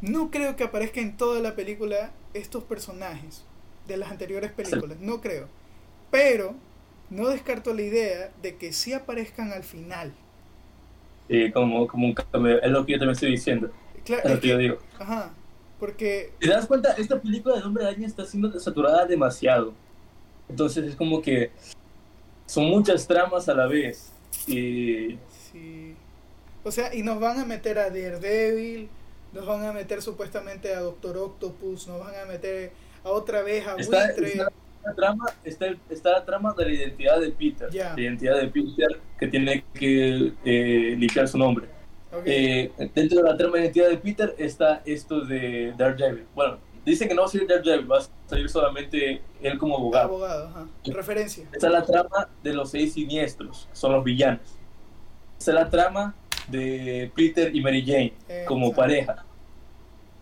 No 0.00 0.30
creo 0.30 0.56
que 0.56 0.64
aparezca 0.64 1.00
en 1.00 1.16
toda 1.16 1.40
la 1.40 1.54
película 1.54 2.12
estos 2.34 2.64
personajes 2.64 3.44
de 3.86 3.96
las 3.96 4.10
anteriores 4.10 4.50
películas, 4.52 4.98
no 5.00 5.20
creo. 5.20 5.48
Pero 6.10 6.54
no 7.10 7.28
descarto 7.28 7.72
la 7.74 7.82
idea 7.82 8.30
de 8.42 8.56
que 8.56 8.72
sí 8.72 8.92
aparezcan 8.92 9.52
al 9.52 9.62
final. 9.64 10.12
eh, 11.28 11.50
como, 11.52 11.86
como 11.88 12.06
un 12.06 12.14
cameo. 12.14 12.60
Es 12.62 12.70
lo 12.70 12.86
que 12.86 12.92
yo 12.92 12.98
también 12.98 13.14
estoy 13.14 13.30
diciendo. 13.32 13.70
Claro, 14.04 14.22
Es 14.28 14.34
lo 14.34 14.40
que 14.40 14.48
yo 14.48 14.58
digo. 14.58 14.78
ajá, 14.98 15.30
porque 15.80 16.32
¿Te 16.38 16.48
das 16.48 16.66
cuenta? 16.66 16.92
Esta 16.92 17.20
película 17.20 17.56
de 17.56 17.62
Hombre 17.64 17.84
Araña 17.84 18.06
está 18.06 18.24
siendo 18.24 18.58
saturada 18.60 19.04
demasiado. 19.06 19.72
Entonces 20.48 20.84
es 20.86 20.94
como 20.96 21.20
que 21.20 21.50
son 22.46 22.66
muchas 22.66 23.06
tramas 23.06 23.48
a 23.48 23.54
la 23.54 23.66
vez. 23.66 24.12
Y 24.46 25.18
Sí. 25.52 25.94
O 26.62 26.70
sea, 26.70 26.94
y 26.94 27.02
nos 27.02 27.18
van 27.20 27.38
a 27.40 27.44
meter 27.44 27.78
a 27.78 27.90
Daredevil, 27.90 28.88
nos 29.32 29.46
van 29.46 29.64
a 29.64 29.72
meter 29.72 30.02
supuestamente 30.02 30.74
a 30.74 30.80
Doctor 30.80 31.16
Octopus, 31.16 31.86
nos 31.88 32.00
van 32.00 32.14
a 32.14 32.24
meter 32.26 32.72
a 33.04 33.10
otra 33.10 33.42
vez 33.42 33.66
a 33.66 33.74
está, 33.76 34.10
está 34.10 34.48
la 34.86 34.94
trama, 34.94 35.26
está, 35.44 35.66
está 35.90 36.12
la 36.12 36.24
trama 36.24 36.54
de 36.56 36.64
la 36.64 36.72
identidad 36.72 37.20
de 37.20 37.30
Peter. 37.30 37.68
Ya. 37.70 37.94
La 37.94 38.00
identidad 38.00 38.40
de 38.40 38.48
Peter 38.48 39.00
que 39.18 39.26
tiene 39.26 39.64
que 39.74 40.32
eh, 40.44 40.96
limpiar 40.96 41.28
su 41.28 41.38
nombre. 41.38 41.66
Ok. 42.12 42.22
Eh, 42.24 42.70
dentro 42.94 43.22
de 43.22 43.30
la 43.30 43.36
trama 43.36 43.56
de 43.56 43.62
identidad 43.64 43.88
de 43.88 43.96
Peter 43.98 44.34
está 44.38 44.82
esto 44.84 45.20
de 45.24 45.74
Daredevil. 45.76 46.24
Bueno, 46.34 46.58
dicen 46.84 47.08
que 47.08 47.14
no 47.14 47.22
va 47.22 47.26
a 47.26 47.30
salir 47.30 47.48
Daredevil, 47.48 47.90
va 47.90 47.98
a 47.98 48.28
salir 48.28 48.48
solamente 48.48 49.20
él 49.42 49.58
como 49.58 49.76
abogado. 49.76 50.06
Abogado, 50.06 50.48
ajá. 50.48 50.66
Referencia. 50.86 51.44
Está 51.52 51.68
la 51.68 51.82
trama 51.82 52.28
de 52.42 52.54
los 52.54 52.70
seis 52.70 52.94
siniestros, 52.94 53.68
son 53.72 53.92
los 53.92 54.04
villanos. 54.04 54.56
Está 55.38 55.52
la 55.52 55.68
trama 55.68 56.14
de 56.48 57.10
Peter 57.14 57.54
y 57.54 57.60
Mary 57.60 57.84
Jane 57.84 58.14
como 58.46 58.66
Exacto. 58.68 58.80
pareja. 58.80 59.25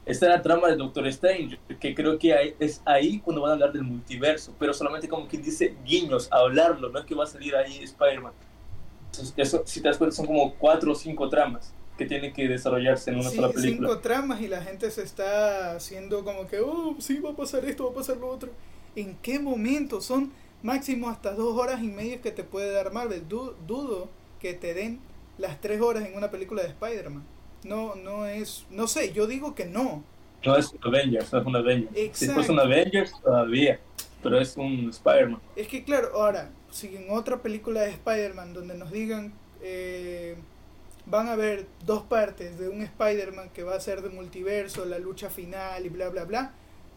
Está 0.06 0.28
la 0.28 0.42
trama 0.42 0.68
de 0.68 0.76
Doctor 0.76 1.06
Strange, 1.06 1.58
que 1.80 1.94
creo 1.94 2.18
que 2.18 2.34
ahí- 2.34 2.54
es 2.58 2.82
ahí 2.84 3.20
cuando 3.20 3.40
van 3.42 3.52
a 3.52 3.54
hablar 3.54 3.72
del 3.72 3.84
multiverso, 3.84 4.54
pero 4.58 4.74
solamente 4.74 5.08
como 5.08 5.26
quien 5.26 5.42
dice 5.42 5.74
guiños, 5.84 6.28
hablarlo, 6.30 6.90
no 6.90 6.98
es 6.98 7.06
que 7.06 7.14
va 7.14 7.24
a 7.24 7.26
salir 7.26 7.56
ahí 7.56 7.78
Spider-Man. 7.82 8.32
Eso, 9.36 9.62
si 9.64 9.80
te 9.80 9.88
das 9.88 9.96
cuenta, 9.96 10.14
son 10.16 10.26
como 10.26 10.54
cuatro 10.56 10.92
o 10.92 10.94
cinco 10.94 11.28
tramas 11.28 11.72
que 11.96 12.04
tienen 12.04 12.32
que 12.32 12.48
desarrollarse 12.48 13.10
en 13.12 13.20
una 13.20 13.30
Sí, 13.30 13.36
sola 13.36 13.52
película. 13.52 13.88
cinco 13.88 14.00
tramas 14.00 14.40
y 14.40 14.48
la 14.48 14.60
gente 14.62 14.90
se 14.90 15.02
está 15.04 15.76
haciendo 15.76 16.24
como 16.24 16.46
que, 16.48 16.60
oh, 16.60 16.96
sí, 16.98 17.20
va 17.20 17.30
a 17.30 17.36
pasar 17.36 17.64
esto, 17.64 17.84
va 17.84 17.90
a 17.92 17.94
pasar 17.94 18.16
lo 18.16 18.28
otro. 18.28 18.50
¿En 18.96 19.16
qué 19.22 19.38
momento? 19.38 20.00
Son 20.00 20.32
máximo 20.62 21.08
hasta 21.08 21.32
dos 21.32 21.56
horas 21.58 21.80
y 21.82 21.86
media 21.88 22.20
que 22.20 22.32
te 22.32 22.42
puede 22.44 22.72
dar 22.72 22.92
Marvel. 22.92 23.26
Du- 23.28 23.54
dudo 23.66 24.08
que 24.40 24.52
te 24.54 24.74
den 24.74 25.00
las 25.38 25.60
tres 25.60 25.80
horas 25.80 26.04
en 26.04 26.16
una 26.16 26.30
película 26.30 26.62
de 26.62 26.68
Spider-Man. 26.68 27.24
No, 27.64 27.94
no 27.94 28.26
es, 28.26 28.66
no 28.70 28.86
sé, 28.86 29.12
yo 29.12 29.26
digo 29.26 29.54
que 29.54 29.64
no. 29.64 30.04
No 30.44 30.56
es 30.56 30.72
un 30.72 30.80
Avengers, 30.84 31.32
no 31.32 31.40
es 31.40 31.46
un 31.46 31.56
Avengers. 31.56 32.18
Si 32.18 32.28
fuese 32.28 32.52
un 32.52 32.60
Avengers, 32.60 33.12
todavía, 33.22 33.80
pero 34.22 34.38
es 34.38 34.56
un 34.56 34.90
Spider-Man. 34.90 35.40
Es 35.56 35.68
que 35.68 35.82
claro, 35.82 36.10
ahora, 36.14 36.50
si 36.70 36.94
en 36.94 37.10
otra 37.10 37.40
película 37.40 37.80
de 37.80 37.90
Spider-Man 37.90 38.52
donde 38.52 38.74
nos 38.74 38.92
digan, 38.92 39.32
eh, 39.62 40.36
van 41.06 41.28
a 41.28 41.32
haber 41.32 41.66
dos 41.86 42.02
partes 42.02 42.58
de 42.58 42.68
un 42.68 42.82
Spider-Man 42.82 43.50
que 43.50 43.62
va 43.62 43.74
a 43.74 43.80
ser 43.80 44.02
de 44.02 44.10
multiverso, 44.10 44.84
la 44.84 44.98
lucha 44.98 45.30
final 45.30 45.84
y 45.86 45.88
bla, 45.88 46.10
bla, 46.10 46.24
bla, 46.24 46.52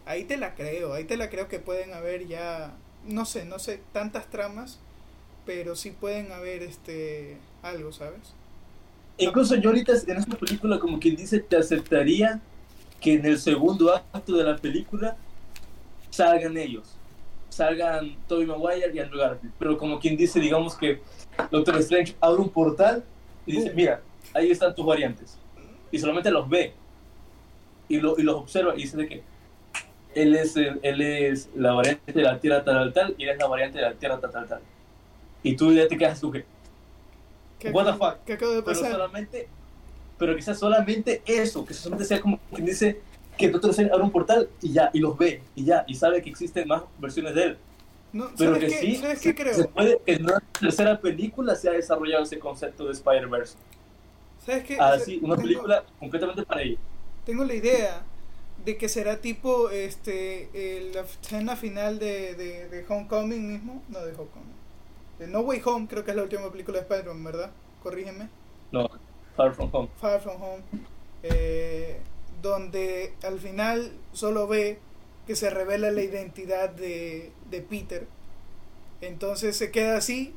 ahí 0.06 0.26
te 0.26 0.38
la 0.38 0.56
creo, 0.56 0.94
ahí 0.94 1.06
te 1.06 1.18
la 1.18 1.30
creo 1.30 1.48
que 1.48 1.60
pueden 1.60 1.94
haber 1.94 2.28
ya, 2.28 2.74
no 3.06 3.26
sé, 3.26 3.46
no 3.46 3.60
sé, 3.60 3.82
tantas 3.94 4.30
tramas, 4.30 4.80
pero 5.46 5.76
sí 5.76 5.92
pueden 5.92 6.32
haber 6.32 6.64
este 6.64 7.38
algo, 7.62 7.92
¿sabes? 7.92 8.34
Incluso 9.18 9.56
yo 9.56 9.70
ahorita 9.70 9.94
en 10.08 10.18
esta 10.18 10.36
película, 10.38 10.78
como 10.80 11.00
quien 11.00 11.16
dice, 11.16 11.40
te 11.40 11.58
aceptaría 11.58 12.40
que 13.02 13.14
en 13.14 13.26
el 13.26 13.40
segundo 13.40 13.94
acto 13.94 14.36
de 14.36 14.44
la 14.44 14.56
película 14.58 15.16
salgan 16.10 16.58
ellos. 16.58 16.96
Salgan 17.50 18.16
Tobey 18.28 18.46
Maguire 18.46 18.92
y 18.94 19.00
Andrew 19.00 19.20
Garfield. 19.20 19.54
Pero 19.58 19.78
como 19.78 20.00
quien 20.00 20.16
dice, 20.18 20.40
digamos 20.40 20.76
que 20.76 21.02
Doctor 21.52 21.78
Strange 21.78 22.16
abre 22.22 22.42
un 22.42 22.50
portal 22.50 23.04
y 23.46 23.54
dice, 23.54 23.74
mira, 23.74 24.02
ahí 24.34 24.52
están 24.52 24.76
tus 24.76 24.86
variantes. 24.86 25.38
Y 25.92 25.98
solamente 26.00 26.30
los 26.30 26.48
ve. 26.48 26.74
Y, 27.90 28.00
lo- 28.00 28.20
y 28.20 28.24
los 28.24 28.36
observa 28.36 28.76
y 28.76 28.82
dice 28.82 28.98
de 28.98 29.08
que 29.08 29.24
él 30.14 30.36
es, 30.36 30.56
él 30.58 31.02
es 31.02 31.50
la 31.56 31.74
variante 31.74 32.12
de 32.12 32.22
la 32.22 32.40
Tierra 32.40 32.64
tal, 32.64 32.92
tal, 32.94 33.16
y 33.18 33.24
él 33.24 33.30
es 33.30 33.38
la 33.38 33.48
variante 33.48 33.78
de 33.80 33.86
la 33.86 33.94
Tierra 33.94 34.20
tal, 34.20 34.32
tal, 34.32 34.48
tal. 34.48 34.62
Y 35.44 35.56
tú 35.56 35.72
ya 35.72 35.88
te 35.88 35.98
quedas 35.98 36.20
tú 36.20 36.32
que, 36.32 36.46
¿Qué, 37.60 37.72
What 37.72 37.86
the 37.86 37.94
fuck? 37.98 38.24
qué 38.26 38.34
acaba 38.34 38.54
de 38.54 38.62
pero 38.64 38.78
pasar? 38.78 38.92
solamente 38.92 39.48
pero 40.18 40.42
sea 40.42 40.54
solamente 40.56 41.22
eso 41.26 41.66
que 41.66 41.74
solamente 41.74 42.06
sea 42.08 42.20
como 42.22 42.40
quien 42.54 42.66
dice 42.66 43.00
que 43.38 43.50
Doctor 43.50 43.70
Strange 43.72 43.92
abre 43.94 44.04
un 44.04 44.12
portal 44.12 44.50
y 44.62 44.74
ya 44.74 44.90
y 44.94 45.00
los 45.00 45.18
ve 45.18 45.42
y 45.56 45.64
ya 45.66 45.84
y 45.88 45.96
sabe 45.96 46.22
que 46.22 46.30
existen 46.30 46.68
más 46.68 46.84
versiones 47.00 47.36
de 47.36 47.44
él 47.44 47.58
No, 48.14 48.30
pero 48.38 48.56
¿Sabes 48.56 48.74
que 48.74 48.80
sí 48.80 48.96
¿Sabes 48.96 49.22
qué 49.22 49.36
creo? 49.36 49.54
se 49.54 49.66
puede 49.66 50.00
que 50.06 50.14
en 50.14 50.24
una 50.24 50.40
tercera 50.60 51.00
película 51.00 51.56
se 51.56 51.70
ha 51.70 51.74
desarrollado 51.74 52.24
ese 52.24 52.40
concepto 52.40 52.86
de 52.86 52.94
Spider-Verse 52.94 53.56
¿Sabes 54.46 54.64
qué? 54.64 54.78
así 54.80 55.18
una 55.22 55.36
Tengo- 55.36 55.42
película 55.48 55.84
completamente 56.00 56.44
para 56.44 56.62
ella 56.62 56.78
Tengo 57.26 57.44
la 57.44 57.54
idea 57.54 58.04
de 58.66 58.76
que 58.78 58.90
será 58.90 59.18
tipo 59.22 59.70
este 59.70 60.50
eh, 60.54 60.92
la 60.94 61.02
escena 61.02 61.56
final 61.56 62.00
de, 62.00 62.34
de, 62.36 62.68
de 62.68 62.86
Homecoming 62.90 63.48
mismo. 63.54 63.82
No, 63.88 64.00
de 64.00 64.12
Homecoming. 64.14 64.57
No 65.26 65.40
Way 65.42 65.62
Home, 65.66 65.88
creo 65.88 66.04
que 66.04 66.12
es 66.12 66.18
la 66.18 66.24
última 66.24 66.52
película 66.52 66.78
de 66.78 66.84
Spider-Man, 66.84 67.24
¿verdad? 67.24 67.52
Corrígeme. 67.82 68.30
no 68.72 68.88
Far 69.36 69.54
From 69.54 69.70
Home 69.72 69.90
Far 70.00 70.20
From 70.22 70.42
Home. 70.42 70.64
eh, 71.24 72.00
donde 72.42 73.14
al 73.24 73.40
final 73.40 73.92
solo 74.14 74.48
ve 74.48 74.78
que 75.26 75.36
se 75.36 75.50
revela 75.50 75.90
la 75.92 76.02
identidad 76.04 76.70
de, 76.70 77.32
de 77.50 77.62
Peter. 77.62 78.08
Entonces 79.02 79.56
se 79.58 79.72
queda 79.72 79.98
así. 79.98 80.34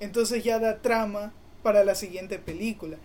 Entonces 0.00 0.44
ya 0.44 0.58
da 0.58 0.78
trama 0.82 1.32
para 1.62 1.84
la 1.84 1.94
siguiente 1.94 2.38
película. 2.38 2.96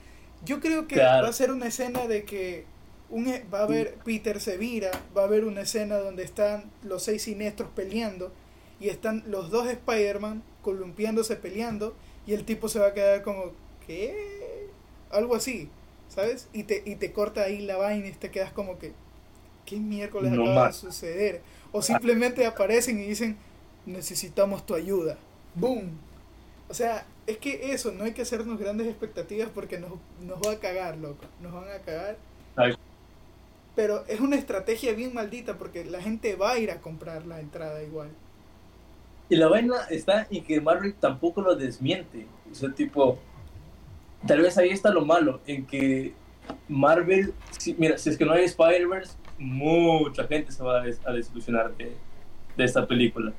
Yo 0.44 0.60
creo 0.60 0.88
que 0.88 0.96
Claro. 0.96 1.24
va 1.24 1.30
a 1.30 1.34
ser 1.34 1.52
una 1.52 1.68
escena 1.68 2.08
de 2.08 2.24
que 2.26 2.66
un, 3.10 3.28
e- 3.28 3.46
va 3.54 3.60
a 3.60 3.64
haber 3.64 3.96
Peter 4.04 4.40
se 4.40 4.58
vira, 4.58 4.92
va 5.16 5.22
a 5.22 5.26
haber 5.26 5.46
una 5.46 5.62
escena 5.62 5.98
donde 5.98 6.24
están 6.24 6.72
los 6.84 7.04
seis 7.04 7.24
siniestros 7.24 7.70
peleando 7.76 8.32
y 8.80 8.90
están 8.90 9.24
los 9.28 9.52
dos 9.52 9.68
Spider-Man 9.68 10.42
columpiándose 10.62 11.36
peleando 11.36 11.96
y 12.26 12.34
el 12.34 12.46
tipo 12.46 12.70
se 12.70 12.80
va 12.80 12.88
a 12.88 12.94
quedar 12.94 13.24
como 13.24 13.52
¿qué? 13.86 14.68
Algo 15.10 15.36
así, 15.36 15.70
¿sabes? 16.10 16.48
Y 16.54 16.64
te, 16.64 16.84
y 16.86 16.96
te 16.96 17.12
corta 17.12 17.44
ahí 17.44 17.62
la 17.62 17.78
vaina 17.78 18.08
y 18.08 18.12
te 18.12 18.32
quedas 18.32 18.52
como 18.54 18.80
que 18.80 18.94
¿qué 19.66 19.78
miércoles 19.78 20.32
No 20.32 20.44
acaba 20.44 20.66
más. 20.68 20.82
de 20.82 20.90
suceder? 20.90 21.42
O 21.72 21.82
simplemente 21.82 22.46
aparecen 22.46 23.00
y 23.00 23.06
dicen 23.08 23.38
necesitamos 23.86 24.66
tu 24.66 24.76
ayuda. 24.76 25.18
¡Boom! 25.56 25.98
O 26.70 26.74
sea, 26.74 27.06
es 27.28 27.38
que 27.38 27.74
eso, 27.74 27.92
no 27.92 28.04
hay 28.06 28.14
que 28.14 28.22
hacernos 28.22 28.60
grandes 28.60 28.88
expectativas 28.88 29.50
porque 29.50 29.80
nos, 29.80 29.94
nos 30.22 30.40
va 30.46 30.54
a 30.54 30.60
cagar, 30.60 30.98
loco. 30.98 31.26
Nos 31.42 31.52
van 31.54 31.70
a 31.70 31.80
cagar. 31.80 32.18
Ay. 32.56 32.74
Pero 33.76 34.06
es 34.08 34.20
una 34.20 34.36
estrategia 34.38 34.94
bien 34.94 35.14
maldita 35.14 35.58
porque 35.58 35.86
la 35.86 36.02
gente 36.02 36.36
va 36.36 36.52
a 36.52 36.60
ir 36.60 36.72
a 36.72 36.82
comprar 36.82 37.26
la 37.26 37.40
entrada 37.40 37.82
igual. 37.84 38.10
Y 39.32 39.38
la 39.38 39.48
vaina 39.48 39.78
está 39.90 40.28
en 40.30 40.44
que 40.44 40.60
Marvel 40.60 40.94
tampoco 40.94 41.42
lo 41.42 41.56
desmiente. 41.56 42.28
O 42.52 42.54
sea, 42.54 42.70
tipo, 42.74 43.18
tal 44.28 44.42
vez 44.42 44.58
ahí 44.58 44.72
está 44.72 44.92
lo 44.92 45.06
malo, 45.06 45.40
en 45.48 45.66
que 45.66 46.14
Marvel, 46.68 47.34
si, 47.58 47.74
mira, 47.76 47.98
si 47.98 48.10
es 48.10 48.18
que 48.18 48.26
no 48.26 48.34
hay 48.34 48.44
Spider-Verse, 48.44 49.14
mucha 49.38 50.28
gente 50.28 50.52
se 50.52 50.62
va 50.62 50.82
a, 50.82 51.14
desilusionar 51.14 51.74
de, 51.78 51.96
de, 52.58 52.64
esta 52.66 52.86
película. 52.86 53.32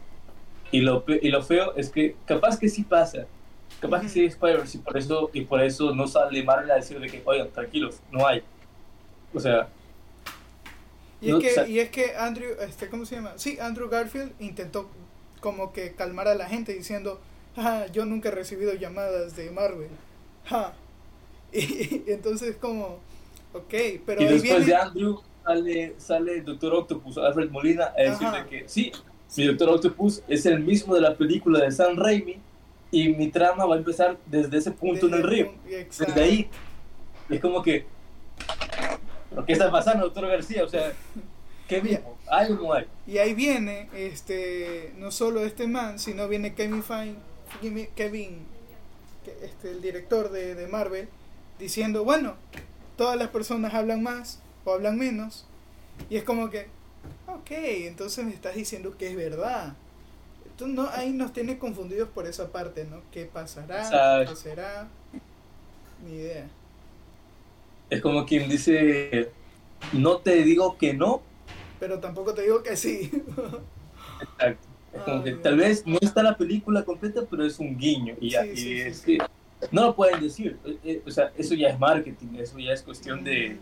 Y 0.70 0.80
lo, 0.80 1.04
y 1.06 1.28
lo 1.28 1.42
feo 1.42 1.74
es 1.76 1.90
que 1.90 2.16
capaz 2.24 2.58
que 2.58 2.70
sí 2.70 2.84
pasa, 2.84 3.26
capaz 3.78 4.00
que 4.00 4.08
sí 4.08 4.20
hay 4.20 4.26
Spider-Verse 4.28 4.78
y 4.78 4.80
por 4.80 4.96
eso, 4.96 5.30
y 5.34 5.40
por 5.42 5.60
eso 5.60 5.94
no 5.94 6.06
sale 6.06 6.42
Marvel 6.42 6.70
a 6.70 6.76
decir 6.76 6.98
de 7.00 7.08
que, 7.08 7.20
oigan, 7.22 7.50
tranquilos, 7.50 8.00
no 8.10 8.26
hay. 8.26 8.42
O 9.34 9.40
sea... 9.40 9.68
Y, 11.20 11.32
es 11.32 11.36
que, 11.36 11.70
y 11.70 11.78
es 11.80 11.90
que 11.90 12.16
Andrew, 12.16 12.48
este, 12.66 12.88
¿cómo 12.88 13.04
se 13.04 13.16
llama? 13.16 13.34
Sí, 13.36 13.58
Andrew 13.60 13.90
Garfield 13.90 14.32
intentó 14.40 14.88
como 15.42 15.72
que 15.72 15.92
calmar 15.92 16.28
a 16.28 16.34
la 16.34 16.46
gente 16.46 16.72
diciendo, 16.72 17.20
ah, 17.58 17.84
yo 17.92 18.06
nunca 18.06 18.30
he 18.30 18.32
recibido 18.32 18.72
llamadas 18.72 19.36
de 19.36 19.50
Marvel. 19.50 19.90
Ja. 20.46 20.72
Y, 21.54 22.04
entonces 22.06 22.56
como, 22.56 22.98
ok, 23.52 23.74
pero... 24.06 24.22
Y 24.22 24.24
después 24.24 24.64
de 24.64 24.74
Andrew 24.74 25.20
sale, 25.44 25.94
sale 25.98 26.38
el 26.38 26.44
Doctor 26.46 26.72
Octopus, 26.72 27.18
Alfred 27.18 27.50
Molina, 27.50 27.92
a 27.94 28.00
decirle 28.00 28.46
que 28.48 28.66
sí, 28.66 28.90
mi 29.36 29.46
Doctor 29.48 29.68
Octopus 29.68 30.22
es 30.28 30.46
el 30.46 30.60
mismo 30.60 30.94
de 30.94 31.02
la 31.02 31.14
película 31.14 31.60
de 31.60 31.70
Sam 31.70 31.96
Raimi 31.96 32.38
y 32.90 33.10
mi 33.10 33.28
trama 33.28 33.66
va 33.66 33.74
a 33.74 33.78
empezar 33.78 34.16
desde 34.24 34.56
ese 34.56 34.70
punto 34.70 35.08
en 35.08 35.14
el 35.14 35.22
río. 35.22 35.52
Desde 35.66 36.22
ahí. 36.22 36.48
Es 37.28 37.40
como 37.40 37.62
que... 37.62 37.84
¿Qué 39.46 39.52
está 39.52 39.70
pasando, 39.70 40.04
doctor 40.04 40.28
García? 40.28 40.64
O 40.64 40.68
sea, 40.68 40.92
¿qué 41.68 41.82
mismo? 41.82 42.16
¿Hay 42.28 42.52
o 42.52 42.56
no 42.56 42.72
hay? 42.72 42.86
Y 43.06 43.18
ahí 43.18 43.34
viene, 43.34 43.88
este, 43.94 44.92
no 44.96 45.10
solo 45.10 45.44
este 45.44 45.66
man, 45.66 45.98
sino 45.98 46.28
viene 46.28 46.54
Kevin 46.54 46.82
Feige, 46.82 47.90
Kevin, 47.94 48.46
este, 49.42 49.70
el 49.70 49.82
director 49.82 50.30
de, 50.30 50.54
de 50.54 50.66
Marvel, 50.66 51.08
diciendo, 51.58 52.04
bueno, 52.04 52.36
todas 52.96 53.16
las 53.16 53.28
personas 53.28 53.74
hablan 53.74 54.02
más 54.02 54.40
o 54.64 54.72
hablan 54.72 54.98
menos. 54.98 55.46
Y 56.10 56.16
es 56.16 56.24
como 56.24 56.50
que, 56.50 56.66
ok, 57.26 57.50
entonces 57.50 58.24
me 58.24 58.32
estás 58.32 58.54
diciendo 58.54 58.96
que 58.96 59.10
es 59.10 59.16
verdad. 59.16 59.74
Entonces, 60.44 60.76
no, 60.76 60.88
ahí 60.90 61.12
nos 61.12 61.32
tiene 61.32 61.58
confundidos 61.58 62.08
por 62.08 62.26
esa 62.26 62.52
parte, 62.52 62.84
¿no? 62.84 63.00
¿Qué 63.10 63.24
pasará? 63.24 64.24
¿Qué 64.28 64.36
será? 64.36 64.88
Ni 66.04 66.14
idea. 66.14 66.46
Es 67.90 68.00
como 68.00 68.24
quien 68.26 68.48
dice, 68.48 69.30
no 69.92 70.18
te 70.18 70.42
digo 70.42 70.78
que 70.78 70.94
no. 70.94 71.22
Pero 71.82 71.98
tampoco 71.98 72.32
te 72.32 72.42
digo 72.42 72.62
que 72.62 72.76
sí. 72.76 73.10
Exacto. 74.22 74.68
Es 74.94 75.02
como 75.02 75.24
que 75.24 75.32
tal 75.32 75.56
vez 75.56 75.84
no 75.84 75.98
está 76.00 76.22
la 76.22 76.36
película 76.36 76.84
completa, 76.84 77.22
pero 77.28 77.44
es 77.44 77.58
un 77.58 77.76
guiño. 77.76 78.14
Y, 78.20 78.30
ya, 78.30 78.46
y 78.46 78.82
es 78.82 79.00
que 79.00 79.18
no 79.72 79.86
lo 79.86 79.96
pueden 79.96 80.20
decir. 80.20 80.58
Eh, 80.64 80.78
eh, 80.84 81.02
o 81.04 81.10
sea, 81.10 81.32
eso 81.36 81.54
ya 81.54 81.70
es 81.70 81.80
marketing, 81.80 82.36
eso 82.38 82.56
ya 82.60 82.72
es 82.72 82.82
cuestión 82.82 83.24
de, 83.24 83.56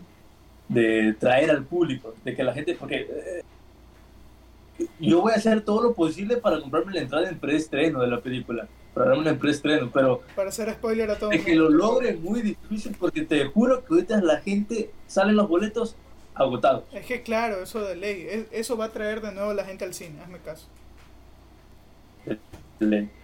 de 0.67 1.15
traer 1.19 1.49
al 1.49 1.65
público, 1.65 2.13
de 2.23 2.35
que 2.35 2.43
la 2.43 2.53
gente, 2.53 2.75
porque 2.75 3.07
eh, 3.09 4.85
yo 4.99 5.21
voy 5.21 5.31
a 5.31 5.37
hacer 5.37 5.61
todo 5.61 5.81
lo 5.81 5.95
posible 5.95 6.37
para 6.37 6.61
comprarme 6.61 6.93
la 6.93 7.01
entrada 7.01 7.27
en 7.27 7.39
preestreno 7.39 8.01
de 8.01 8.07
la 8.07 8.21
película, 8.21 8.67
para 8.93 9.15
darme 9.15 9.31
en 9.31 9.39
preestreno, 9.39 9.89
pero 9.91 10.21
para 10.35 10.49
hacer 10.49 10.71
spoiler 10.71 11.09
a 11.09 11.17
todo. 11.17 11.31
De 11.31 11.43
que 11.43 11.55
lo 11.55 11.71
logre 11.71 12.11
es 12.11 12.19
muy 12.19 12.43
difícil 12.43 12.95
porque 12.99 13.23
te 13.23 13.45
juro 13.45 13.83
que 13.83 13.95
ahorita 13.95 14.21
la 14.21 14.41
gente 14.41 14.91
salen 15.07 15.37
los 15.37 15.49
boletos 15.49 15.95
agotados. 16.33 16.83
Es 16.93 17.05
que 17.05 17.21
claro, 17.21 17.63
eso 17.63 17.83
de 17.83 17.95
ley, 17.95 18.47
eso 18.51 18.77
va 18.77 18.85
a 18.85 18.91
traer 18.91 19.21
de 19.21 19.31
nuevo 19.31 19.51
a 19.51 19.53
la 19.53 19.65
gente 19.65 19.85
al 19.85 19.93
cine, 19.93 20.21
hazme 20.21 20.39
caso. 20.39 20.67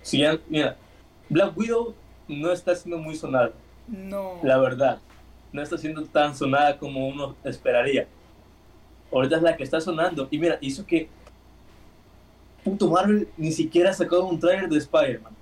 Si 0.01 0.23
mira, 0.49 0.77
Black 1.29 1.57
Widow 1.57 1.95
no 2.27 2.51
está 2.51 2.75
siendo 2.75 2.97
muy 2.97 3.15
sonada. 3.15 3.51
No. 3.87 4.39
La 4.43 4.57
verdad. 4.57 4.99
No 5.51 5.61
está 5.61 5.77
siendo 5.77 6.03
tan 6.05 6.35
sonada 6.35 6.77
como 6.77 7.07
uno 7.07 7.35
esperaría. 7.43 8.07
Ahorita 9.11 9.37
es 9.37 9.41
la 9.41 9.55
que 9.55 9.63
está 9.63 9.79
sonando. 9.79 10.27
Y 10.29 10.37
mira, 10.37 10.57
hizo 10.61 10.85
que. 10.85 11.09
Punto 12.63 12.89
Marvel 12.89 13.29
ni 13.37 13.51
siquiera 13.51 13.93
sacó 13.93 14.25
un 14.25 14.39
trailer 14.39 14.69
de 14.69 14.77
Spider-Man. 14.77 15.33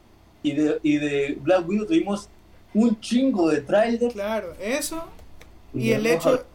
Y 0.43 0.53
de, 0.53 0.80
y 0.84 0.97
de 0.97 1.38
Black 1.41 1.68
Widow 1.68 1.88
tuvimos 1.88 2.30
un 2.74 2.99
chingo 2.99 3.49
de 3.49 3.61
trailer. 3.61 4.11
Claro, 4.13 4.53
eso. 4.59 5.03
Y, 5.76 5.91
el, 5.91 6.05
hecho, 6.07 6.45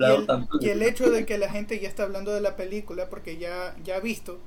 y 0.61 0.69
el, 0.69 0.83
hecho 0.83 1.11
de 1.11 1.27
que 1.27 1.37
la 1.37 1.51
gente 1.51 1.79
ya 1.79 1.89
está 1.89 2.05
hablando 2.05 2.33
de 2.33 2.41
la 2.41 2.57
película 2.57 3.09
porque 3.09 3.37
ya, 3.37 3.77
ya 3.85 3.97
ha 3.97 4.01
visto. 4.01 4.39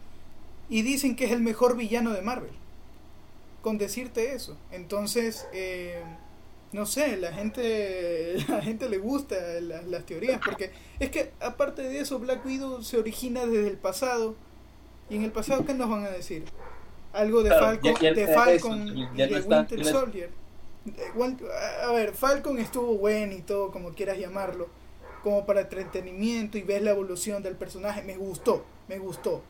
Y 0.69 0.81
dicen 0.81 1.15
que 1.15 1.25
es 1.25 1.31
el 1.31 1.41
mejor 1.41 1.77
villano 1.77 2.11
de 2.11 2.21
Marvel 2.21 2.53
con 3.63 3.77
decirte 3.79 4.33
eso. 4.33 4.55
Entonces, 4.71 5.47
eh, 5.53 6.03
no 6.73 6.85
sé, 6.85 7.17
la 7.17 7.31
gente, 7.33 8.35
la 8.49 8.61
gente 8.61 8.87
le 8.89 8.99
gusta 8.99 9.35
las 9.61 10.05
teorías, 10.05 10.39
porque 10.45 10.71
es 10.99 11.09
que 11.09 11.31
aparte 11.39 11.81
de 11.81 11.99
eso, 11.99 12.19
Black 12.19 12.45
Widow 12.45 12.83
se 12.83 12.99
origina 12.99 13.47
desde 13.47 13.69
el 13.69 13.77
pasado. 13.77 14.35
¿Y 15.09 15.15
en 15.15 15.23
el 15.23 15.31
pasado 15.31 15.65
qué 15.65 15.73
nos 15.73 15.89
van 15.89 16.05
a 16.05 16.09
decir? 16.09 16.43
Algo 17.13 17.43
de 17.43 17.49
Falcon, 17.51 17.93
de 17.93 18.27
Falcon 18.27 18.97
y 18.97 19.05
de 19.15 19.41
Winter 19.41 19.85
Soldier. 19.85 20.29
A 21.83 21.91
ver, 21.91 22.13
Falcon 22.13 22.59
estuvo 22.59 22.97
bueno 22.97 23.33
y 23.33 23.41
todo, 23.41 23.71
como 23.71 23.93
quieras 23.93 24.17
llamarlo, 24.17 24.67
como 25.23 25.45
para 25.45 25.61
entretenimiento 25.61 26.57
y 26.57 26.61
ves 26.61 26.81
la 26.81 26.91
evolución 26.91 27.41
del 27.43 27.55
personaje. 27.55 28.01
Me 28.01 28.17
gustó, 28.17 28.63
me 28.87 28.99
gustó 28.99 29.41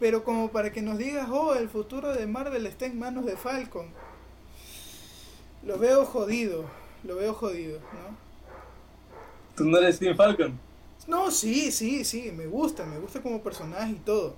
pero 0.00 0.24
como 0.24 0.50
para 0.50 0.72
que 0.72 0.80
nos 0.80 0.96
digas, 0.96 1.28
oh, 1.30 1.54
el 1.54 1.68
futuro 1.68 2.12
de 2.14 2.26
Marvel 2.26 2.66
está 2.66 2.86
en 2.86 2.98
manos 2.98 3.26
de 3.26 3.36
Falcon. 3.36 3.86
Lo 5.62 5.78
veo 5.78 6.06
jodido, 6.06 6.64
lo 7.04 7.16
veo 7.16 7.34
jodido, 7.34 7.78
¿no? 7.78 8.16
¿Tú 9.54 9.66
no 9.66 9.76
eres 9.76 9.98
Team 9.98 10.16
Falcon? 10.16 10.58
No, 11.06 11.30
sí, 11.30 11.70
sí, 11.70 12.02
sí, 12.06 12.32
me 12.32 12.46
gusta, 12.46 12.86
me 12.86 12.98
gusta 12.98 13.20
como 13.20 13.42
personaje 13.42 13.92
y 13.92 13.96
todo. 13.96 14.36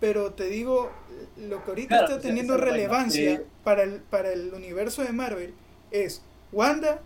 Pero 0.00 0.32
te 0.34 0.44
digo, 0.44 0.90
lo 1.36 1.64
que 1.64 1.70
ahorita 1.70 2.04
está 2.04 2.20
teniendo 2.20 2.56
relevancia 2.56 3.42
para, 3.64 3.82
el, 3.82 4.00
para 4.00 4.32
el 4.32 4.52
universo 4.52 5.02
de 5.02 5.12
Marvel 5.12 5.54
es 5.90 6.22
Wanda, 6.52 7.00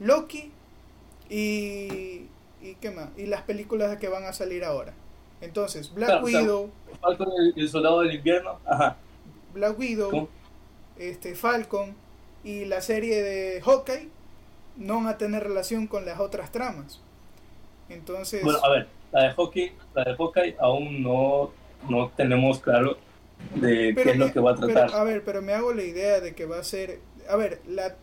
Loki 0.00 0.50
y, 1.30 2.26
y 2.60 2.74
qué 2.80 2.90
más, 2.90 3.10
y 3.16 3.26
las 3.26 3.42
películas 3.42 3.96
que 3.98 4.08
van 4.08 4.24
a 4.24 4.32
salir 4.32 4.64
ahora. 4.64 4.94
Entonces, 5.40 5.92
Black 5.92 6.24
Widow. 6.24 6.70
Falcon, 7.00 7.28
el, 7.54 7.68
soldado 7.68 8.00
del 8.00 8.14
invierno. 8.14 8.58
Ajá. 8.64 8.96
Black 9.52 9.78
Widow, 9.78 10.28
este 10.98 11.34
Falcon 11.34 11.94
y 12.42 12.64
la 12.64 12.80
serie 12.80 13.22
de 13.22 13.60
Hawkeye 13.62 14.08
no 14.76 14.96
van 14.96 15.08
a 15.08 15.18
tener 15.18 15.42
relación 15.42 15.86
con 15.86 16.04
las 16.04 16.18
otras 16.18 16.50
tramas. 16.50 17.00
Entonces. 17.88 18.42
Bueno, 18.42 18.58
a 18.62 18.70
ver, 18.70 18.88
la 19.12 19.24
de 19.24 19.30
Hawkeye, 19.32 19.72
la 19.94 20.04
de 20.04 20.16
Hawkeye 20.16 20.56
aún 20.58 21.02
no, 21.02 21.52
no 21.88 22.10
tenemos 22.16 22.60
claro 22.60 22.96
de 23.54 23.94
qué 23.94 24.10
es 24.10 24.16
lo 24.16 24.32
que 24.32 24.40
va 24.40 24.52
a 24.52 24.54
tratar. 24.56 24.94
a 24.94 25.04
ver, 25.04 25.24
pero 25.24 25.42
me 25.42 25.52
hago 25.52 25.72
la 25.72 25.82
idea 25.82 26.20
de 26.20 26.34
que 26.34 26.46
va 26.46 26.58
a 26.58 26.64
ser. 26.64 27.00
A 27.28 27.36
ver, 27.36 27.60
la, 27.66 27.96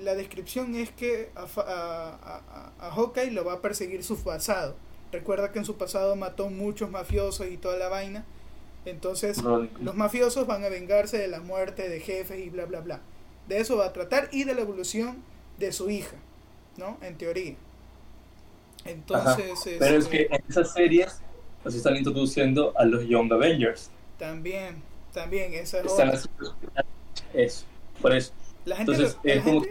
la 0.00 0.14
descripción 0.14 0.74
es 0.74 0.90
que 0.90 1.30
a, 1.34 1.42
a, 1.60 2.72
a, 2.80 2.86
a 2.86 2.90
Hawkeye 2.92 3.30
lo 3.30 3.44
va 3.44 3.54
a 3.54 3.60
perseguir 3.60 4.02
su 4.04 4.22
pasado 4.22 4.76
Recuerda 5.12 5.50
que 5.50 5.58
en 5.58 5.64
su 5.64 5.76
pasado 5.76 6.14
mató 6.14 6.50
muchos 6.50 6.90
mafiosos 6.90 7.48
y 7.48 7.56
toda 7.56 7.76
la 7.78 7.88
vaina. 7.88 8.24
Entonces, 8.84 9.42
los 9.42 9.94
mafiosos 9.94 10.46
van 10.46 10.64
a 10.64 10.68
vengarse 10.68 11.18
de 11.18 11.28
la 11.28 11.40
muerte 11.40 11.88
de 11.88 12.00
jefes 12.00 12.38
y 12.38 12.48
bla, 12.48 12.64
bla, 12.66 12.80
bla. 12.80 13.00
De 13.48 13.58
eso 13.58 13.76
va 13.76 13.86
a 13.86 13.92
tratar 13.92 14.28
y 14.32 14.44
de 14.44 14.54
la 14.54 14.62
evolución 14.62 15.22
de 15.58 15.72
su 15.72 15.90
hija, 15.90 16.16
¿no? 16.76 16.96
En 17.02 17.18
teoría. 17.18 17.56
Entonces. 18.84 19.78
Pero 19.78 19.96
es 19.96 20.06
que 20.06 20.28
en 20.30 20.42
esas 20.48 20.72
series 20.72 21.20
nos 21.64 21.74
están 21.74 21.96
introduciendo 21.96 22.72
a 22.76 22.84
los 22.84 23.06
Young 23.06 23.32
Avengers. 23.32 23.90
También, 24.18 24.82
también, 25.12 25.54
esa 25.54 25.80
es 25.80 26.28
Eso, 27.32 27.64
por 28.00 28.14
eso. 28.14 28.32
La 28.64 28.76
gente, 28.76 28.92
Entonces, 28.92 29.18
es 29.24 29.42
como 29.42 29.62
que 29.62 29.70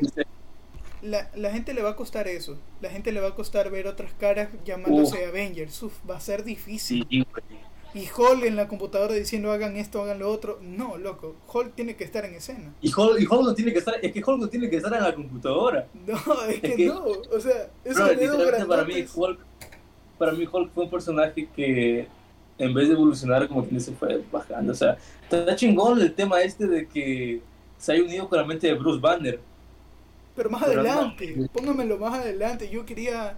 la, 1.02 1.30
la, 1.36 1.52
gente 1.52 1.74
le 1.74 1.82
va 1.82 1.92
a 1.92 1.96
costar 1.96 2.28
eso. 2.28 2.58
La 2.82 2.90
gente 2.90 3.12
le 3.12 3.22
va 3.22 3.30
a 3.30 3.36
costar 3.36 3.70
ver 3.72 3.88
otras 3.88 4.12
caras 4.14 4.50
llamándose 4.66 5.26
Avengers. 5.26 5.82
Uf, 5.84 5.94
va 6.10 6.18
a 6.18 6.20
ser 6.20 6.44
difícil. 6.44 7.08
y 7.10 8.10
Hulk 8.10 8.44
en 8.44 8.56
la 8.56 8.68
computadora 8.68 9.14
diciendo 9.14 9.52
hagan 9.52 9.78
esto, 9.78 10.02
hagan 10.02 10.20
lo 10.20 10.30
otro. 10.30 10.60
No, 10.62 10.98
loco. 10.98 11.36
Hulk 11.52 11.76
tiene 11.76 11.96
que 11.96 12.04
estar 12.04 12.26
en 12.26 12.34
escena. 12.34 12.74
Y 12.82 12.92
Hulk, 12.94 13.22
y 13.22 13.26
Hulk 13.26 13.44
no 13.44 13.54
tiene 13.54 13.72
que 13.72 13.80
estar, 13.80 13.96
es 14.02 14.12
que 14.12 14.24
Hulk 14.24 14.40
no 14.40 14.50
tiene 14.50 14.70
que 14.70 14.78
estar 14.78 14.94
en 14.94 15.04
la 15.04 15.16
computadora. 15.16 15.88
No, 16.06 16.44
es, 16.44 16.60
que, 16.60 16.86
no. 16.86 17.04
O 17.04 17.40
sea, 17.40 17.70
eso 17.86 18.08
es 18.08 18.66
para 18.66 18.84
mí 18.84 19.06
Hulk, 19.14 19.40
para 20.20 20.34
mí 20.34 20.48
Hulk 20.52 20.72
fue 20.74 20.84
un 20.84 20.92
personaje 20.92 21.50
que 21.56 22.08
en 22.60 22.74
vez 22.74 22.90
de 22.90 22.94
evolucionar 22.94 23.48
como 23.48 23.68
que 23.68 23.80
se 23.80 23.94
fue 23.94 24.22
bajando. 24.32 24.74
O 24.74 24.76
sea, 24.76 24.98
está 25.24 25.56
chingón 25.56 26.00
el 26.00 26.14
tema 26.14 26.42
este 26.42 26.68
de 26.68 26.88
que 26.88 27.42
se 27.80 27.94
haya 27.94 28.04
unido 28.04 28.30
con 28.30 28.38
la 28.38 28.46
mente 28.46 28.68
de 28.68 28.74
Bruce 28.76 29.00
Banner 29.00 29.40
pero 30.40 30.52
más 30.52 30.64
adelante, 30.64 31.36
póngamelo 31.52 31.98
más 31.98 32.14
adelante. 32.14 32.70
Yo 32.70 32.86
quería 32.86 33.38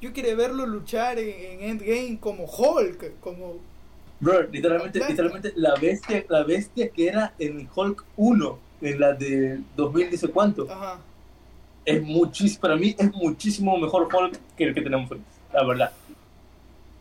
yo 0.00 0.12
quería 0.12 0.36
verlo 0.36 0.64
luchar 0.64 1.18
en, 1.18 1.60
Endgame 1.60 2.18
como 2.20 2.44
Hulk, 2.44 3.18
como 3.18 3.56
Bro, 4.20 4.44
literalmente, 4.52 5.00
literalmente 5.08 5.52
la 5.56 5.74
bestia, 5.74 6.24
la 6.28 6.44
bestia 6.44 6.88
que 6.90 7.08
era 7.08 7.34
en 7.40 7.68
Hulk 7.74 8.04
1, 8.16 8.58
en 8.82 9.00
la 9.00 9.12
de 9.14 9.58
2000, 9.76 10.10
dice 10.10 10.28
cuánto. 10.28 10.70
Ajá. 10.70 11.00
Es 11.84 12.00
muchísimo, 12.00 12.60
para 12.60 12.76
mí 12.76 12.94
es 12.96 13.12
muchísimo 13.12 13.76
mejor 13.76 14.02
Hulk 14.04 14.38
que 14.56 14.64
el 14.64 14.72
que 14.74 14.82
tenemos 14.82 15.10
la 15.52 15.64
verdad. 15.64 15.90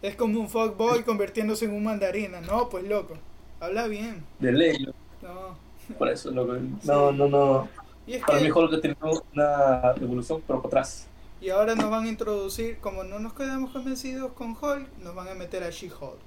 Es 0.05 0.15
como 0.15 0.39
un 0.39 0.49
fuckboy 0.49 1.03
convirtiéndose 1.03 1.65
en 1.65 1.73
un 1.73 1.83
mandarina. 1.83 2.39
No, 2.41 2.69
pues 2.69 2.83
loco. 2.83 3.15
Habla 3.59 3.87
bien. 3.87 4.23
De 4.39 4.51
ley, 4.51 4.85
No. 5.21 5.57
por 5.97 6.09
eso, 6.09 6.29
loco. 6.31 6.53
No, 6.83 7.11
no, 7.11 7.27
no. 7.27 7.67
Y 8.05 8.13
es 8.13 8.21
Para 8.23 8.39
mí 8.39 8.45
que, 8.45 8.51
Hulk 8.51 8.73
ha 8.73 8.81
tenido 8.81 9.23
una 9.33 9.93
evolución, 9.99 10.43
pero 10.45 10.61
para 10.61 10.67
atrás. 10.69 11.07
y 11.41 11.49
ahora 11.49 11.73
nos 11.75 11.89
van 11.89 12.05
a 12.05 12.09
introducir, 12.09 12.77
como 12.79 13.03
no 13.03 13.17
nos 13.19 13.33
quedamos 13.33 13.71
convencidos 13.71 14.31
con 14.33 14.51
Hulk, 14.51 14.87
nos 14.99 15.15
van 15.15 15.27
a 15.29 15.33
meter 15.33 15.63
a 15.63 15.69
She-Hulk. 15.71 16.19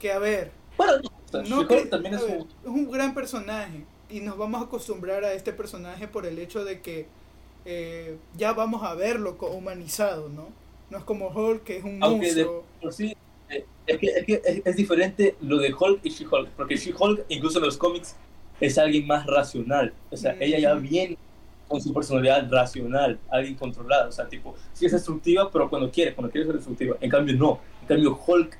Que 0.00 0.12
a 0.12 0.18
ver, 0.18 0.50
Bueno, 0.76 0.94
o 1.04 1.30
sea, 1.30 1.42
no 1.42 1.66
también 1.88 2.14
es 2.14 2.22
ver, 2.26 2.38
un... 2.38 2.48
es 2.48 2.66
un 2.66 2.90
gran 2.90 3.14
personaje 3.14 3.84
y 4.10 4.20
nos 4.20 4.36
vamos 4.36 4.60
a 4.60 4.64
acostumbrar 4.64 5.24
a 5.24 5.32
este 5.34 5.52
personaje 5.52 6.08
por 6.08 6.26
el 6.26 6.38
hecho 6.38 6.64
de 6.64 6.80
que 6.80 7.06
eh, 7.64 8.18
ya 8.36 8.52
vamos 8.52 8.82
a 8.82 8.94
verlo 8.94 9.36
humanizado, 9.40 10.28
¿no? 10.28 10.48
No 10.90 10.98
es 10.98 11.04
como 11.04 11.28
Hulk 11.28 11.64
que 11.64 11.78
es 11.78 11.84
un 11.84 11.98
Aunque 12.02 12.32
de 12.34 12.46
por 12.80 12.92
sí, 12.92 13.16
eh, 13.50 13.64
es 13.86 13.98
que, 13.98 14.06
es, 14.06 14.24
que 14.24 14.42
es, 14.44 14.62
es 14.64 14.76
diferente 14.76 15.36
lo 15.40 15.58
de 15.58 15.72
Hulk 15.72 16.00
y 16.04 16.10
She-Hulk, 16.10 16.50
porque 16.50 16.76
She-Hulk, 16.76 17.24
incluso 17.28 17.58
en 17.58 17.64
los 17.64 17.76
cómics, 17.76 18.16
es 18.60 18.78
alguien 18.78 19.06
más 19.06 19.26
racional. 19.26 19.92
O 20.10 20.16
sea, 20.16 20.34
Mm. 20.34 20.42
ella 20.42 20.58
ya 20.58 20.74
viene 20.74 21.18
con 21.68 21.80
su 21.80 21.92
personalidad 21.92 22.48
racional, 22.50 23.18
alguien 23.28 23.54
controlada. 23.56 24.08
O 24.08 24.12
sea, 24.12 24.28
tipo, 24.28 24.54
sí 24.72 24.86
es 24.86 24.92
destructiva, 24.92 25.50
pero 25.50 25.68
cuando 25.68 25.90
quiere, 25.90 26.14
cuando 26.14 26.30
quiere 26.30 26.46
ser 26.46 26.56
destructiva. 26.56 26.96
En 27.00 27.10
cambio, 27.10 27.36
no. 27.36 27.60
En 27.82 27.88
cambio, 27.88 28.20
Hulk 28.26 28.56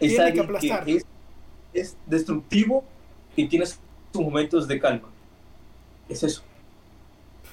es 0.00 0.08
Tiene 0.10 0.24
alguien 0.24 0.48
que, 0.84 0.96
es, 0.96 1.06
es 1.72 1.96
destructivo 2.06 2.84
y 3.36 3.46
tiene 3.46 3.64
sus 3.66 3.80
momentos 4.14 4.66
de 4.66 4.80
calma. 4.80 5.08
Es 6.08 6.22
eso. 6.22 6.42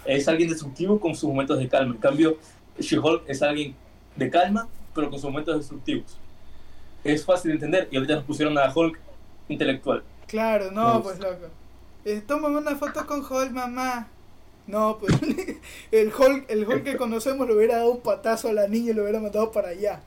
Es 0.05 0.27
alguien 0.27 0.49
destructivo 0.49 0.99
con 0.99 1.15
sus 1.15 1.29
momentos 1.29 1.59
de 1.59 1.67
calma. 1.67 1.93
En 1.93 2.01
cambio, 2.01 2.37
She-Hulk 2.79 3.23
es 3.27 3.41
alguien 3.41 3.75
de 4.15 4.29
calma, 4.29 4.67
pero 4.93 5.09
con 5.09 5.19
sus 5.19 5.29
momentos 5.29 5.57
destructivos. 5.57 6.17
Es 7.03 7.25
fácil 7.25 7.49
de 7.49 7.55
entender 7.55 7.87
y 7.91 7.95
ahorita 7.95 8.15
nos 8.15 8.23
pusieron 8.25 8.57
a 8.57 8.71
Hulk 8.73 8.99
intelectual. 9.47 10.03
Claro, 10.27 10.71
no, 10.71 11.01
pues 11.01 11.19
loco. 11.19 11.47
Eh, 12.05 12.21
tómame 12.25 12.57
una 12.57 12.75
foto 12.75 13.05
con 13.05 13.21
Hulk, 13.21 13.51
mamá. 13.51 14.07
No, 14.67 14.97
pues 14.99 15.13
el 15.91 16.13
Hulk, 16.13 16.45
el 16.49 16.67
Hulk 16.67 16.83
que 16.83 16.97
conocemos 16.97 17.47
le 17.47 17.55
hubiera 17.55 17.77
dado 17.77 17.91
un 17.91 18.01
patazo 18.01 18.49
a 18.49 18.53
la 18.53 18.67
niña 18.67 18.91
y 18.91 18.93
lo 18.93 19.03
hubiera 19.03 19.19
mandado 19.19 19.51
para 19.51 19.69
allá. 19.69 20.01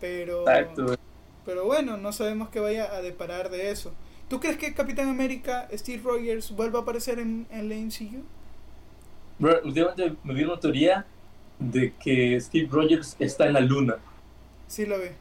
Pero, 0.00 0.42
Exacto. 0.42 0.96
pero 1.44 1.64
bueno, 1.64 1.96
no 1.96 2.12
sabemos 2.12 2.50
qué 2.50 2.60
vaya 2.60 2.94
a 2.94 3.02
deparar 3.02 3.50
de 3.50 3.70
eso. 3.70 3.92
¿Tú 4.28 4.38
crees 4.38 4.56
que 4.56 4.72
Capitán 4.74 5.08
América, 5.08 5.68
Steve 5.72 6.02
Rogers, 6.04 6.54
vuelva 6.54 6.78
a 6.78 6.82
aparecer 6.82 7.18
en, 7.18 7.48
en 7.50 7.68
la 7.68 7.74
MCU? 7.74 8.22
Bro, 9.40 9.60
últimamente 9.64 10.14
me 10.22 10.34
vi 10.34 10.44
una 10.44 10.60
teoría 10.60 11.04
de 11.60 11.94
que 11.96 12.40
Steve 12.40 12.68
Rogers 12.72 13.16
está 13.20 13.46
en 13.46 13.54
la 13.54 13.60
luna. 13.60 13.96
Sí 14.66 14.86
lo 14.86 14.98
ve. 14.98 15.16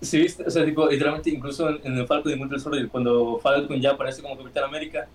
Sí, 0.00 0.18
viste? 0.20 0.44
O 0.46 0.50
sea, 0.50 0.64
tipo, 0.64 0.88
literalmente, 0.88 1.30
incluso 1.30 1.68
en, 1.70 1.80
en 1.84 1.98
el 1.98 2.06
Falcon 2.06 2.32
y 2.32 2.40
Winter 2.40 2.60
Soldier, 2.60 2.88
cuando 2.88 3.38
Falcon 3.40 3.80
ya 3.80 3.92
aparece 3.92 4.22
como 4.22 4.38
Capitán 4.38 4.64
América, 4.64 5.12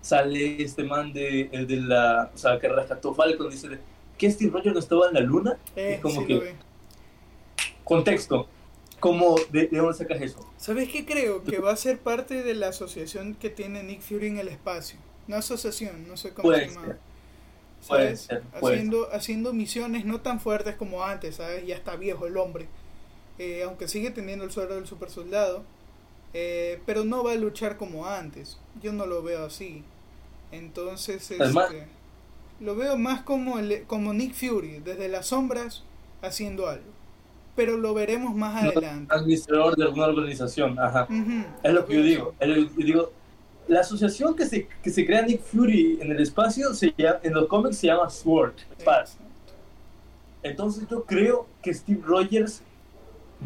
sale 0.00 0.62
este 0.62 0.84
man 0.84 1.12
de, 1.12 1.50
el 1.52 1.66
de 1.66 1.76
la, 1.78 2.32
o 2.34 2.38
sea, 2.38 2.58
que 2.60 2.68
rescató 2.68 3.14
Falcon, 3.14 3.50
dice, 3.50 3.68
de, 3.68 3.80
¿qué 4.18 4.30
Steve 4.30 4.52
Rogers 4.52 4.74
no 4.74 4.80
estaba 4.80 5.08
en 5.08 5.14
la 5.14 5.20
luna? 5.20 5.60
Eh, 5.76 5.94
Es 5.94 6.00
como 6.00 6.22
sí 6.22 6.26
que-. 6.26 6.56
Contexto, 7.84 8.48
¿cómo, 9.00 9.36
de, 9.50 9.68
de 9.68 9.78
dónde 9.78 9.94
sacas 9.94 10.20
eso? 10.20 10.46
¿Sabes 10.56 10.88
qué 10.90 11.04
creo? 11.06 11.44
Que 11.44 11.58
va 11.60 11.72
a 11.72 11.76
ser 11.76 12.00
parte 12.00 12.42
de 12.42 12.54
la 12.54 12.68
asociación 12.68 13.34
que 13.34 13.50
tiene 13.50 13.82
Nick 13.82 14.00
Fury 14.02 14.28
en 14.28 14.38
el 14.38 14.48
espacio. 14.48 14.98
Una 15.28 15.38
asociación, 15.38 16.06
no 16.08 16.16
sé 16.16 16.32
cómo 16.34 16.48
Puede 16.48 16.60
se 16.60 16.66
llama. 16.66 16.86
ser. 16.86 17.00
Puede 17.86 18.16
¿Sabes? 18.16 18.20
ser, 18.20 18.42
puede 18.60 18.76
haciendo, 18.76 19.08
haciendo 19.12 19.52
misiones 19.52 20.04
no 20.04 20.20
tan 20.20 20.40
fuertes 20.40 20.74
como 20.76 21.04
antes, 21.04 21.36
¿sabes? 21.36 21.66
Ya 21.66 21.76
está 21.76 21.96
viejo 21.96 22.26
el 22.26 22.36
hombre. 22.36 22.66
Eh, 23.38 23.62
aunque 23.64 23.86
sigue 23.88 24.10
teniendo 24.10 24.44
el 24.44 24.50
suelo 24.50 24.74
del 24.76 24.86
super 24.86 25.10
soldado. 25.10 25.62
eh, 26.34 26.80
pero 26.84 27.04
no 27.04 27.22
va 27.24 27.32
a 27.32 27.36
luchar 27.36 27.76
como 27.78 28.06
antes. 28.06 28.58
Yo 28.82 28.92
no 28.92 29.06
lo 29.06 29.22
veo 29.22 29.46
así. 29.46 29.82
Entonces, 30.52 31.30
Además- 31.38 31.70
este, 31.72 31.86
lo 32.60 32.76
veo 32.76 32.96
más 32.96 33.22
como, 33.22 33.58
el, 33.58 33.82
como 33.86 34.12
Nick 34.12 34.34
Fury, 34.34 34.80
desde 34.84 35.08
las 35.08 35.26
sombras, 35.28 35.82
haciendo 36.22 36.68
algo. 36.68 36.84
Pero 37.54 37.76
lo 37.78 37.94
veremos 37.94 38.34
más 38.34 38.62
adelante. 38.64 39.14
Administrador 39.14 39.76
de 39.76 39.84
alguna 39.84 40.06
organización, 40.06 40.78
ajá. 40.78 41.04
Ujú, 41.08 41.44
Es 41.62 41.72
lo 41.72 41.86
que 41.86 41.94
yo 41.94 42.00
veo 42.00 42.08
digo. 42.08 42.34
Es 42.38 42.48
lo 42.48 42.54
que 42.54 42.62
yo 42.80 42.86
digo, 42.86 43.12
la 43.68 43.80
asociación 43.80 44.36
que 44.36 44.46
se, 44.46 44.68
que 44.82 44.90
se 44.90 45.04
crea 45.04 45.22
Nick 45.22 45.40
Fury 45.42 45.98
en 46.00 46.12
el 46.12 46.20
espacio, 46.20 46.72
se 46.74 46.92
llama, 46.96 47.20
en 47.22 47.34
los 47.34 47.46
cómics 47.48 47.78
se 47.78 47.88
llama 47.88 48.08
SWORD. 48.08 48.54
Exacto. 48.78 49.12
Entonces 50.42 50.86
yo 50.88 51.04
creo 51.04 51.46
que 51.62 51.74
Steve 51.74 52.00
Rogers 52.04 52.62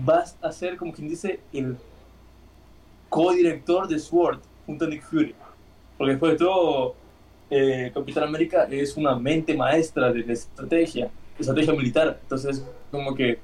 va 0.09 0.25
a 0.43 0.53
ser, 0.53 0.77
como 0.77 0.93
quien 0.93 1.09
dice, 1.09 1.41
el 1.53 1.77
co-director 3.09 3.89
de 3.89 3.99
SWORD 3.99 4.41
junto 4.67 4.85
a 4.85 4.89
Nick 4.89 5.03
Fury. 5.03 5.35
Porque 5.97 6.11
después 6.13 6.33
de 6.33 6.39
todo, 6.39 6.95
eh, 7.51 7.91
Capitán 7.95 8.25
América 8.25 8.65
es 8.71 8.97
una 8.97 9.17
mente 9.17 9.55
maestra 9.55 10.13
de 10.13 10.21
la 10.25 10.33
estrategia, 10.35 11.07
de 11.07 11.41
estrategia 11.41 11.73
militar. 11.73 12.19
Entonces, 12.23 12.63
como 12.91 13.15
que 13.15 13.39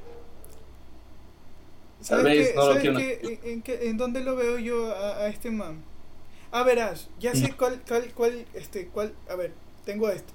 ¿Sabes, 2.01 2.55
no 2.55 2.63
¿Sabes 2.63 2.81
quiero- 2.83 2.99
qué? 2.99 3.41
¿En, 3.45 3.63
en 3.67 3.97
dónde 3.97 4.21
lo 4.23 4.37
veo 4.37 4.59
yo 4.59 4.95
a, 4.95 5.17
a 5.23 5.29
este 5.29 5.51
man? 5.51 5.83
Ah, 6.57 6.63
verás, 6.63 7.11
ya 7.19 7.35
sé 7.35 7.53
cuál, 7.53 7.83
cuál, 7.87 8.15
cuál, 8.15 8.47
este, 8.55 8.87
cuál, 8.89 9.15
a 9.29 9.35
ver, 9.37 9.53
tengo 9.85 10.09
esto. 10.09 10.33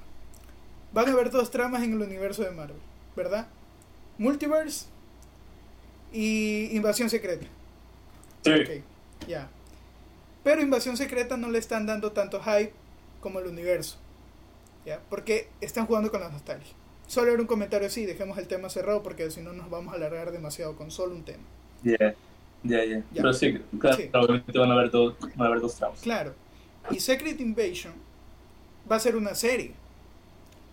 Van 0.93 1.09
a 1.09 1.13
haber 1.13 1.32
dos 1.32 1.49
tramas 1.49 1.82
en 1.82 1.93
el 1.93 2.01
universo 2.01 2.43
de 2.43 2.51
Marvel, 2.51 2.78
¿verdad? 3.15 3.47
Multiverse 4.19 4.86
y 6.11 6.69
Invasión 6.76 7.09
Secreta. 7.09 7.47
sí, 8.43 8.51
Ok, 8.51 8.69
ya. 9.28 9.49
Pero 10.43 10.61
Invasión 10.61 10.95
Secreta 10.95 11.38
no 11.38 11.49
le 11.49 11.57
están 11.57 11.88
dando 11.88 12.11
tanto 12.11 12.39
hype 12.43 12.74
como 13.19 13.39
el 13.39 13.47
universo. 13.47 13.97
¿Ya? 14.86 15.01
Porque 15.09 15.49
están 15.59 15.88
jugando 15.88 16.11
con 16.11 16.22
la 16.22 16.30
nostalgia. 16.30 16.74
Solo 17.07 17.32
era 17.32 17.41
un 17.41 17.47
comentario 17.47 17.88
así, 17.88 18.05
dejemos 18.05 18.38
el 18.38 18.47
tema 18.47 18.69
cerrado 18.69 19.01
porque 19.01 19.32
si 19.32 19.41
no 19.41 19.53
nos 19.53 19.72
vamos 19.72 19.93
a 19.93 19.97
alargar 19.97 20.32
demasiado 20.32 20.76
con 20.76 20.91
solo 20.91 21.15
un 21.15 21.26
tema. 21.26 21.43
ya, 21.84 22.15
ya, 22.64 22.84
ya. 22.86 23.03
Pero 23.14 23.34
sí, 23.34 23.57
claro, 23.80 23.97
Sí. 23.97 24.09
obviamente 24.14 24.57
van 24.59 24.70
a 24.72 24.74
haber 24.74 24.91
dos, 24.91 25.16
van 25.20 25.41
a 25.41 25.45
haber 25.45 25.62
dos 25.62 25.76
tramos. 25.76 25.99
Claro. 26.01 26.34
Y 26.91 26.99
Secret 26.99 27.39
Invasion 27.39 27.93
va 28.91 28.95
a 28.95 28.99
ser 28.99 29.16
una 29.16 29.36
serie 29.36 29.74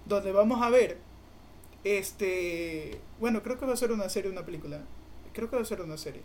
donde 0.07 0.32
vamos 0.32 0.61
a 0.62 0.70
ver 0.70 0.99
este, 1.84 2.99
bueno, 3.20 3.43
creo 3.43 3.59
que 3.59 3.66
va 3.66 3.72
a 3.72 3.76
ser 3.76 3.93
una 3.93 4.09
serie, 4.09 4.30
una 4.30 4.45
película. 4.45 4.80
Creo 5.32 5.49
que 5.49 5.57
va 5.57 5.62
a 5.62 5.64
ser 5.64 5.80
una 5.80 5.97
serie. 5.97 6.22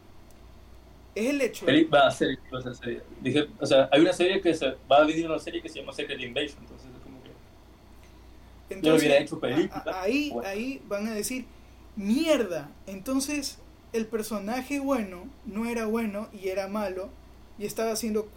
Es 1.16 1.30
el 1.30 1.42
hecho. 1.42 1.66
Peli- 1.66 1.86
Va 1.86 2.08
a 2.08 2.12
ser 2.12 2.38
va 2.54 2.60
a 2.60 2.62
ser 2.64 2.76
serie. 2.76 3.02
Dije, 3.22 3.48
o 3.60 3.66
sea, 3.66 3.88
hay 3.92 4.02
una 4.02 4.14
serie 4.14 4.42
que 4.42 4.54
se 4.54 4.76
va 4.92 4.98
a 4.98 5.04
venir 5.06 5.28
una 5.28 5.38
serie 5.40 5.62
que 5.62 5.70
se 5.70 5.80
llama 5.80 5.94
Secret 5.94 6.20
Invasion, 6.20 6.58
entonces 6.62 6.88
es 6.96 7.04
como 7.04 7.22
que 7.22 8.82
yo 8.82 8.92
lo 8.94 8.98
hubiera 8.98 9.18
hecho 9.20 9.40
película. 9.40 9.84
a- 9.86 9.90
a- 9.92 10.02
ahí, 10.04 10.32
Bueno. 10.32 10.50
ahí 10.50 10.82
van 10.88 11.08
a 11.08 11.12
decir, 11.14 11.46
mierda. 11.96 12.72
Entonces 12.88 13.60
el 13.94 14.08
personaje 14.08 14.80
bueno 14.80 15.28
no 15.46 15.66
era 15.68 15.86
bueno 15.86 16.30
y 16.34 16.50
era 16.50 16.68
malo 16.68 17.10
y 17.58 17.66
estaba 17.66 17.92
haciendo, 17.92 18.28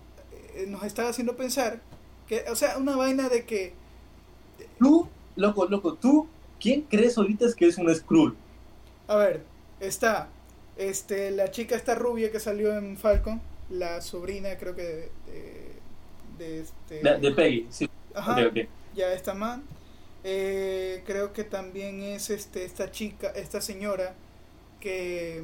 eh, 0.55 0.67
nos 0.69 0.83
estaba 0.85 1.09
haciendo 1.09 1.37
pensar 1.37 1.81
que, 2.27 2.45
o 2.51 2.57
sea, 2.57 2.79
una 2.79 2.97
vaina 2.97 3.29
de 3.29 3.45
que 3.45 3.75
tú, 4.79 5.09
loco, 5.37 5.67
loco, 5.67 5.95
tú, 5.95 6.29
¿quién 6.61 6.83
crees 6.83 7.17
ahorita 7.19 7.47
es 7.47 7.55
que 7.55 7.67
es 7.67 7.79
un 7.79 7.95
Skrull? 7.95 8.37
A 9.09 9.17
ver, 9.17 9.45
está 9.81 10.29
este 10.77 11.31
la 11.31 11.51
chica 11.51 11.77
esta 11.77 11.95
rubia 11.95 12.31
que 12.31 12.41
salió 12.41 12.77
en 12.77 12.97
Falcon, 12.97 13.41
la 13.71 14.01
sobrina 14.03 14.57
creo 14.59 14.75
que 14.75 14.83
de, 14.83 15.11
de, 15.27 15.83
de 16.39 16.61
este 16.61 17.01
De, 17.03 17.19
de 17.19 17.31
Peggy, 17.33 17.67
sí. 17.71 17.89
Ajá, 18.15 18.37
ya 18.95 19.13
está 19.13 19.35
man. 19.35 19.63
Eh, 20.25 21.03
creo 21.07 21.33
que 21.33 21.45
también 21.45 22.03
es 22.03 22.31
este 22.31 22.65
esta 22.65 22.91
chica, 22.91 23.29
esta 23.29 23.61
señora 23.61 24.15
que 24.87 25.43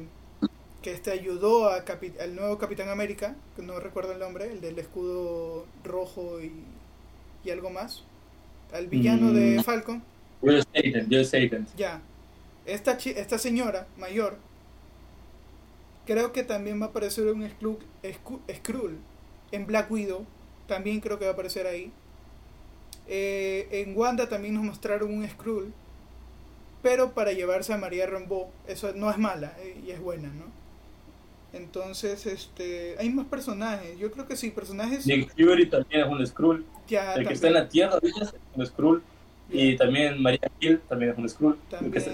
que 0.81 0.91
este 0.91 1.11
ayudó 1.11 1.69
a 1.69 1.83
al 2.21 2.35
nuevo 2.35 2.57
Capitán 2.57 2.89
América, 2.89 3.35
que 3.55 3.61
no 3.61 3.79
recuerdo 3.79 4.11
el 4.13 4.19
nombre, 4.19 4.51
el 4.51 4.59
del 4.61 4.77
escudo 4.79 5.65
rojo 5.83 6.41
y, 6.41 6.51
y 7.45 7.51
algo 7.51 7.69
más, 7.69 8.03
al 8.73 8.87
villano 8.87 9.31
de 9.33 9.59
Mm. 9.59 9.63
Falcon. 9.63 10.03
Joe 10.41 10.61
Staten, 10.61 11.07
Joe 11.09 11.23
Staten. 11.23 11.67
Ya. 11.77 12.01
Esta, 12.65 12.93
esta 12.93 13.37
señora 13.37 13.87
mayor, 13.97 14.37
creo 16.05 16.33
que 16.33 16.43
también 16.43 16.81
va 16.81 16.87
a 16.87 16.89
aparecer 16.89 17.27
un 17.27 17.49
Skrull, 17.49 17.77
Skru- 18.03 18.41
Skrull 18.57 18.97
en 19.51 19.65
Black 19.65 19.89
Widow. 19.91 20.25
También 20.67 20.99
creo 20.99 21.17
que 21.19 21.25
va 21.25 21.31
a 21.31 21.33
aparecer 21.33 21.65
ahí. 21.67 21.91
Eh, 23.07 23.67
en 23.71 23.95
Wanda 23.97 24.27
también 24.29 24.53
nos 24.55 24.63
mostraron 24.63 25.13
un 25.13 25.27
Skrull. 25.29 25.73
Pero 26.83 27.13
para 27.13 27.31
llevarse 27.31 27.73
a 27.73 27.77
María 27.77 28.05
Rambeau. 28.05 28.49
Eso 28.67 28.91
no 28.93 29.09
es 29.09 29.17
mala 29.17 29.55
eh, 29.59 29.81
y 29.87 29.91
es 29.91 30.01
buena, 30.01 30.27
¿no? 30.27 30.45
Entonces, 31.53 32.25
este, 32.25 32.95
hay 32.99 33.09
más 33.09 33.27
personajes. 33.27 33.97
Yo 33.97 34.11
creo 34.11 34.27
que 34.27 34.35
sí, 34.35 34.49
personajes. 34.49 35.07
Nick 35.07 35.31
Fury 35.35 35.67
también 35.67 36.01
es 36.01 36.07
un 36.07 36.27
Skrull. 36.27 36.65
Ya, 36.87 37.13
el 37.13 37.27
que 37.27 37.33
está 37.33 37.47
en 37.47 37.53
la 37.53 37.69
Tierra 37.69 37.93
ahorita 37.93 38.23
es 38.23 38.33
un 38.55 38.65
Skrull. 38.65 39.03
Y 39.49 39.77
también 39.77 40.21
María 40.21 40.51
Hill 40.59 40.81
también 40.89 41.11
es 41.11 41.17
un 41.17 41.29
Skrull. 41.29 41.57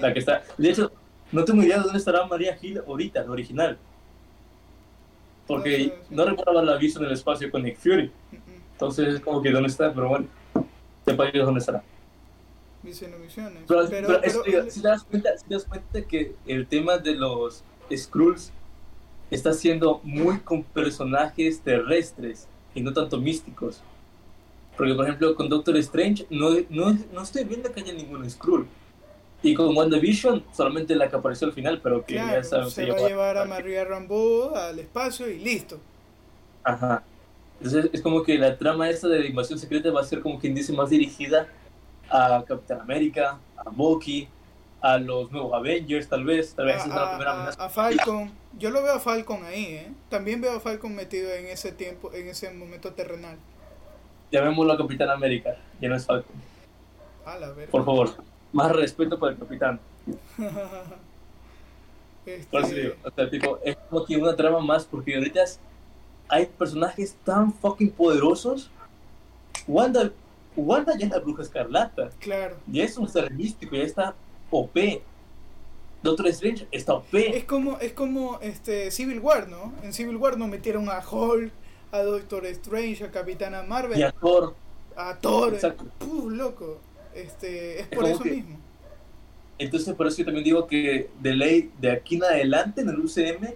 La 0.01 0.13
que, 0.13 0.19
está. 0.19 0.43
De 0.57 0.69
hecho, 0.69 0.91
no 1.31 1.45
tengo 1.45 1.63
idea 1.63 1.77
de 1.77 1.83
dónde 1.83 1.97
estará 1.97 2.25
María 2.27 2.57
Hill 2.61 2.81
ahorita, 2.85 3.23
la 3.23 3.31
original. 3.31 3.77
Porque 5.47 5.69
No 5.69 5.77
sé, 5.77 6.01
sí. 6.09 6.15
no 6.15 6.25
recuerdo 6.25 6.51
haberla 6.51 6.77
visto 6.77 6.99
en 6.99 7.05
el 7.05 7.13
espacio 7.13 7.49
con 7.49 7.63
Nick 7.63 7.77
Fury. 7.77 8.11
Mm, 8.31 8.35
mm. 8.35 8.61
Entonces 8.73 9.15
es 9.15 9.21
como 9.21 9.41
que 9.41 9.51
dónde 9.51 9.69
está, 9.69 9.91
pero 9.93 10.09
bueno. 10.09 10.27
Sepa 11.05 11.31
Dios 11.31 11.45
dónde 11.45 11.59
estará. 11.59 11.81
Misiones, 12.83 13.19
misiones. 13.19 13.63
Pero, 13.67 13.87
Pero, 13.89 14.07
pero 14.07 14.21
pero- 14.21 14.63
es- 14.65 14.73
si, 14.73 14.81
te 14.81 14.87
das 14.87 15.03
cuenta, 15.03 15.37
si 15.37 15.45
te 15.47 15.53
das 15.53 15.65
cuenta 15.65 16.01
que 16.01 16.35
el 16.47 16.65
tema 16.67 16.97
de 16.97 17.15
los 17.15 17.63
Skrulls 17.95 18.51
está 19.31 19.53
siendo 19.53 19.99
muy 20.03 20.39
con 20.39 20.63
personajes 20.63 21.59
terrestres 21.61 22.47
y 22.73 22.81
no 22.81 22.93
tanto 22.93 23.17
místicos. 23.19 23.81
Porque, 24.77 24.93
por 24.93 25.05
ejemplo, 25.05 25.35
con 25.35 25.49
Doctor 25.49 25.75
Strange 25.77 26.25
no, 26.29 26.51
no, 26.69 26.97
no 27.13 27.21
estoy 27.21 27.43
viendo 27.43 27.71
que 27.73 27.81
haya 27.81 27.91
ningún 27.93 28.27
Skrull. 28.29 28.65
Y 29.43 29.53
con 29.53 29.75
WandaVision, 29.75 30.43
solamente 30.53 30.95
la 30.95 31.09
que 31.09 31.15
apareció 31.17 31.47
al 31.47 31.53
final, 31.53 31.79
pero 31.81 32.05
que 32.05 32.15
claro, 32.15 32.41
ya 32.41 32.43
sabes. 32.43 32.73
se 32.73 32.89
va 32.89 32.95
a 32.97 33.07
llevar 33.07 33.37
a 33.37 33.45
María 33.45 33.83
Rambo 33.85 34.53
al 34.55 34.79
espacio 34.79 35.29
y 35.29 35.39
listo. 35.39 35.79
Ajá. 36.63 37.03
Entonces 37.61 37.89
es 37.93 38.01
como 38.01 38.23
que 38.23 38.37
la 38.37 38.57
trama 38.57 38.89
esta 38.89 39.07
de 39.09 39.19
la 39.19 39.25
invasión 39.27 39.59
secreta 39.59 39.91
va 39.91 40.01
a 40.01 40.05
ser 40.05 40.21
como 40.21 40.39
quien 40.39 40.55
dice 40.55 40.71
más 40.73 40.89
dirigida 40.89 41.47
a 42.09 42.43
Capitán 42.47 42.81
América, 42.81 43.39
a 43.57 43.69
Bucky, 43.69 44.27
a 44.81 44.97
los 44.97 45.31
nuevos 45.31 45.53
Avengers 45.53 46.07
tal 46.07 46.23
vez, 46.23 46.53
tal 46.53 46.67
vez 46.67 46.75
a, 46.75 46.79
esa 46.79 46.87
es 46.87 46.95
la 46.95 47.09
primera 47.09 47.33
amenaza. 47.33 47.65
a 47.65 47.69
Falcon. 47.69 48.31
Yo 48.57 48.69
lo 48.71 48.81
veo 48.81 48.93
a 48.93 48.99
Falcon 48.99 49.43
ahí, 49.43 49.65
¿eh? 49.65 49.91
También 50.09 50.41
veo 50.41 50.55
a 50.55 50.59
Falcon 50.59 50.95
metido 50.95 51.31
en 51.31 51.47
ese 51.47 51.71
tiempo, 51.71 52.11
en 52.13 52.27
ese 52.27 52.51
momento 52.51 52.93
terrenal. 52.93 53.37
Llamémoslo 54.31 54.73
a 54.73 54.77
Capitán 54.77 55.09
América, 55.09 55.57
ya 55.81 55.89
no 55.89 55.95
es 55.95 56.05
Falcon. 56.05 56.35
A 57.25 57.37
la 57.37 57.49
verga. 57.49 57.71
Por 57.71 57.85
favor, 57.85 58.11
más 58.53 58.71
respeto 58.71 59.19
para 59.19 59.33
el 59.33 59.39
Capitán. 59.39 59.79
Este, 62.25 62.51
Por 62.51 62.61
eso 62.61 62.75
digo, 62.75 62.93
o 63.03 63.09
sea, 63.09 63.29
tipo, 63.29 63.59
es 63.63 63.75
como 63.89 64.05
que 64.05 64.15
una 64.17 64.35
trama 64.35 64.59
más, 64.59 64.85
porque 64.85 65.15
ahorita 65.15 65.41
hay 66.27 66.45
personajes 66.45 67.15
tan 67.23 67.51
fucking 67.51 67.89
poderosos. 67.91 68.69
Wanda, 69.67 70.11
Wanda 70.55 70.97
ya 70.97 71.05
es 71.05 71.11
la 71.11 71.19
bruja 71.19 71.43
escarlata. 71.43 72.09
claro. 72.19 72.57
Ya 72.67 72.83
es 72.83 72.97
un 72.97 73.07
ser 73.07 73.31
místico, 73.31 73.75
ya 73.75 73.83
está 73.83 74.15
OP. 74.51 75.01
Doctor 76.01 76.27
Strange 76.27 76.67
está 76.71 76.93
OP. 76.93 77.13
Es 77.13 77.43
como, 77.43 77.77
es 77.79 77.93
como 77.93 78.39
este 78.41 78.89
Civil 78.91 79.19
War, 79.19 79.47
¿no? 79.49 79.73
En 79.83 79.93
Civil 79.93 80.15
War 80.17 80.37
nos 80.37 80.47
metieron 80.49 80.89
a 80.89 80.99
Hulk, 81.05 81.51
a 81.91 81.99
Doctor 81.99 82.45
Strange, 82.47 83.03
a 83.03 83.11
Capitana 83.11 83.63
Marvel, 83.63 83.97
Y 83.99 84.03
a 84.03 84.11
Thor. 84.11 84.55
a 84.95 85.15
Thor. 85.17 85.53
Exacto. 85.53 85.85
Puf, 85.97 86.31
loco. 86.31 86.79
Este, 87.13 87.81
es 87.81 87.87
por 87.87 88.05
eso 88.05 88.23
que- 88.23 88.31
mismo. 88.31 88.57
Entonces, 89.57 89.93
por 89.93 90.07
eso 90.07 90.17
yo 90.19 90.25
también 90.25 90.45
digo 90.45 90.67
que 90.67 91.09
de 91.19 91.33
ley, 91.35 91.69
de 91.79 91.91
aquí 91.91 92.15
en 92.15 92.23
adelante 92.23 92.79
en 92.79 92.87
el 92.89 92.99
UCM, 92.99 93.55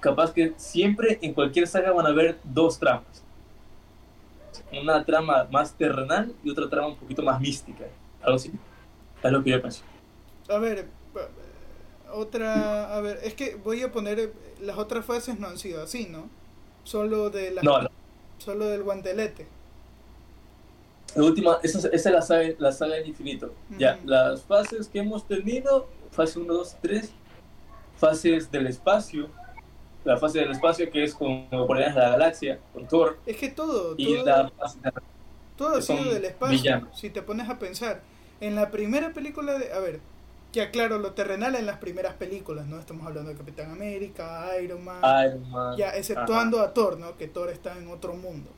capaz 0.00 0.34
que 0.34 0.52
siempre 0.58 1.18
en 1.22 1.32
cualquier 1.32 1.66
saga 1.66 1.92
van 1.92 2.04
a 2.04 2.10
haber 2.10 2.38
dos 2.44 2.78
tramas. 2.78 3.22
Una 4.80 5.04
trama 5.04 5.46
más 5.50 5.74
terrenal 5.74 6.34
y 6.44 6.50
otra 6.50 6.68
trama 6.68 6.88
un 6.88 6.96
poquito 6.96 7.22
más 7.22 7.40
mística. 7.40 7.84
Algo 8.22 8.36
así. 8.36 8.52
Es 9.22 9.32
lo 9.32 9.42
que 9.42 9.50
yo 9.50 9.60
pienso. 9.60 9.82
A 10.48 10.58
ver, 10.58 10.88
pa- 11.14 11.28
otra, 12.12 12.94
a 12.96 13.00
ver, 13.00 13.20
es 13.22 13.34
que 13.34 13.54
voy 13.56 13.82
a 13.82 13.90
poner 13.92 14.18
eh, 14.20 14.32
las 14.60 14.76
otras 14.78 15.04
fases 15.04 15.38
no 15.38 15.46
han 15.48 15.58
sido 15.58 15.82
así, 15.82 16.06
¿no? 16.10 16.28
Solo 16.84 17.30
de 17.30 17.52
la, 17.52 17.62
No, 17.62 17.80
no. 17.82 17.88
solo 18.38 18.66
del 18.66 18.82
guantelete. 18.82 19.46
La 21.14 21.24
última, 21.24 21.58
esa, 21.62 21.78
es- 21.78 21.84
esa 21.86 22.08
es 22.08 22.14
la 22.14 22.22
saga, 22.22 22.48
la 22.58 22.72
saga 22.72 22.94
del 22.96 23.06
infinito. 23.08 23.52
Ya, 23.78 23.98
las 24.04 24.42
fases 24.42 24.88
que 24.88 24.98
hemos 25.00 25.26
tenido, 25.26 25.88
fase 26.10 26.38
1, 26.38 26.52
2, 26.52 26.76
3, 26.80 27.10
fases 27.98 28.50
del 28.50 28.66
espacio. 28.66 29.28
La 30.04 30.16
fase 30.16 30.40
del 30.40 30.50
espacio 30.50 30.90
que 30.90 31.04
es 31.04 31.14
con 31.14 31.48
Guardianes 31.50 31.94
de 31.94 32.00
la 32.00 32.08
Galaxia, 32.10 32.58
con 32.72 32.86
Thor. 32.88 33.18
Es 33.26 33.36
que 33.36 33.48
todo, 33.50 33.94
Y 33.96 34.14
todo, 34.16 34.24
la 34.26 34.50
fase 34.50 34.78
de 34.82 34.92
todo 35.56 35.76
ha 35.76 35.82
sido 35.82 36.12
del 36.12 36.24
espacio. 36.24 36.56
villanos. 36.58 36.98
Si 36.98 37.10
te 37.10 37.22
pones 37.22 37.48
a 37.48 37.58
pensar, 37.58 38.00
en 38.40 38.54
la 38.56 38.70
primera 38.70 39.12
película 39.12 39.58
de, 39.58 39.72
a 39.72 39.78
ver, 39.78 40.00
ya 40.52 40.70
claro, 40.70 40.98
lo 40.98 41.12
terrenal 41.12 41.54
en 41.54 41.66
las 41.66 41.78
primeras 41.78 42.14
películas, 42.14 42.66
¿no? 42.66 42.78
Estamos 42.78 43.06
hablando 43.06 43.30
de 43.30 43.36
Capitán 43.36 43.70
América, 43.70 44.48
Iron 44.62 44.84
Man, 44.84 45.00
Iron 45.26 45.50
Man. 45.50 45.76
ya 45.76 45.90
exceptuando 45.90 46.60
a 46.60 46.74
Thor, 46.74 46.98
¿no? 46.98 47.16
Que 47.16 47.28
Thor 47.28 47.48
está 47.50 47.78
en 47.78 47.88
otro 47.88 48.14
mundo. 48.14 48.50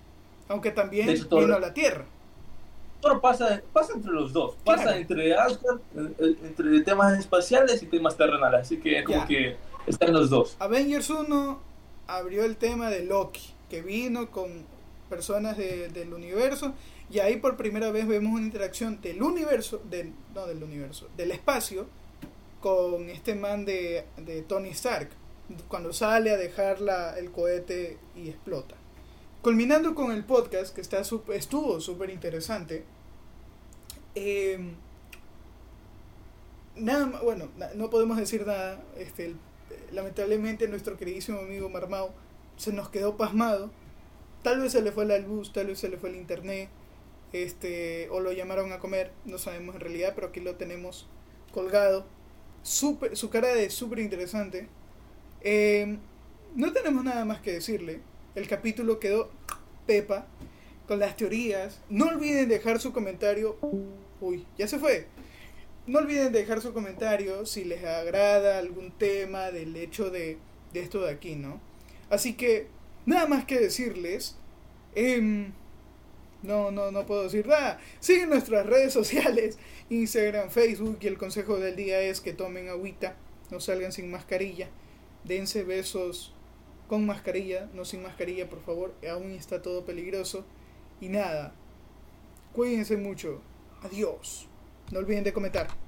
Aunque 0.49 0.71
también 0.71 1.09
hecho, 1.11 1.29
Thor- 1.29 1.41
vino 1.45 1.55
a 1.57 1.61
la 1.61 1.73
Tierra. 1.75 2.05
Thor 3.01 3.21
pasa, 3.21 3.61
pasa 3.73 3.93
entre 3.95 4.13
los 4.13 4.33
dos. 4.33 4.57
Pasa 4.65 4.85
Claro. 4.85 4.99
entre 4.99 5.35
Asgard, 5.37 5.79
eh, 5.95 6.09
eh, 6.19 6.37
entre 6.43 6.81
temas 6.81 7.19
espaciales 7.19 7.83
y 7.83 7.87
temas 7.87 8.17
terrenales. 8.17 8.63
Así 8.63 8.79
que 8.81 9.01
es 9.01 9.05
como 9.05 9.19
Ya. 9.21 9.27
que 9.27 9.57
están 9.87 10.13
los 10.13 10.31
dos. 10.31 10.57
Avengers 10.59 11.11
1 11.11 11.61
abrió 12.07 12.45
el 12.45 12.57
tema 12.57 12.91
de 12.91 13.05
Loki, 13.05 13.55
que 13.69 13.83
vino 13.83 14.31
con 14.31 14.65
personas 15.09 15.57
de- 15.57 15.89
del 15.89 16.13
universo 16.15 16.75
y 17.11 17.19
ahí 17.19 17.37
por 17.37 17.57
primera 17.57 17.91
vez 17.91 18.07
vemos 18.07 18.33
una 18.33 18.47
interacción 18.47 19.01
del 19.01 19.23
universo, 19.23 19.83
del, 19.91 20.13
no 20.35 20.47
del 20.47 20.63
universo, 20.63 21.09
del 21.17 21.31
espacio 21.31 21.87
con 22.61 23.11
este 23.11 23.35
man 23.35 23.65
de, 23.67 24.07
de 24.17 24.43
Tony 24.43 24.71
Stark, 24.71 25.11
cuando 25.69 25.93
sale 25.93 26.31
a 26.31 26.37
dejar 26.39 26.81
la- 26.81 27.19
el 27.19 27.31
cohete 27.31 27.99
y 28.17 28.29
explota. 28.31 28.75
Culminando 29.43 29.95
con 29.95 30.11
el 30.13 30.25
podcast, 30.25 30.75
que 30.75 30.81
está 30.81 31.03
sup- 31.05 31.31
estuvo 31.35 31.79
súper 31.81 32.09
interesante, 32.09 32.85
eh, 34.15 34.59
nada 36.77 37.21
bueno, 37.23 37.49
no 37.75 37.91
podemos 37.91 38.17
decir 38.17 38.47
nada, 38.47 38.83
este, 38.97 39.27
el- 39.27 39.37
lamentablemente 39.93 40.69
nuestro 40.69 40.97
queridísimo 40.97 41.39
amigo 41.41 41.69
Marmao 41.69 42.15
se 42.57 42.73
nos 42.73 42.89
quedó 42.89 43.17
pasmado. 43.17 43.71
Tal 44.43 44.61
vez 44.61 44.73
se 44.73 44.83
le 44.83 44.93
fue 44.93 45.07
la 45.07 45.19
luz, 45.19 45.53
tal 45.53 45.69
vez 45.69 45.79
se 45.79 45.89
le 45.89 45.97
fue 45.97 46.11
el 46.11 46.17
internet, 46.17 46.69
este, 47.33 48.09
o 48.11 48.21
lo 48.21 48.33
llamaron 48.33 48.73
a 48.73 48.79
comer, 48.79 49.11
no 49.25 49.39
sabemos 49.39 49.75
en 49.75 49.81
realidad, 49.81 50.13
pero 50.15 50.29
aquí 50.29 50.41
lo 50.41 50.57
tenemos 50.57 51.09
colgado. 51.53 52.07
Súper- 52.63 53.17
su 53.17 53.31
cara 53.31 53.53
es 53.55 53.75
súper 53.75 53.99
interesante. 54.01 54.69
Eh, 55.41 55.99
no 56.55 56.73
tenemos 56.73 57.05
nada 57.05 57.25
más 57.25 57.41
que 57.41 57.53
decirle. 57.53 58.01
El 58.35 58.49
capítulo 58.49 58.99
quedó 59.01 59.31
pepa 59.87 60.27
con 60.87 60.99
las 60.99 61.17
teorías. 61.17 61.81
No 61.89 62.07
olviden 62.07 62.49
dejar 62.49 62.81
su 62.81 62.93
comentario. 62.93 63.59
Uy, 64.21 64.47
ya 64.57 64.67
se 64.69 64.79
fue. 64.79 65.07
No 65.87 65.99
olviden 65.99 66.33
dejar 66.33 66.61
su 66.63 66.73
comentario 66.73 67.45
si 67.47 67.65
les 67.65 67.85
agrada 67.85 68.59
algún 68.59 68.91
tema 68.93 69.51
del 69.51 69.77
hecho 69.77 70.11
de, 70.11 70.39
de 70.73 70.81
esto 70.81 71.03
de 71.03 71.11
aquí, 71.13 71.37
¿no? 71.37 71.61
Así 72.11 72.35
que, 72.35 72.69
nada 73.07 73.27
más 73.27 73.45
que 73.45 73.59
decirles. 73.61 74.37
em, 74.95 75.53
no, 76.43 76.71
no, 76.71 76.91
no 76.91 77.07
puedo 77.07 77.25
decir 77.25 77.47
nada. 77.47 77.81
Siguen 78.01 78.31
nuestras 78.31 78.67
redes 78.67 78.93
sociales, 78.93 79.59
Instagram, 79.91 80.51
Facebook, 80.51 80.99
y 81.01 81.07
el 81.07 81.19
consejo 81.19 81.59
del 81.59 81.77
día 81.77 82.01
es 82.01 82.21
que 82.21 82.33
tomen 82.35 82.69
agüita, 82.69 83.17
no 83.51 83.61
salgan 83.61 83.93
sin 83.93 84.11
mascarilla, 84.11 84.69
dense 85.25 85.65
besos 85.65 86.35
con 86.89 87.07
mascarilla, 87.07 87.69
no 87.75 87.85
sin 87.85 88.03
mascarilla, 88.03 88.49
por 88.49 88.63
favor, 88.63 88.95
aún 89.11 89.33
está 89.33 89.63
todo 89.63 89.85
peligroso. 89.85 90.45
Y 91.01 91.09
nada, 91.09 91.55
cuídense 92.53 92.97
mucho. 92.97 93.41
Adiós. 93.83 94.49
No 94.91 94.99
olviden 94.99 95.25
de 95.25 95.33
comentar. 95.33 95.84